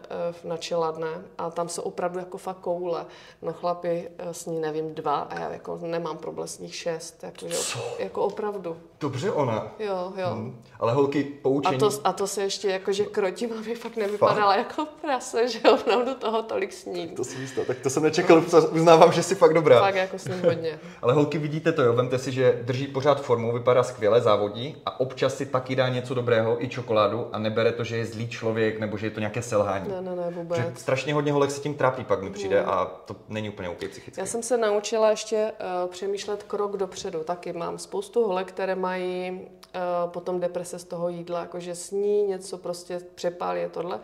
uh, 0.45 0.51
na 0.51 0.57
čeladné 0.57 1.09
a 1.39 1.51
tam 1.51 1.69
jsou 1.69 1.83
opravdu 1.83 2.19
jako 2.19 2.39
fakt 2.39 2.59
koule. 2.59 3.07
No 3.43 3.53
chlapi 3.53 4.09
uh, 4.25 4.31
s 4.31 4.47
ní 4.47 4.61
nevím 4.61 4.95
dva 4.95 5.17
a 5.17 5.41
já 5.41 5.51
jako 5.51 5.79
nemám 5.83 6.19
problém 6.19 6.49
s 6.49 6.59
nich 6.59 6.75
šest, 6.75 7.23
jako, 7.23 7.47
co? 7.47 7.79
jako 7.99 8.23
opravdu. 8.23 8.77
Dobře 9.01 9.31
ona. 9.31 9.73
Jo, 9.79 10.13
jo. 10.17 10.29
Hmm. 10.29 10.63
Ale 10.81 10.93
holky 10.93 11.25
poučení. 11.25 11.77
A 11.77 11.79
to, 11.79 11.91
a 12.05 12.13
to 12.13 12.27
se 12.27 12.43
ještě 12.43 12.69
jako, 12.69 12.93
že 12.93 13.05
krotím, 13.05 13.53
aby 13.59 13.75
fakt 13.75 13.97
nevypadala 13.97 14.55
fakt? 14.55 14.59
jako 14.59 14.87
prase, 15.01 15.49
že 15.49 15.61
opravdu 15.61 16.15
toho 16.15 16.43
tolik 16.43 16.73
sní. 16.73 17.09
To 17.09 17.25
si 17.25 17.41
jistá, 17.41 17.65
tak 17.67 17.79
to 17.79 17.91
jsem 17.91 18.03
nečekal, 18.03 18.43
no 18.73 18.88
uznávám, 18.88 19.12
že 19.12 19.22
jsi 19.22 19.35
fakt 19.35 19.55
dobrá. 19.55 19.81
Fakt 19.81 19.94
jako 19.94 20.18
s 20.18 20.24
ním 20.24 20.42
hodně. 20.44 20.79
Ale 21.03 21.12
holky, 21.12 21.38
vidíte 21.38 21.72
to, 21.72 21.83
jo, 21.83 21.92
vemte 21.92 22.18
si, 22.18 22.33
že 22.33 22.61
drží 22.62 22.87
pořád 22.87 23.20
formu, 23.20 23.53
vypadá 23.53 23.83
skvěle, 23.83 24.20
závodí 24.20 24.77
a 24.87 25.01
občas 25.01 25.37
si 25.37 25.46
taky 25.46 25.77
dá 25.77 25.88
něco 25.88 26.14
dobrého, 26.14 26.64
i 26.64 26.68
čokoládu 26.68 27.29
a 27.33 27.38
nebere 27.38 27.72
to, 27.72 27.85
že 27.85 27.96
je 27.96 28.07
zlý 28.07 28.29
člověk 28.29 28.81
nebo 28.81 28.96
že 28.96 29.07
je 29.07 29.11
to 29.11 29.20
nějaké 29.20 29.42
selhání. 29.42 29.88
Ne, 29.88 30.01
ne, 30.01 30.16
ne, 30.16 30.31
vůbec. 30.31 30.59
Že 30.59 30.72
strašně 30.77 31.14
hodně 31.14 31.33
holek 31.33 31.51
se 31.51 31.61
tím 31.61 31.74
trápí, 31.74 32.05
pak 32.05 32.22
mi 32.22 32.31
přijde 32.31 32.64
a 32.64 32.85
to 33.05 33.16
není 33.29 33.48
úplně 33.48 33.68
OK 33.68 33.79
psychicky. 33.79 34.20
Já 34.20 34.27
jsem 34.27 34.42
se 34.42 34.57
naučila 34.57 35.11
ještě 35.11 35.53
uh, 35.85 35.90
přemýšlet 35.90 36.42
krok 36.42 36.77
dopředu. 36.77 37.24
Taky 37.24 37.53
mám 37.53 37.79
spoustu 37.79 38.24
holek, 38.24 38.48
které 38.48 38.74
mají 38.74 39.31
uh, 39.33 40.11
potom 40.11 40.40
deprese 40.40 40.79
z 40.79 40.85
toho 40.85 41.09
jídla, 41.09 41.40
jakože 41.40 41.74
sní 41.74 42.22
něco 42.22 42.59
prostě 42.59 43.01
přepálí 43.14 43.61
je 43.61 43.68
tohle. 43.68 44.01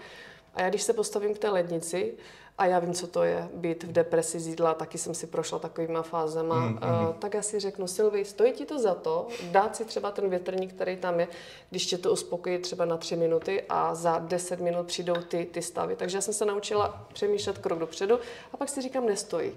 A 0.54 0.62
já 0.62 0.68
když 0.68 0.82
se 0.82 0.92
postavím 0.92 1.34
k 1.34 1.38
té 1.38 1.48
lednici, 1.50 2.14
a 2.58 2.66
já 2.66 2.78
vím, 2.78 2.94
co 2.94 3.06
to 3.06 3.22
je 3.22 3.48
být 3.54 3.84
v 3.84 3.92
depresi 3.92 4.40
z 4.40 4.46
jídla, 4.46 4.74
taky 4.74 4.98
jsem 4.98 5.14
si 5.14 5.26
prošla 5.26 5.58
takovýma 5.58 6.02
fázema, 6.02 6.60
mm, 6.60 6.66
mm. 6.66 7.06
Uh, 7.08 7.14
tak 7.14 7.34
já 7.34 7.42
si 7.42 7.60
řeknu, 7.60 7.86
Silvi, 7.86 8.24
stojí 8.24 8.52
ti 8.52 8.66
to 8.66 8.78
za 8.78 8.94
to, 8.94 9.28
dát 9.50 9.76
si 9.76 9.84
třeba 9.84 10.10
ten 10.10 10.30
větrník, 10.30 10.72
který 10.72 10.96
tam 10.96 11.20
je, 11.20 11.28
když 11.70 11.86
tě 11.86 11.98
to 11.98 12.12
uspokojí 12.12 12.58
třeba 12.58 12.84
na 12.84 12.96
tři 12.96 13.16
minuty 13.16 13.62
a 13.68 13.94
za 13.94 14.18
deset 14.18 14.60
minut 14.60 14.86
přijdou 14.86 15.14
ty, 15.14 15.44
ty 15.44 15.62
stavy. 15.62 15.96
Takže 15.96 16.16
já 16.16 16.20
jsem 16.20 16.34
se 16.34 16.44
naučila 16.44 17.06
přemýšlet 17.12 17.58
krok 17.58 17.78
dopředu 17.78 18.18
a 18.52 18.56
pak 18.56 18.68
si 18.68 18.82
říkám, 18.82 19.06
nestojí. 19.06 19.52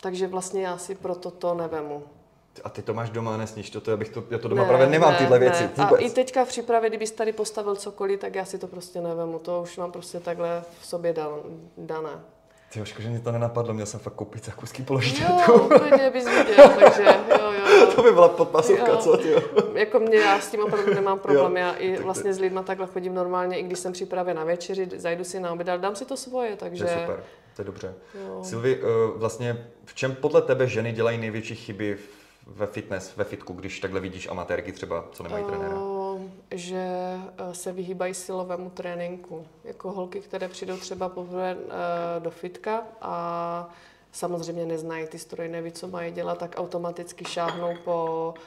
Takže 0.00 0.26
vlastně 0.26 0.62
já 0.62 0.78
si 0.78 0.94
proto 0.94 1.30
to 1.30 1.54
nevemu. 1.54 2.04
A 2.64 2.68
ty 2.68 2.82
to 2.82 2.94
máš 2.94 3.10
doma, 3.10 3.36
nesníš 3.36 3.70
to, 3.70 3.80
to 3.80 3.90
já, 3.90 3.96
bych 3.96 4.08
to, 4.08 4.24
já 4.30 4.38
to 4.38 4.48
doma 4.48 4.62
ne, 4.62 4.68
právě 4.68 4.86
nemám 4.86 5.12
ne, 5.12 5.18
tyhle 5.18 5.38
věci. 5.38 5.62
Ne. 5.62 5.84
A 5.84 5.96
i 5.96 6.10
teďka 6.10 6.44
v 6.44 6.48
přípravě, 6.48 6.88
kdybys 6.88 7.10
tady 7.10 7.32
postavil 7.32 7.76
cokoliv, 7.76 8.20
tak 8.20 8.34
já 8.34 8.44
si 8.44 8.58
to 8.58 8.66
prostě 8.66 9.00
nevemu. 9.00 9.38
To 9.38 9.62
už 9.62 9.76
mám 9.76 9.92
prostě 9.92 10.20
takhle 10.20 10.62
v 10.80 10.86
sobě 10.86 11.12
dan, 11.12 11.30
dané. 11.76 12.10
Ty 12.72 12.82
že 12.98 13.08
mě 13.08 13.20
to 13.20 13.32
nenapadlo, 13.32 13.74
měl 13.74 13.86
jsem 13.86 14.00
fakt 14.00 14.14
koupit 14.14 14.44
za 14.44 14.52
kusky 14.52 14.82
položit. 14.82 15.20
Jo, 15.20 15.54
úplně 15.54 16.10
bys 16.10 16.24
viděl, 16.24 16.68
takže 16.68 17.02
jo, 17.30 17.52
jo. 17.52 17.86
to 17.94 18.02
by 18.02 18.12
byla 18.12 18.28
podpasovka, 18.28 18.96
co 18.96 19.16
ty 19.16 19.34
Jako 19.74 20.00
mě, 20.00 20.18
já 20.18 20.40
s 20.40 20.50
tím 20.50 20.60
opravdu 20.60 20.94
nemám 20.94 21.18
problém, 21.28 21.56
jo, 21.56 21.62
já 21.62 21.72
i 21.72 22.02
vlastně 22.02 22.34
s 22.34 22.40
lidma 22.40 22.62
takhle 22.62 22.86
chodím 22.86 23.14
normálně, 23.14 23.58
i 23.58 23.62
když 23.62 23.78
jsem 23.78 23.92
připravě 23.92 24.34
na 24.34 24.44
večeři, 24.44 24.88
zajdu 24.96 25.24
si 25.24 25.40
na 25.40 25.52
oběd, 25.52 25.68
ale 25.68 25.78
dám 25.78 25.96
si 25.96 26.04
to 26.04 26.16
svoje, 26.16 26.56
takže... 26.56 26.84
To 26.84 26.90
je 26.90 26.98
super, 27.00 27.24
to 27.56 27.62
je 27.62 27.66
dobře. 27.66 27.94
Jo. 28.14 28.40
Silvi, 28.44 28.80
eh, 28.82 29.18
vlastně 29.18 29.66
v 29.84 29.94
čem 29.94 30.14
podle 30.14 30.42
tebe 30.42 30.66
ženy 30.66 30.92
dělají 30.92 31.18
největší 31.18 31.54
chyby 31.54 31.98
ve 32.48 32.66
fitness, 32.66 33.16
ve 33.16 33.24
fitku, 33.24 33.52
když 33.52 33.80
takhle 33.80 34.00
vidíš 34.00 34.28
amatérky 34.28 34.72
třeba, 34.72 35.04
co 35.12 35.22
nemají 35.22 35.44
uh, 35.44 35.50
trenéra? 35.50 35.76
Že 36.50 36.86
eh, 37.38 37.54
se 37.54 37.72
vyhýbají 37.72 38.14
silovému 38.14 38.70
tréninku. 38.70 39.46
Jako 39.64 39.92
holky, 39.92 40.20
které 40.20 40.48
přijdou 40.48 40.76
třeba 40.76 41.08
poprvé 41.08 41.54
uh, 41.54 41.62
do 42.18 42.30
fitka 42.30 42.82
a 43.00 43.70
samozřejmě 44.12 44.66
neznají 44.66 45.06
ty 45.06 45.18
stroje, 45.18 45.48
neví, 45.48 45.72
co 45.72 45.88
mají 45.88 46.12
dělat, 46.12 46.38
tak 46.38 46.54
automaticky 46.58 47.24
šáhnou 47.24 47.74
po 47.84 48.34
uh, 48.36 48.42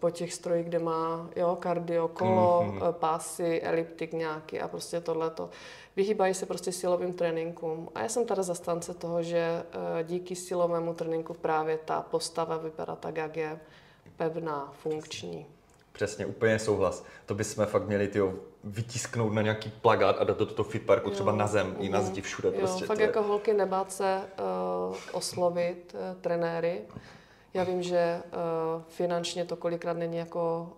po 0.00 0.10
těch 0.10 0.34
strojích, 0.34 0.66
kde 0.66 0.78
má 0.78 1.28
jo, 1.36 1.56
kardio, 1.60 2.08
kolo, 2.08 2.64
mm-hmm. 2.66 2.92
pásy, 2.92 3.60
eliptik 3.62 4.12
nějaký 4.12 4.60
a 4.60 4.68
prostě 4.68 5.00
tohleto 5.00 5.50
vyhýbají 5.96 6.34
se 6.34 6.46
prostě 6.46 6.72
silovým 6.72 7.12
tréninkům. 7.12 7.88
A 7.94 8.02
já 8.02 8.08
jsem 8.08 8.26
teda 8.26 8.42
zastánce 8.42 8.94
toho, 8.94 9.22
že 9.22 9.38
eh, 9.38 10.04
díky 10.04 10.36
silovému 10.36 10.94
tréninku 10.94 11.34
právě 11.34 11.78
ta 11.84 12.02
postava 12.02 12.56
vypadá 12.56 12.96
tak, 12.96 13.16
jak 13.16 13.36
je 13.36 13.60
pevná, 14.16 14.72
funkční. 14.82 15.46
Přesně, 15.92 16.26
úplně 16.26 16.58
souhlas. 16.58 17.04
To 17.26 17.34
bychom 17.34 17.66
fakt 17.66 17.86
měli 17.86 18.08
tyjo, 18.08 18.34
vytisknout 18.64 19.32
na 19.32 19.42
nějaký 19.42 19.70
plagát 19.70 20.16
a 20.18 20.24
dát 20.24 20.38
do 20.38 20.46
toho 20.46 20.68
fitparku 20.68 21.10
třeba 21.10 21.32
na 21.32 21.46
zem, 21.46 21.76
i 21.78 21.88
na 21.88 22.02
zdi 22.02 22.20
všude. 22.20 22.48
Jo, 22.48 22.54
prostě, 22.58 22.86
fakt 22.86 22.98
jako 22.98 23.18
je... 23.18 23.24
holky 23.24 23.54
nebát 23.54 23.92
se 23.92 24.20
uh, 24.90 24.96
oslovit 25.12 25.94
uh, 25.94 26.20
trenéry, 26.20 26.82
já 27.54 27.64
vím, 27.64 27.82
že 27.82 28.22
uh, 28.26 28.82
finančně 28.88 29.44
to 29.44 29.56
kolikrát 29.56 29.96
není 29.96 30.16
jako, 30.16 30.72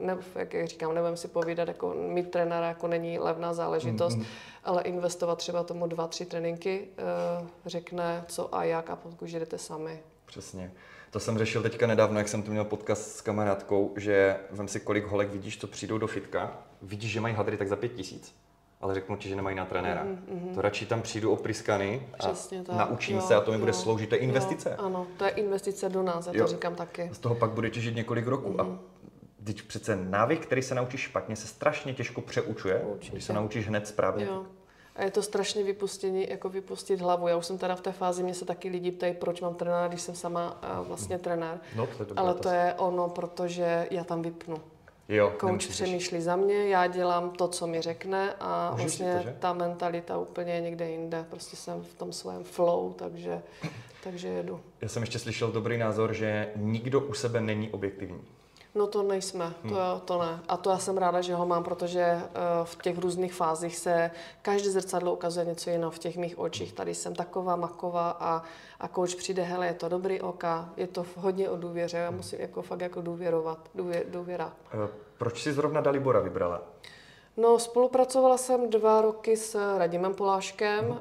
uh, 0.00 0.06
ne, 0.06 0.16
jak, 0.34 0.68
říkám, 0.68 0.94
nebudem 0.94 1.16
si 1.16 1.28
povídat, 1.28 1.68
jako 1.68 1.94
mít 1.94 2.30
trenéra 2.30 2.68
jako 2.68 2.88
není 2.88 3.18
levná 3.18 3.54
záležitost, 3.54 4.18
mm-hmm. 4.18 4.26
ale 4.64 4.82
investovat 4.82 5.38
třeba 5.38 5.62
tomu 5.62 5.86
dva, 5.86 6.06
tři 6.06 6.24
tréninky, 6.26 6.88
uh, 7.40 7.48
řekne 7.66 8.24
co 8.28 8.54
a 8.54 8.64
jak 8.64 8.90
a 8.90 8.96
pokud 8.96 9.28
jdete 9.28 9.58
sami. 9.58 10.00
Přesně. 10.26 10.72
To 11.10 11.20
jsem 11.20 11.38
řešil 11.38 11.62
teďka 11.62 11.86
nedávno, 11.86 12.18
jak 12.18 12.28
jsem 12.28 12.42
tu 12.42 12.50
měl 12.50 12.64
podcast 12.64 13.16
s 13.16 13.20
kamarádkou, 13.20 13.92
že 13.96 14.36
vem 14.50 14.68
si, 14.68 14.80
kolik 14.80 15.06
holek 15.06 15.30
vidíš, 15.30 15.58
co 15.58 15.66
přijdou 15.66 15.98
do 15.98 16.06
fitka, 16.06 16.58
vidíš, 16.82 17.10
že 17.10 17.20
mají 17.20 17.34
hadry 17.34 17.56
tak 17.56 17.68
za 17.68 17.76
pět 17.76 17.92
tisíc 17.92 18.34
ale 18.80 18.94
řeknu 18.94 19.16
ti, 19.16 19.28
že 19.28 19.36
nemají 19.36 19.56
na 19.56 19.64
trenéra. 19.64 20.04
Mm-hmm. 20.04 20.54
To 20.54 20.60
radši 20.60 20.86
tam 20.86 21.02
přijdu 21.02 21.32
oprýskaný 21.32 22.02
a 22.20 22.26
tak. 22.66 22.76
naučím 22.76 23.16
jo, 23.16 23.22
se 23.22 23.34
a 23.34 23.40
to 23.40 23.50
mi 23.50 23.54
jo, 23.54 23.60
bude 23.60 23.72
sloužit. 23.72 24.08
To 24.08 24.14
je 24.14 24.18
investice. 24.18 24.76
Jo, 24.78 24.84
ano, 24.84 25.06
to 25.16 25.24
je 25.24 25.30
investice 25.30 25.88
do 25.88 26.02
nás, 26.02 26.26
já 26.26 26.32
to 26.32 26.38
jo. 26.38 26.46
říkám 26.46 26.74
taky. 26.74 27.10
Z 27.12 27.18
toho 27.18 27.34
pak 27.34 27.50
bude 27.50 27.70
těžit 27.70 27.96
několik 27.96 28.26
roků. 28.26 28.52
Mm-hmm. 28.52 28.72
A 28.76 28.78
teď 29.44 29.62
přece 29.62 29.96
návyk, 29.96 30.46
který 30.46 30.62
se 30.62 30.74
naučíš 30.74 31.00
špatně, 31.00 31.36
se 31.36 31.46
strašně 31.46 31.94
těžko 31.94 32.20
přeučuje, 32.20 32.80
Určitě. 32.80 33.12
když 33.12 33.24
se 33.24 33.32
naučíš 33.32 33.68
hned 33.68 33.86
správně. 33.86 34.24
Jo. 34.24 34.46
A 34.96 35.02
je 35.02 35.10
to 35.10 35.22
strašně 35.22 35.64
vypustění, 35.64 36.30
jako 36.30 36.48
vypustit 36.48 37.00
hlavu. 37.00 37.28
Já 37.28 37.36
už 37.36 37.46
jsem 37.46 37.58
teda 37.58 37.76
v 37.76 37.80
té 37.80 37.92
fázi, 37.92 38.22
mě 38.22 38.34
se 38.34 38.44
taky 38.44 38.68
lidi 38.68 38.90
ptají, 38.90 39.14
proč 39.14 39.40
mám 39.40 39.54
trenéra, 39.54 39.88
když 39.88 40.00
jsem 40.00 40.14
sama 40.14 40.62
uh, 40.80 40.86
vlastně 40.88 41.18
trenér. 41.18 41.60
No, 41.76 41.86
to 41.86 42.02
je 42.02 42.08
Ale 42.16 42.34
to 42.34 42.48
je 42.48 42.74
ono, 42.78 43.08
protože 43.08 43.88
já 43.90 44.04
tam 44.04 44.22
vypnu. 44.22 44.56
Jo, 45.10 45.32
Coach 45.40 45.68
přemýšlí 45.68 46.20
za 46.20 46.36
mě, 46.36 46.68
já 46.68 46.86
dělám 46.86 47.30
to, 47.30 47.48
co 47.48 47.66
mi 47.66 47.80
řekne 47.80 48.34
a 48.40 48.70
Můžeš 48.70 48.82
vlastně 48.82 49.22
to, 49.24 49.30
ta 49.38 49.52
mentalita 49.52 50.18
úplně 50.18 50.60
někde 50.60 50.90
jinde. 50.90 51.24
Prostě 51.30 51.56
jsem 51.56 51.82
v 51.82 51.94
tom 51.94 52.12
svém 52.12 52.44
flow, 52.44 52.92
takže, 52.92 53.42
takže 54.04 54.28
jedu. 54.28 54.60
Já 54.80 54.88
jsem 54.88 55.02
ještě 55.02 55.18
slyšel 55.18 55.52
dobrý 55.52 55.78
názor, 55.78 56.12
že 56.12 56.48
nikdo 56.56 57.00
u 57.00 57.14
sebe 57.14 57.40
není 57.40 57.70
objektivní. 57.70 58.20
No 58.74 58.86
to 58.86 59.02
nejsme, 59.02 59.54
hmm. 59.62 59.72
to, 59.72 60.02
to 60.04 60.18
ne. 60.18 60.40
A 60.48 60.56
to 60.56 60.70
já 60.70 60.78
jsem 60.78 60.98
ráda, 60.98 61.20
že 61.20 61.34
ho 61.34 61.46
mám, 61.46 61.64
protože 61.64 62.14
uh, 62.14 62.66
v 62.66 62.82
těch 62.82 62.98
různých 62.98 63.34
fázích 63.34 63.76
se 63.76 64.10
každé 64.42 64.70
zrcadlo 64.70 65.12
ukazuje 65.12 65.46
něco 65.46 65.70
jiného 65.70 65.90
v 65.90 65.98
těch 65.98 66.16
mých 66.16 66.38
očích. 66.38 66.72
Tady 66.72 66.94
jsem 66.94 67.14
taková, 67.14 67.56
maková 67.56 68.10
a, 68.10 68.42
a 68.80 68.88
coach 68.88 69.14
přijde, 69.14 69.42
hele, 69.42 69.66
je 69.66 69.74
to 69.74 69.88
dobrý 69.88 70.20
oka, 70.20 70.68
je 70.76 70.86
to 70.86 71.04
hodně 71.16 71.50
o 71.50 71.56
důvěře, 71.56 71.96
já 71.96 72.10
musím 72.10 72.40
jako 72.40 72.62
fakt 72.62 72.80
jako 72.80 73.00
důvěrovat, 73.00 73.58
důvě, 73.74 74.04
důvěra. 74.08 74.52
Uh, 74.74 74.86
proč 75.18 75.42
jsi 75.42 75.52
zrovna 75.52 75.80
Dalibora 75.80 76.20
vybrala? 76.20 76.62
No, 77.36 77.58
spolupracovala 77.58 78.38
jsem 78.38 78.70
dva 78.70 79.00
roky 79.00 79.36
s 79.36 79.76
Radimem 79.78 80.14
Poláškem 80.14 80.90
uh, 80.90 80.96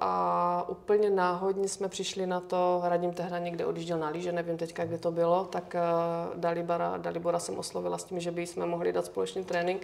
a 0.00 0.64
úplně 0.68 1.10
náhodně 1.10 1.68
jsme 1.68 1.88
přišli 1.88 2.26
na 2.26 2.40
to, 2.40 2.80
Radim 2.84 3.12
tehdy 3.12 3.40
někde 3.40 3.66
odjížděl 3.66 3.98
na 3.98 4.08
líže, 4.08 4.32
nevím 4.32 4.56
teďka, 4.56 4.84
kde 4.84 4.98
to 4.98 5.10
bylo, 5.12 5.44
tak 5.44 5.74
uh, 5.74 6.40
Dalibora, 6.40 6.96
Dalibora 6.96 7.38
jsem 7.38 7.58
oslovila 7.58 7.98
s 7.98 8.04
tím, 8.04 8.20
že 8.20 8.30
by 8.30 8.46
jsme 8.46 8.66
mohli 8.66 8.92
dát 8.92 9.04
společný 9.06 9.44
trénink. 9.44 9.82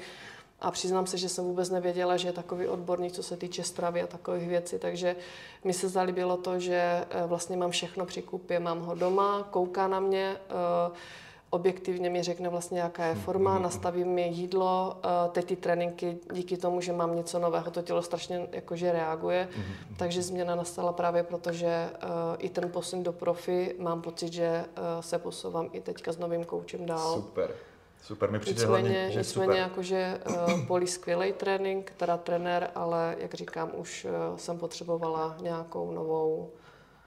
A 0.60 0.70
přiznám 0.70 1.06
se, 1.06 1.18
že 1.18 1.28
jsem 1.28 1.44
vůbec 1.44 1.70
nevěděla, 1.70 2.16
že 2.16 2.28
je 2.28 2.32
takový 2.32 2.68
odborník, 2.68 3.12
co 3.12 3.22
se 3.22 3.36
týče 3.36 3.62
stravy 3.62 4.02
a 4.02 4.06
takových 4.06 4.48
věcí. 4.48 4.78
Takže 4.78 5.16
mi 5.64 5.72
se 5.72 5.88
zalíbilo 5.88 6.36
to, 6.36 6.58
že 6.58 7.04
vlastně 7.26 7.56
mám 7.56 7.70
všechno 7.70 8.06
při 8.06 8.22
kupě. 8.22 8.60
Mám 8.60 8.80
ho 8.80 8.94
doma, 8.94 9.48
kouká 9.50 9.88
na 9.88 10.00
mě, 10.00 10.36
uh, 10.88 10.96
objektivně 11.54 12.10
mi 12.10 12.22
řekne 12.22 12.48
vlastně, 12.48 12.80
jaká 12.80 13.04
je 13.04 13.14
forma, 13.14 13.58
mm-hmm. 13.58 13.62
nastaví 13.62 14.04
mi 14.04 14.28
jídlo, 14.28 14.96
eh, 15.04 15.28
teď 15.28 15.44
ty 15.44 15.56
tréninky 15.56 16.18
díky 16.32 16.56
tomu, 16.56 16.80
že 16.80 16.92
mám 16.92 17.16
něco 17.16 17.38
nového, 17.38 17.70
to 17.70 17.82
tělo 17.82 18.02
strašně 18.02 18.48
jakože 18.52 18.92
reaguje, 18.92 19.48
takže 19.98 20.22
změna 20.22 20.54
nastala 20.54 20.92
právě 20.92 21.22
proto, 21.22 21.52
že 21.52 21.90
uh, 21.92 22.08
i 22.38 22.48
ten 22.48 22.70
posun 22.70 23.02
do 23.02 23.12
profi, 23.12 23.74
mám 23.78 24.02
pocit, 24.02 24.32
že 24.32 24.64
uh, 24.64 24.84
se 25.00 25.18
posouvám 25.18 25.68
i 25.72 25.80
teďka 25.80 26.12
s 26.12 26.18
novým 26.18 26.44
koučem 26.44 26.86
dál. 26.86 27.14
Super. 27.14 27.50
Super, 28.02 28.30
mi 28.30 28.38
přijde 28.38 28.60
nicméně, 28.60 28.88
hlavně, 28.88 29.10
že 29.10 29.18
nicméně 29.18 29.52
super. 29.52 29.62
jakože 29.62 30.20
uh, 30.28 30.66
poli 30.66 30.86
skvělý 30.86 31.32
trénink, 31.32 31.92
teda 31.96 32.16
trenér, 32.16 32.70
ale 32.74 33.16
jak 33.18 33.34
říkám, 33.34 33.70
už 33.76 34.04
uh, 34.04 34.36
jsem 34.36 34.58
potřebovala 34.58 35.36
nějakou 35.40 35.90
novou 35.90 36.50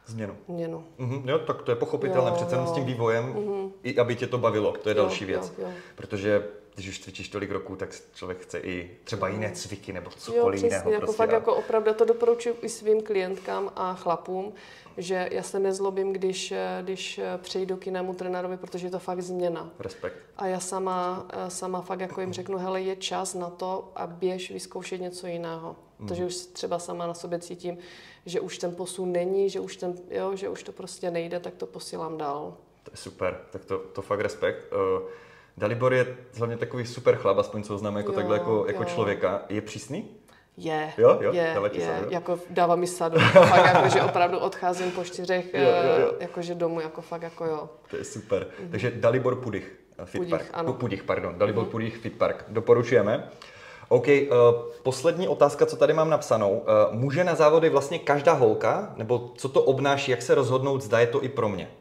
Změnu. 0.06 0.36
Změnu. 0.50 0.84
Mm-hmm, 1.00 1.30
jo, 1.30 1.40
tak 1.40 1.62
to 1.62 1.72
je 1.72 1.76
pochopitelné, 1.76 2.30
jo, 2.30 2.36
přece 2.36 2.56
jo. 2.56 2.68
s 2.68 2.72
tím 2.72 2.86
vývojem, 2.86 3.34
mm-hmm. 3.34 3.72
i 3.84 3.98
aby 3.98 4.16
tě 4.16 4.28
to 4.28 4.38
bavilo, 4.38 4.72
to 4.72 4.90
je 4.90 4.96
jo, 4.96 5.02
další 5.04 5.26
věc. 5.26 5.54
Jo, 5.58 5.66
jo. 5.66 5.74
Protože 5.96 6.44
když 6.76 6.90
už 6.90 7.00
cvičíš 7.00 7.30
tolik 7.30 7.52
roků, 7.52 7.76
tak 7.76 7.90
člověk 8.14 8.40
chce 8.40 8.60
i 8.60 8.92
třeba 9.04 9.28
jiné 9.28 9.52
cviky 9.52 9.94
nebo 9.94 10.10
cokoliv 10.18 10.62
jo, 10.62 10.66
jiného. 10.66 10.92
Jako 10.92 11.06
prostě 11.06 11.18
fakt 11.18 11.30
a... 11.30 11.34
jako 11.34 11.56
opravdu 11.56 11.94
to 11.94 12.06
doporučuji 12.06 12.56
i 12.62 12.70
svým 12.70 13.02
klientkám 13.02 13.72
a 13.76 13.94
chlapům, 13.94 14.54
že 14.98 15.30
já 15.32 15.44
se 15.44 15.60
nezlobím, 15.60 16.14
když, 16.14 16.54
když 16.82 17.20
přejdu 17.38 17.78
k 17.78 17.86
jinému 17.86 18.14
trenérovi, 18.14 18.58
protože 18.58 18.88
je 18.88 18.92
to 18.92 19.00
fakt 19.00 19.22
změna. 19.22 19.70
Respekt. 19.80 20.16
A 20.38 20.48
já 20.48 20.60
sama, 20.60 21.28
sama 21.48 21.82
fakt 21.82 22.00
jako 22.00 22.22
jim 22.22 22.34
řeknu, 22.34 22.58
hele, 22.58 22.82
je 22.82 22.96
čas 22.96 23.34
na 23.34 23.50
to 23.50 23.92
a 23.96 24.08
běž 24.08 24.52
vyzkoušet 24.52 25.02
něco 25.02 25.28
jiného. 25.28 25.76
Mm. 26.00 26.08
Takže 26.08 26.26
už 26.26 26.36
třeba 26.36 26.80
sama 26.80 27.08
na 27.08 27.14
sobě 27.14 27.40
cítím, 27.40 27.78
že 28.26 28.40
už 28.40 28.58
ten 28.58 28.76
posun 28.76 29.12
není, 29.12 29.50
že 29.50 29.60
už, 29.60 29.76
ten, 29.76 29.94
jo, 30.12 30.36
že 30.36 30.50
už 30.50 30.64
to 30.64 30.72
prostě 30.72 31.12
nejde, 31.12 31.40
tak 31.40 31.54
to 31.54 31.66
posílám 31.66 32.18
dál. 32.18 32.54
To 32.84 32.92
je 32.92 32.98
super, 32.98 33.38
tak 33.52 33.66
to, 33.66 33.78
to 33.80 34.02
fakt 34.02 34.20
respekt. 34.20 34.74
Uh, 34.74 35.02
Dalibor 35.58 35.94
je 35.94 36.18
hlavně 36.38 36.58
takový 36.58 36.86
super 36.86 37.16
chlap, 37.16 37.38
aspoň 37.38 37.64
co 37.64 37.74
ho 37.74 37.80
znám 37.80 37.96
jako 37.98 38.12
jo, 38.12 38.16
takhle 38.16 38.38
jako, 38.38 38.66
jako 38.68 38.84
člověka. 38.86 39.42
Je 39.50 39.62
přísný? 39.62 40.10
Je, 40.58 40.94
Jo, 40.98 41.18
jo, 41.22 41.34
je, 41.34 41.42
je, 41.74 41.86
sadu? 41.86 42.08
jako 42.10 42.40
dává 42.50 42.76
mi 42.76 42.88
sadu. 42.88 43.20
fakt 43.32 43.66
jako, 43.76 43.90
že 43.90 44.02
opravdu 44.02 44.40
odcházím 44.40 44.92
po 44.92 45.04
čtyřech 45.04 45.54
Jo, 45.54 45.60
jo, 45.62 45.68
jo. 46.02 46.12
eh, 46.20 46.24
jakože 46.24 46.56
domů, 46.56 46.80
jako 46.80 47.02
fakt 47.02 47.22
jako 47.22 47.46
jo. 47.46 47.70
To 47.90 47.98
je 47.98 48.04
super. 48.04 48.48
Takže 48.72 48.92
Dalibor 48.92 49.36
Pudich, 49.36 49.76
eh, 49.98 50.06
Fit 50.06 50.20
Pudich, 50.20 50.30
Park. 50.32 50.46
ano. 50.54 50.74
Pu- 50.74 50.78
Pudich, 50.78 51.04
pardon. 51.04 51.38
Dalibor 51.38 51.66
Pudich, 51.66 51.98
Fit 51.98 52.18
Park. 52.18 52.46
Doporučujeme. 52.48 53.30
OK, 53.90 54.08
uh, 54.08 54.36
poslední 54.84 55.28
otázka, 55.28 55.66
co 55.66 55.76
tady 55.76 55.94
mám 55.94 56.10
napsanou. 56.10 56.52
Uh, 56.52 56.96
může 57.00 57.24
na 57.24 57.36
závody 57.36 57.70
vlastně 57.70 58.00
každá 58.00 58.34
holka, 58.34 58.94
nebo 58.98 59.32
co 59.36 59.50
to 59.50 59.62
obnáší, 59.64 60.12
jak 60.12 60.22
se 60.22 60.36
rozhodnout, 60.36 60.82
zda 60.82 61.00
je 61.00 61.08
to 61.08 61.24
i 61.24 61.30
pro 61.30 61.50
mě? 61.50 61.72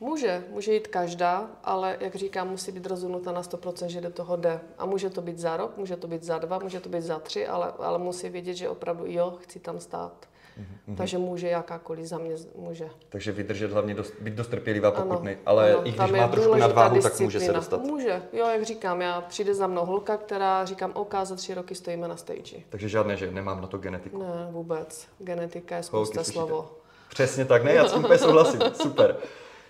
Může, 0.00 0.44
může 0.50 0.74
jít 0.74 0.88
každá, 0.88 1.50
ale 1.64 1.96
jak 2.00 2.14
říkám, 2.14 2.48
musí 2.48 2.72
být 2.72 2.86
rozhodnuta 2.86 3.32
na 3.32 3.42
100%, 3.42 3.86
že 3.86 4.00
do 4.00 4.10
toho 4.10 4.36
jde. 4.36 4.60
A 4.78 4.86
může 4.86 5.10
to 5.10 5.22
být 5.22 5.38
za 5.38 5.56
rok, 5.56 5.76
může 5.76 5.96
to 5.96 6.06
být 6.06 6.22
za 6.22 6.38
dva, 6.38 6.58
může 6.58 6.80
to 6.80 6.88
být 6.88 7.02
za 7.02 7.18
tři, 7.18 7.46
ale, 7.46 7.72
ale 7.78 7.98
musí 7.98 8.28
vědět, 8.28 8.54
že 8.54 8.68
opravdu 8.68 9.04
jo, 9.06 9.34
chci 9.42 9.60
tam 9.60 9.80
stát. 9.80 10.28
Mhm, 10.56 10.96
Takže 10.96 11.18
může 11.18 11.48
jakákoliv 11.48 12.06
za 12.06 12.18
mě 12.18 12.36
z- 12.36 12.48
může. 12.54 12.88
Takže 13.08 13.32
vydržet 13.32 13.70
hlavně, 13.72 13.94
dost, 13.94 14.14
být 14.20 14.34
dost 14.34 14.46
trpělivá, 14.48 14.90
pokud 14.90 15.12
Ano, 15.12 15.20
ne. 15.22 15.36
Ale 15.46 15.72
ano, 15.74 15.86
i 15.88 15.92
když 15.92 16.10
má 16.10 16.28
trošku 16.28 16.54
nadváhu, 16.54 17.00
tak 17.02 17.20
může 17.20 17.40
se 17.40 17.52
dostat. 17.52 17.80
Může, 17.82 18.22
jo, 18.32 18.46
jak 18.46 18.62
říkám, 18.62 19.00
já 19.02 19.20
přijde 19.20 19.54
za 19.54 19.66
mnou 19.66 19.84
holka, 19.86 20.16
která 20.16 20.64
říkám, 20.64 20.90
OK, 20.94 21.14
za 21.22 21.36
tři 21.36 21.54
roky 21.54 21.74
stojíme 21.74 22.08
na 22.08 22.16
stage. 22.16 22.56
Takže 22.68 22.88
žádné, 22.88 23.16
že 23.16 23.30
nemám 23.30 23.60
na 23.60 23.66
to 23.66 23.78
genetiku. 23.78 24.18
Ne, 24.18 24.48
vůbec. 24.50 25.06
Genetika 25.18 25.76
je 25.76 25.78
Holky, 25.82 25.86
spousta 25.86 26.14
slyšíte? 26.24 26.32
slovo. 26.32 26.70
Přesně 27.10 27.44
tak, 27.44 27.64
ne, 27.64 27.72
já 27.74 27.88
s 27.88 27.92
tím 27.92 28.04
úplně 28.04 28.18
souhlasím, 28.28 28.60
super. 28.74 29.16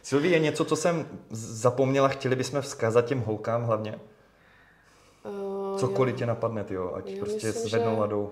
Silví, 0.02 0.30
je 0.30 0.38
něco, 0.38 0.64
co 0.64 0.76
jsem 0.76 1.06
zapomněla, 1.30 2.08
chtěli 2.08 2.36
bychom 2.36 2.60
vzkázat 2.60 3.04
těm 3.04 3.20
holkám 3.20 3.64
hlavně? 3.64 3.98
Uh, 5.24 5.78
Cokoliv 5.78 6.16
tě 6.16 6.26
napadne, 6.26 6.64
tyjo, 6.64 6.92
ať 6.94 7.10
Já 7.10 7.18
prostě 7.24 7.46
myslím, 7.46 7.68
zvednou 7.68 7.94
že- 7.94 8.00
ladou. 8.00 8.30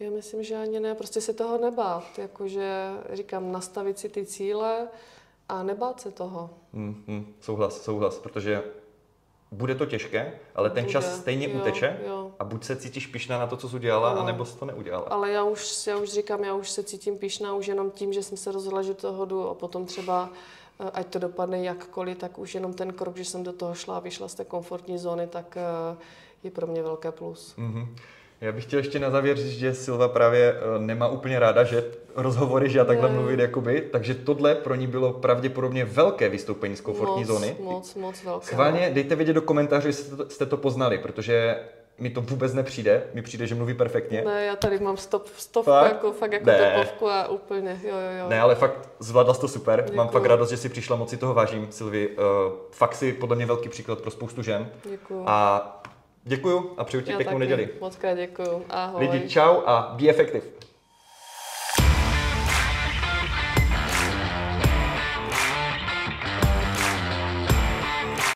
Já 0.00 0.10
myslím, 0.10 0.42
že 0.42 0.56
ani 0.56 0.80
ne, 0.80 0.94
prostě 0.94 1.20
se 1.20 1.32
toho 1.34 1.58
nebát. 1.58 2.18
Jakože 2.18 2.90
říkám, 3.12 3.52
nastavit 3.52 3.98
si 3.98 4.08
ty 4.08 4.26
cíle 4.26 4.88
a 5.48 5.62
nebát 5.62 6.00
se 6.00 6.10
toho. 6.10 6.50
Hmm, 6.74 7.04
hmm, 7.08 7.34
souhlas, 7.40 7.82
souhlas, 7.82 8.18
protože 8.18 8.62
bude 9.52 9.74
to 9.74 9.86
těžké, 9.86 10.38
ale 10.54 10.70
ten 10.70 10.84
Bude, 10.84 10.92
čas 10.92 11.18
stejně 11.20 11.48
jo, 11.48 11.60
uteče 11.60 12.00
jo. 12.06 12.30
a 12.38 12.44
buď 12.44 12.64
se 12.64 12.76
cítíš 12.76 13.06
pišná 13.06 13.38
na 13.38 13.46
to, 13.46 13.56
co 13.56 13.68
jsi 13.68 13.76
udělala, 13.76 14.10
Ano. 14.10 14.20
anebo 14.20 14.44
jsi 14.44 14.58
to 14.58 14.64
neudělala. 14.64 15.06
Ale 15.06 15.30
já 15.30 15.44
už, 15.44 15.86
já 15.86 15.96
už 15.96 16.08
říkám, 16.08 16.44
já 16.44 16.54
už 16.54 16.70
se 16.70 16.82
cítím 16.82 17.18
pišná 17.18 17.54
už 17.54 17.66
jenom 17.66 17.90
tím, 17.90 18.12
že 18.12 18.22
jsem 18.22 18.36
se 18.36 18.52
rozhodla, 18.52 18.82
že 18.82 18.94
toho 18.94 19.24
jdu 19.24 19.48
a 19.48 19.54
potom 19.54 19.86
třeba, 19.86 20.30
eh, 20.80 20.90
ať 20.94 21.06
to 21.06 21.18
dopadne 21.18 21.64
jakkoliv, 21.64 22.18
tak 22.18 22.38
už 22.38 22.54
jenom 22.54 22.74
ten 22.74 22.92
krok, 22.92 23.16
že 23.16 23.24
jsem 23.24 23.42
do 23.42 23.52
toho 23.52 23.74
šla 23.74 23.96
a 23.96 24.00
vyšla 24.00 24.28
z 24.28 24.34
té 24.34 24.44
komfortní 24.44 24.98
zóny, 24.98 25.26
tak 25.26 25.56
eh, 25.56 25.96
je 26.42 26.50
pro 26.50 26.66
mě 26.66 26.82
velké 26.82 27.12
plus. 27.12 27.54
Mhm. 27.56 27.96
Já 28.40 28.52
bych 28.52 28.64
chtěl 28.64 28.78
ještě 28.78 28.98
na 28.98 29.10
závěr 29.10 29.36
říct, 29.36 29.58
že 29.58 29.74
Silva 29.74 30.08
právě 30.08 30.54
eh, 30.54 30.78
nemá 30.78 31.08
úplně 31.08 31.38
ráda, 31.38 31.64
že 31.64 31.84
rozhovory, 32.16 32.70
že 32.70 32.78
já 32.78 32.84
takhle 32.84 33.08
Ne. 33.08 33.14
mluvit 33.14 33.40
jakoby, 33.40 33.80
takže 33.92 34.14
tohle 34.14 34.54
pro 34.54 34.74
ní 34.74 34.86
bylo 34.86 35.12
pravděpodobně 35.12 35.84
velké 35.84 36.28
vystoupení 36.28 36.76
z 36.76 36.80
komfortní 36.80 37.18
moc, 37.20 37.26
zóny. 37.26 37.56
Moc, 37.60 37.94
moc 37.94 38.24
velké. 38.24 38.46
Schválně 38.46 38.90
dejte 38.94 39.14
vědět 39.14 39.32
do 39.32 39.42
komentářů, 39.42 39.86
jestli 39.86 40.16
jste 40.28 40.46
to, 40.46 40.56
poznali, 40.56 40.98
protože 40.98 41.58
mi 41.98 42.10
to 42.10 42.20
vůbec 42.20 42.54
nepřijde, 42.54 43.02
mi 43.14 43.22
přijde, 43.22 43.46
že 43.46 43.54
mluví 43.54 43.74
perfektně. 43.74 44.22
Ne, 44.26 44.44
já 44.44 44.56
tady 44.56 44.78
mám 44.78 44.96
stop, 44.96 45.26
stovku, 45.36 45.70
Fakt? 45.70 45.92
jako, 45.92 46.12
fakt 46.12 46.32
jako 46.32 46.46
Ne. 46.46 46.72
topovku 46.74 47.08
a 47.08 47.28
úplně, 47.28 47.80
jo, 47.84 47.90
jo, 47.90 48.18
jo. 48.20 48.28
Ne, 48.28 48.40
ale 48.40 48.54
fakt 48.54 48.88
zvládla 48.98 49.34
jsi 49.34 49.40
to 49.40 49.48
super. 49.48 49.78
Mám 49.94 50.06
Děkuju. 50.06 50.20
fakt 50.22 50.28
radost, 50.28 50.50
že 50.50 50.56
si 50.56 50.68
přišla, 50.68 50.96
moc 50.96 51.10
si 51.10 51.16
toho 51.16 51.34
vážím, 51.34 51.66
Silvi. 51.70 52.08
Uh, 52.08 52.24
fakt 52.70 52.94
si 52.94 53.12
podle 53.12 53.36
mě 53.36 53.46
velký 53.46 53.68
příklad 53.68 54.00
pro 54.00 54.10
spoustu 54.10 54.42
žen. 54.42 54.68
Děkuju. 54.84 55.24
A 55.26 55.79
děkuju 56.30 56.74
a 56.76 56.84
přeju 56.84 57.02
ti 57.02 57.12
pěknou 57.12 57.38
neděli. 57.38 57.68
Moc 57.80 57.96
krát 57.96 58.14
děkuju. 58.14 58.64
Ahoj. 58.70 59.08
Lidi, 59.08 59.28
čau 59.28 59.62
a 59.66 59.96
be 60.00 60.08
effective. 60.08 60.44